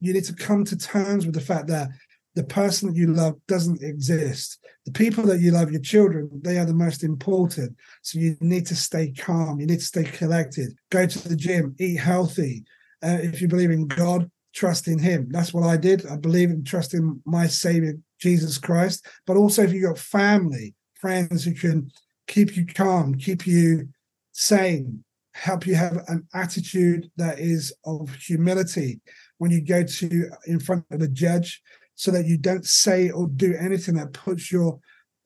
You 0.00 0.12
need 0.12 0.24
to 0.24 0.34
come 0.34 0.64
to 0.64 0.76
terms 0.76 1.24
with 1.24 1.34
the 1.34 1.40
fact 1.40 1.68
that 1.68 1.88
the 2.34 2.44
person 2.44 2.88
that 2.88 2.96
you 2.96 3.12
love 3.14 3.34
doesn't 3.48 3.82
exist. 3.82 4.58
The 4.84 4.92
people 4.92 5.24
that 5.24 5.40
you 5.40 5.52
love, 5.52 5.72
your 5.72 5.80
children, 5.80 6.28
they 6.44 6.58
are 6.58 6.66
the 6.66 6.74
most 6.74 7.02
important. 7.02 7.74
So 8.02 8.18
you 8.18 8.36
need 8.40 8.66
to 8.66 8.76
stay 8.76 9.12
calm. 9.12 9.58
You 9.58 9.66
need 9.66 9.78
to 9.78 9.84
stay 9.84 10.04
collected. 10.04 10.74
Go 10.90 11.06
to 11.06 11.28
the 11.28 11.34
gym, 11.34 11.74
eat 11.80 11.98
healthy. 11.98 12.64
Uh, 13.02 13.18
if 13.22 13.40
you 13.40 13.48
believe 13.48 13.70
in 13.70 13.86
God, 13.86 14.30
trust 14.56 14.88
in 14.88 14.98
him. 14.98 15.28
That's 15.30 15.52
what 15.52 15.68
I 15.68 15.76
did. 15.76 16.06
I 16.06 16.16
believe 16.16 16.50
and 16.50 16.66
trust 16.66 16.94
in 16.94 17.20
my 17.26 17.46
Savior, 17.46 17.94
Jesus 18.18 18.56
Christ. 18.58 19.06
But 19.26 19.36
also, 19.36 19.62
if 19.62 19.72
you've 19.72 19.84
got 19.84 19.98
family, 19.98 20.74
friends 20.94 21.44
who 21.44 21.54
can 21.54 21.90
keep 22.26 22.56
you 22.56 22.64
calm, 22.66 23.14
keep 23.14 23.46
you 23.46 23.88
sane, 24.32 25.04
help 25.34 25.66
you 25.66 25.74
have 25.74 25.98
an 26.08 26.26
attitude 26.34 27.10
that 27.16 27.38
is 27.38 27.72
of 27.84 28.14
humility 28.14 29.00
when 29.38 29.50
you 29.50 29.60
go 29.60 29.84
to 29.84 30.30
in 30.46 30.58
front 30.58 30.84
of 30.90 31.02
a 31.02 31.08
judge, 31.08 31.62
so 31.94 32.10
that 32.10 32.26
you 32.26 32.38
don't 32.38 32.66
say 32.66 33.10
or 33.10 33.28
do 33.28 33.54
anything 33.60 33.94
that 33.94 34.14
puts 34.14 34.50
your 34.50 34.80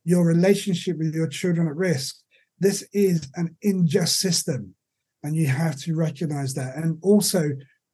your 0.05 0.26
relationship 0.26 0.99
with 0.99 1.14
your 1.14 1.28
children 1.28 1.68
at 1.68 1.76
risk. 1.76 2.16
this 2.59 2.87
is 2.93 3.28
an 3.37 3.57
unjust 3.62 4.18
system, 4.20 4.74
and 5.22 5.35
you 5.35 5.47
have 5.47 5.76
to 5.76 5.97
recognize 5.97 6.55
that. 6.55 6.76
And 6.76 6.99
also, 7.03 7.51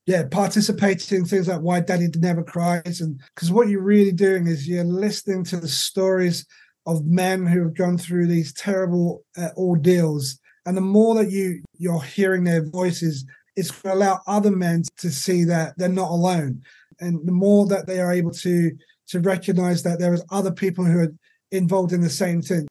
yeah, 0.07 0.23
participating 0.31 1.19
in 1.19 1.25
things 1.25 1.49
like 1.49 1.61
Why 1.61 1.81
Daddy 1.81 2.07
Never 2.17 2.45
Cries, 2.45 3.01
and 3.01 3.21
because 3.35 3.51
what 3.51 3.69
you're 3.69 3.83
really 3.83 4.13
doing 4.13 4.47
is 4.47 4.69
you're 4.69 4.85
listening 4.85 5.43
to 5.45 5.57
the 5.57 5.69
stories 5.69 6.47
of 6.87 7.05
men 7.05 7.45
who 7.45 7.65
have 7.65 7.75
gone 7.75 7.99
through 7.99 8.29
these 8.29 8.53
terrible 8.53 9.25
uh, 9.37 9.49
ordeals, 9.57 10.39
and 10.65 10.77
the 10.77 10.81
more 10.81 11.17
that 11.17 11.31
you 11.31 11.63
you're 11.77 12.03
hearing 12.03 12.45
their 12.45 12.65
voices, 12.65 13.25
it's 13.57 13.73
going 13.73 13.99
to 13.99 13.99
allow 13.99 14.21
other 14.29 14.53
men 14.53 14.85
to 14.99 15.11
see 15.11 15.43
that 15.45 15.75
they're 15.77 15.89
not 15.89 16.11
alone, 16.11 16.63
and 17.01 17.27
the 17.27 17.33
more 17.33 17.67
that 17.67 17.89
they 17.89 17.99
are 17.99 18.13
able 18.13 18.31
to 18.31 18.71
to 19.09 19.21
recognize 19.21 19.83
that 19.83 19.99
there 19.99 20.15
is 20.15 20.25
other 20.31 20.53
people 20.53 20.85
who 20.85 21.01
are 21.01 21.13
involved 21.51 21.93
in 21.93 22.01
the 22.01 22.11
same 22.11 22.43
thing. 22.43 22.69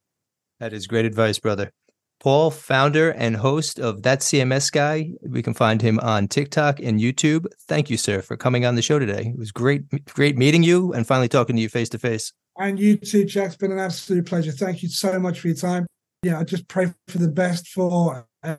That 0.58 0.72
is 0.72 0.86
great 0.86 1.04
advice, 1.04 1.38
brother. 1.38 1.70
Paul, 2.20 2.50
founder 2.50 3.10
and 3.10 3.36
host 3.36 3.78
of 3.78 4.02
That 4.02 4.20
CMS 4.20 4.72
Guy. 4.72 5.12
We 5.22 5.42
can 5.42 5.54
find 5.54 5.80
him 5.80 5.98
on 6.00 6.28
TikTok 6.28 6.80
and 6.80 7.00
YouTube. 7.00 7.46
Thank 7.68 7.90
you, 7.90 7.96
sir, 7.96 8.22
for 8.22 8.36
coming 8.36 8.64
on 8.64 8.74
the 8.74 8.82
show 8.82 8.98
today. 8.98 9.32
It 9.34 9.38
was 9.38 9.52
great, 9.52 9.82
great 10.06 10.36
meeting 10.36 10.62
you 10.62 10.92
and 10.92 11.06
finally 11.06 11.28
talking 11.28 11.56
to 11.56 11.62
you 11.62 11.68
face 11.68 11.88
to 11.90 11.98
face. 11.98 12.32
And 12.58 12.78
you 12.78 12.96
too, 12.96 13.24
Jack. 13.24 13.48
It's 13.48 13.56
been 13.56 13.72
an 13.72 13.78
absolute 13.78 14.26
pleasure. 14.26 14.52
Thank 14.52 14.82
you 14.82 14.88
so 14.88 15.18
much 15.18 15.40
for 15.40 15.48
your 15.48 15.56
time. 15.56 15.86
Yeah, 16.22 16.40
I 16.40 16.44
just 16.44 16.66
pray 16.68 16.92
for 17.08 17.18
the 17.18 17.28
best 17.28 17.68
for 17.68 18.26
uh, 18.42 18.56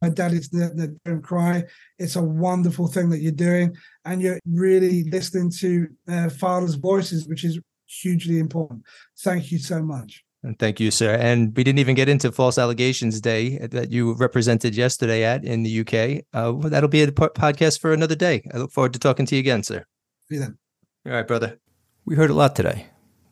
my 0.00 0.08
daddy's 0.08 0.48
that 0.50 0.98
don't 1.04 1.22
cry. 1.22 1.64
It's 1.98 2.16
a 2.16 2.22
wonderful 2.22 2.88
thing 2.88 3.10
that 3.10 3.20
you're 3.20 3.32
doing, 3.32 3.76
and 4.04 4.20
you're 4.20 4.40
really 4.46 5.04
listening 5.04 5.50
to 5.58 5.88
uh, 6.08 6.28
fathers' 6.28 6.74
voices, 6.74 7.26
which 7.28 7.44
is 7.44 7.58
hugely 7.86 8.38
important. 8.38 8.82
Thank 9.20 9.52
you 9.52 9.58
so 9.58 9.82
much. 9.82 10.24
And 10.44 10.58
thank 10.58 10.80
you, 10.80 10.90
sir. 10.90 11.14
And 11.14 11.56
we 11.56 11.62
didn't 11.62 11.78
even 11.78 11.94
get 11.94 12.08
into 12.08 12.32
False 12.32 12.58
Allegations 12.58 13.20
Day 13.20 13.58
that 13.58 13.92
you 13.92 14.14
represented 14.14 14.74
yesterday 14.74 15.22
at 15.22 15.44
in 15.44 15.62
the 15.62 15.80
UK. 15.80 16.24
Uh, 16.34 16.68
that'll 16.68 16.88
be 16.88 17.02
a 17.02 17.12
podcast 17.12 17.80
for 17.80 17.92
another 17.92 18.16
day. 18.16 18.42
I 18.52 18.58
look 18.58 18.72
forward 18.72 18.92
to 18.94 18.98
talking 18.98 19.24
to 19.26 19.36
you 19.36 19.40
again, 19.40 19.62
sir. 19.62 19.84
See 20.28 20.34
you 20.34 20.40
then. 20.40 20.58
All 21.06 21.12
right, 21.12 21.26
brother. 21.26 21.58
We 22.04 22.16
heard 22.16 22.30
a 22.30 22.34
lot 22.34 22.56
today. 22.56 22.86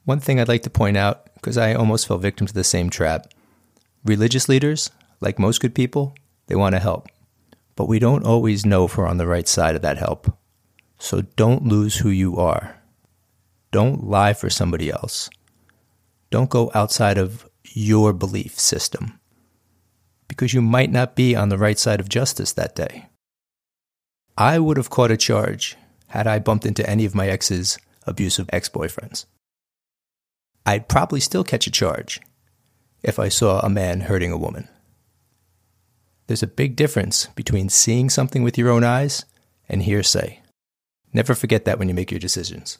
One 0.04 0.20
thing 0.20 0.38
I'd 0.38 0.48
like 0.48 0.62
to 0.62 0.70
point 0.70 0.96
out, 0.96 1.34
because 1.34 1.58
I 1.58 1.74
almost 1.74 2.06
fell 2.06 2.18
victim 2.18 2.46
to 2.46 2.54
the 2.54 2.64
same 2.64 2.90
trap 2.90 3.26
religious 4.04 4.48
leaders, 4.48 4.90
like 5.20 5.38
most 5.38 5.60
good 5.60 5.74
people, 5.74 6.14
they 6.46 6.54
want 6.54 6.74
to 6.74 6.78
help. 6.78 7.08
But 7.76 7.86
we 7.86 7.98
don't 7.98 8.24
always 8.24 8.64
know 8.64 8.86
if 8.86 8.96
we're 8.96 9.06
on 9.06 9.18
the 9.18 9.26
right 9.26 9.46
side 9.46 9.76
of 9.76 9.82
that 9.82 9.98
help. 9.98 10.36
So 10.98 11.22
don't 11.22 11.66
lose 11.66 11.98
who 11.98 12.08
you 12.08 12.38
are. 12.38 12.80
Don't 13.72 14.04
lie 14.04 14.32
for 14.32 14.48
somebody 14.48 14.90
else 14.90 15.28
don't 16.30 16.50
go 16.50 16.70
outside 16.74 17.18
of 17.18 17.48
your 17.64 18.12
belief 18.12 18.58
system 18.58 19.20
because 20.28 20.54
you 20.54 20.62
might 20.62 20.90
not 20.90 21.16
be 21.16 21.34
on 21.34 21.48
the 21.48 21.58
right 21.58 21.78
side 21.78 22.00
of 22.00 22.08
justice 22.08 22.52
that 22.52 22.76
day. 22.76 23.08
I 24.38 24.58
would 24.58 24.76
have 24.76 24.90
caught 24.90 25.10
a 25.10 25.16
charge 25.16 25.76
had 26.08 26.26
I 26.26 26.38
bumped 26.38 26.64
into 26.64 26.88
any 26.88 27.04
of 27.04 27.14
my 27.14 27.28
ex's 27.28 27.78
abusive 28.06 28.48
ex 28.52 28.68
boyfriends. 28.68 29.26
I'd 30.64 30.88
probably 30.88 31.20
still 31.20 31.44
catch 31.44 31.66
a 31.66 31.70
charge 31.70 32.20
if 33.02 33.18
I 33.18 33.28
saw 33.28 33.60
a 33.60 33.68
man 33.68 34.02
hurting 34.02 34.30
a 34.30 34.38
woman. 34.38 34.68
There's 36.26 36.42
a 36.42 36.46
big 36.46 36.76
difference 36.76 37.26
between 37.34 37.68
seeing 37.68 38.08
something 38.08 38.42
with 38.42 38.56
your 38.56 38.70
own 38.70 38.84
eyes 38.84 39.24
and 39.68 39.82
hearsay. 39.82 40.40
Never 41.12 41.34
forget 41.34 41.64
that 41.64 41.78
when 41.78 41.88
you 41.88 41.94
make 41.94 42.12
your 42.12 42.20
decisions. 42.20 42.78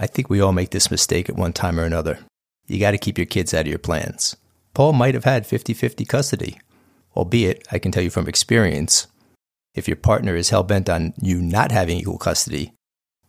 I 0.00 0.06
think 0.06 0.30
we 0.30 0.40
all 0.40 0.52
make 0.52 0.70
this 0.70 0.92
mistake 0.92 1.28
at 1.28 1.36
one 1.36 1.52
time 1.52 1.78
or 1.78 1.82
another. 1.82 2.20
You 2.68 2.78
got 2.78 2.92
to 2.92 2.98
keep 2.98 3.18
your 3.18 3.26
kids 3.26 3.52
out 3.52 3.62
of 3.62 3.66
your 3.66 3.80
plans. 3.80 4.36
Paul 4.72 4.92
might 4.92 5.14
have 5.14 5.24
had 5.24 5.44
50 5.44 5.74
50 5.74 6.04
custody, 6.04 6.60
albeit, 7.16 7.66
I 7.72 7.80
can 7.80 7.90
tell 7.90 8.04
you 8.04 8.10
from 8.10 8.28
experience, 8.28 9.08
if 9.74 9.88
your 9.88 9.96
partner 9.96 10.36
is 10.36 10.50
hell 10.50 10.62
bent 10.62 10.88
on 10.88 11.14
you 11.20 11.42
not 11.42 11.72
having 11.72 11.98
equal 11.98 12.18
custody, 12.18 12.72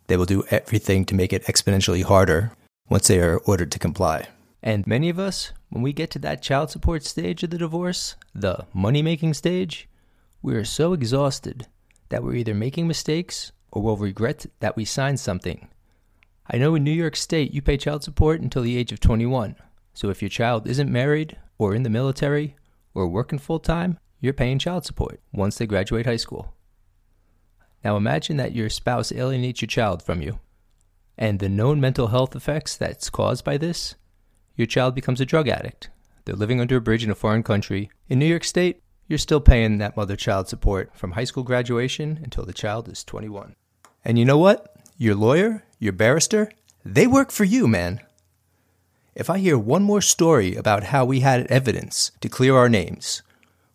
they 0.08 0.16
will 0.16 0.26
do 0.26 0.44
everything 0.52 1.06
to 1.06 1.16
make 1.16 1.34
it 1.34 1.44
exponentially 1.46 2.04
harder 2.04 2.52
once 2.88 3.08
they 3.08 3.20
are 3.20 3.40
ordered 3.40 3.72
to 3.72 3.80
comply. 3.80 4.28
And 4.62 4.86
many 4.86 5.10
of 5.10 5.18
us, 5.18 5.54
when 5.70 5.82
we 5.82 5.92
get 5.92 6.12
to 6.12 6.20
that 6.20 6.44
child 6.44 6.70
support 6.70 7.04
stage 7.04 7.42
of 7.42 7.50
the 7.50 7.58
divorce, 7.58 8.16
the 8.36 8.66
money 8.74 9.02
making 9.02 9.34
stage, 9.34 9.90
we 10.44 10.54
are 10.54 10.66
so 10.66 10.94
exhausted 10.94 11.66
that 12.10 12.24
we're 12.24 12.36
either 12.36 12.54
making 12.54 12.88
mistakes 12.88 13.52
or 13.72 13.82
will 13.82 13.98
regret 13.98 14.46
that 14.60 14.76
we 14.76 14.86
signed 14.86 15.20
something 15.20 15.68
I 16.52 16.58
know 16.58 16.74
in 16.74 16.84
New 16.84 16.92
York 16.92 17.16
State 17.16 17.54
you 17.54 17.62
pay 17.62 17.78
child 17.78 18.04
support 18.04 18.42
until 18.42 18.64
the 18.64 18.76
age 18.76 18.92
of 18.92 19.00
21. 19.00 19.56
So 19.94 20.10
if 20.10 20.22
your 20.22 20.30
child 20.30 20.68
isn't 20.68 20.92
married 20.92 21.38
or 21.60 21.76
in 21.76 21.84
the 21.84 21.92
military 21.92 22.56
or 22.96 23.08
working 23.08 23.38
full 23.38 23.60
time, 23.60 24.00
you're 24.20 24.34
paying 24.34 24.58
child 24.58 24.84
support 24.84 25.22
once 25.32 25.58
they 25.58 25.68
graduate 25.68 26.08
high 26.08 26.16
school. 26.16 26.56
Now 27.84 27.98
imagine 27.98 28.38
that 28.38 28.56
your 28.56 28.70
spouse 28.70 29.12
alienates 29.12 29.62
your 29.62 29.68
child 29.68 30.02
from 30.02 30.24
you. 30.24 30.40
And 31.20 31.40
the 31.40 31.50
known 31.50 31.80
mental 31.80 32.08
health 32.08 32.36
effects 32.36 32.76
that's 32.76 33.12
caused 33.12 33.46
by 33.46 33.58
this, 33.58 33.96
your 34.56 34.68
child 34.68 34.96
becomes 34.96 35.22
a 35.22 35.26
drug 35.26 35.48
addict. 35.48 35.90
They're 36.26 36.36
living 36.36 36.60
under 36.60 36.78
a 36.78 36.82
bridge 36.82 37.04
in 37.04 37.12
a 37.12 37.16
foreign 37.16 37.44
country. 37.44 37.92
In 38.08 38.18
New 38.18 38.26
York 38.26 38.44
State, 38.44 38.82
you're 39.08 39.20
still 39.20 39.40
paying 39.40 39.78
that 39.78 39.96
mother 39.96 40.16
child 40.16 40.48
support 40.48 40.96
from 40.96 41.12
high 41.12 41.24
school 41.26 41.44
graduation 41.44 42.20
until 42.24 42.46
the 42.46 42.54
child 42.54 42.90
is 42.90 43.04
21. 43.04 43.56
And 44.04 44.18
you 44.18 44.26
know 44.26 44.38
what? 44.38 44.76
Your 44.98 45.16
lawyer 45.16 45.64
your 45.80 45.94
barrister, 45.94 46.52
they 46.86 47.08
work 47.08 47.32
for 47.32 47.46
you, 47.46 47.68
man. 47.68 48.02
If 49.16 49.30
I 49.30 49.40
hear 49.40 49.58
one 49.58 49.84
more 49.84 50.02
story 50.02 50.56
about 50.56 50.86
how 50.86 51.04
we 51.06 51.22
had 51.22 51.48
evidence 51.48 52.12
to 52.22 52.30
clear 52.30 52.56
our 52.56 52.70
names, 52.70 53.22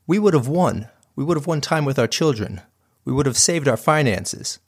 we 0.07 0.19
would 0.19 0.35
have 0.35 0.49
won. 0.49 0.89
We 1.17 1.25
would 1.25 1.37
have 1.37 1.47
won 1.47 1.61
time 1.61 1.85
with 1.85 1.99
our 1.99 2.07
children. 2.07 2.61
We 3.05 3.13
would 3.13 3.27
have 3.27 3.37
saved 3.37 3.69
our 3.69 3.77
finances. 3.77 4.59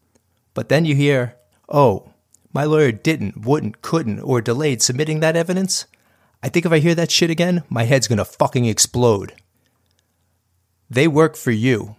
But 0.55 0.68
then 0.68 0.84
you 0.84 0.95
hear, 0.95 1.37
oh, 1.68 2.11
my 2.53 2.64
lawyer 2.64 2.93
didn't, 2.93 3.45
wouldn't, 3.45 3.82
couldn't, 3.82 4.20
or 4.20 4.41
delayed 4.41 4.80
submitting 4.82 5.20
that 5.20 5.37
evidence. 5.37 5.87
I 6.43 6.49
think 6.49 6.64
if 6.64 6.72
I 6.72 6.78
hear 6.78 6.95
that 6.95 7.11
shit 7.11 7.30
again, 7.30 7.62
my 7.68 7.84
head's 7.84 8.09
gonna 8.09 8.24
fucking 8.24 8.64
explode. 8.64 9.34
They 10.89 11.09
work 11.09 11.37
for 11.37 11.51
you. 11.51 11.97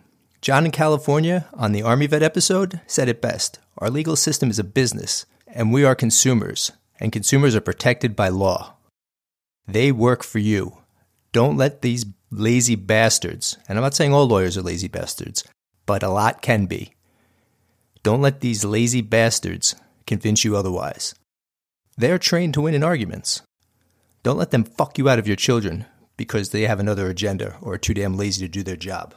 John 0.47 0.63
in 0.63 0.71
California 0.71 1.45
on 1.55 1.73
the 1.73 1.81
Army 1.81 2.07
Vet 2.07 2.23
episode 2.23 2.79
said 2.87 3.09
it 3.09 3.21
best. 3.21 3.59
Our 3.79 3.89
legal 3.89 4.15
system 4.15 4.49
is 4.49 4.57
a 4.57 4.63
business, 4.63 5.25
and 5.45 5.73
we 5.73 5.83
are 5.83 5.93
consumers, 5.93 6.71
and 7.01 7.11
consumers 7.11 7.53
are 7.53 7.59
protected 7.59 8.15
by 8.15 8.29
law. 8.29 8.75
They 9.67 9.91
work 9.91 10.23
for 10.23 10.39
you. 10.39 10.77
Don't 11.33 11.57
let 11.57 11.81
these 11.81 12.05
lazy 12.31 12.75
bastards, 12.75 13.57
and 13.67 13.77
I'm 13.77 13.83
not 13.83 13.93
saying 13.93 14.13
all 14.13 14.25
lawyers 14.25 14.57
are 14.57 14.61
lazy 14.61 14.87
bastards, 14.87 15.43
but 15.85 16.01
a 16.01 16.07
lot 16.07 16.41
can 16.41 16.65
be. 16.65 16.93
Don't 18.01 18.21
let 18.21 18.39
these 18.39 18.63
lazy 18.63 19.01
bastards 19.01 19.75
convince 20.05 20.45
you 20.45 20.55
otherwise. 20.55 21.13
They're 21.97 22.17
trained 22.17 22.53
to 22.53 22.61
win 22.61 22.73
in 22.73 22.85
arguments. 22.85 23.41
Don't 24.23 24.37
let 24.37 24.51
them 24.51 24.63
fuck 24.63 24.97
you 24.97 25.09
out 25.09 25.19
of 25.19 25.27
your 25.27 25.35
children 25.35 25.87
because 26.15 26.51
they 26.51 26.61
have 26.61 26.79
another 26.79 27.09
agenda 27.09 27.57
or 27.59 27.73
are 27.73 27.77
too 27.77 27.93
damn 27.93 28.15
lazy 28.15 28.45
to 28.45 28.49
do 28.49 28.63
their 28.63 28.77
job. 28.77 29.13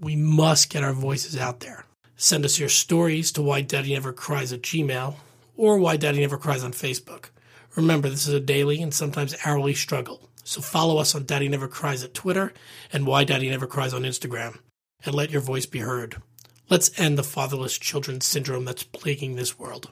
We 0.00 0.16
must 0.16 0.70
get 0.70 0.84
our 0.84 0.92
voices 0.92 1.36
out 1.36 1.60
there. 1.60 1.84
Send 2.16 2.44
us 2.44 2.58
your 2.58 2.68
stories 2.68 3.32
to 3.32 3.42
Why 3.42 3.60
Daddy 3.62 3.94
Never 3.94 4.12
Cries 4.12 4.52
at 4.52 4.62
Gmail 4.62 5.16
or 5.56 5.78
Why 5.78 5.96
Daddy 5.96 6.20
Never 6.20 6.38
Cries 6.38 6.64
on 6.64 6.72
Facebook. 6.72 7.26
Remember, 7.76 8.08
this 8.08 8.26
is 8.26 8.34
a 8.34 8.40
daily 8.40 8.80
and 8.82 8.92
sometimes 8.92 9.36
hourly 9.44 9.74
struggle. 9.74 10.28
So 10.44 10.60
follow 10.60 10.98
us 10.98 11.14
on 11.14 11.26
Daddy 11.26 11.48
Never 11.48 11.68
Cries 11.68 12.02
at 12.02 12.14
Twitter 12.14 12.52
and 12.92 13.06
Why 13.06 13.24
Daddy 13.24 13.50
Never 13.50 13.66
Cries 13.66 13.92
on 13.92 14.02
Instagram. 14.02 14.58
And 15.04 15.14
let 15.14 15.30
your 15.30 15.40
voice 15.40 15.66
be 15.66 15.80
heard. 15.80 16.16
Let's 16.70 16.98
end 16.98 17.18
the 17.18 17.22
fatherless 17.22 17.78
children 17.78 18.20
syndrome 18.20 18.64
that's 18.64 18.82
plaguing 18.82 19.36
this 19.36 19.58
world. 19.58 19.90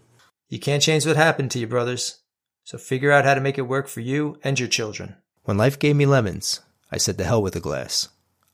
You 0.48 0.58
can't 0.58 0.82
change 0.82 1.06
what 1.06 1.16
happened 1.16 1.50
to 1.52 1.58
you, 1.58 1.66
brothers. 1.66 2.20
So 2.64 2.78
figure 2.78 3.12
out 3.12 3.24
how 3.24 3.34
to 3.34 3.40
make 3.40 3.58
it 3.58 3.62
work 3.62 3.86
for 3.86 4.00
you 4.00 4.38
and 4.42 4.58
your 4.58 4.68
children. 4.68 5.16
When 5.44 5.56
life 5.56 5.78
gave 5.78 5.94
me 5.94 6.06
lemons, 6.06 6.60
I 6.90 6.98
said 6.98 7.18
to 7.18 7.24
hell 7.24 7.42
with 7.42 7.54
a 7.54 7.60
glass. 7.60 8.08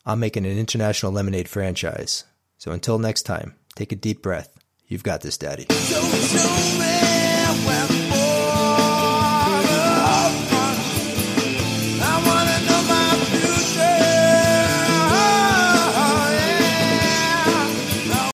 I'm 0.05 0.20
making 0.20 0.46
an 0.46 0.59
international 0.59 1.12
lemonade 1.12 1.48
franchise. 1.48 2.24
So 2.59 2.72
until 2.72 2.98
next 2.98 3.22
time, 3.22 3.57
Take 3.74 3.92
a 3.92 3.96
deep 3.96 4.22
breath. 4.22 4.59
You've 4.86 5.03
got 5.03 5.22
this, 5.22 5.38
Daddy. 5.38 5.66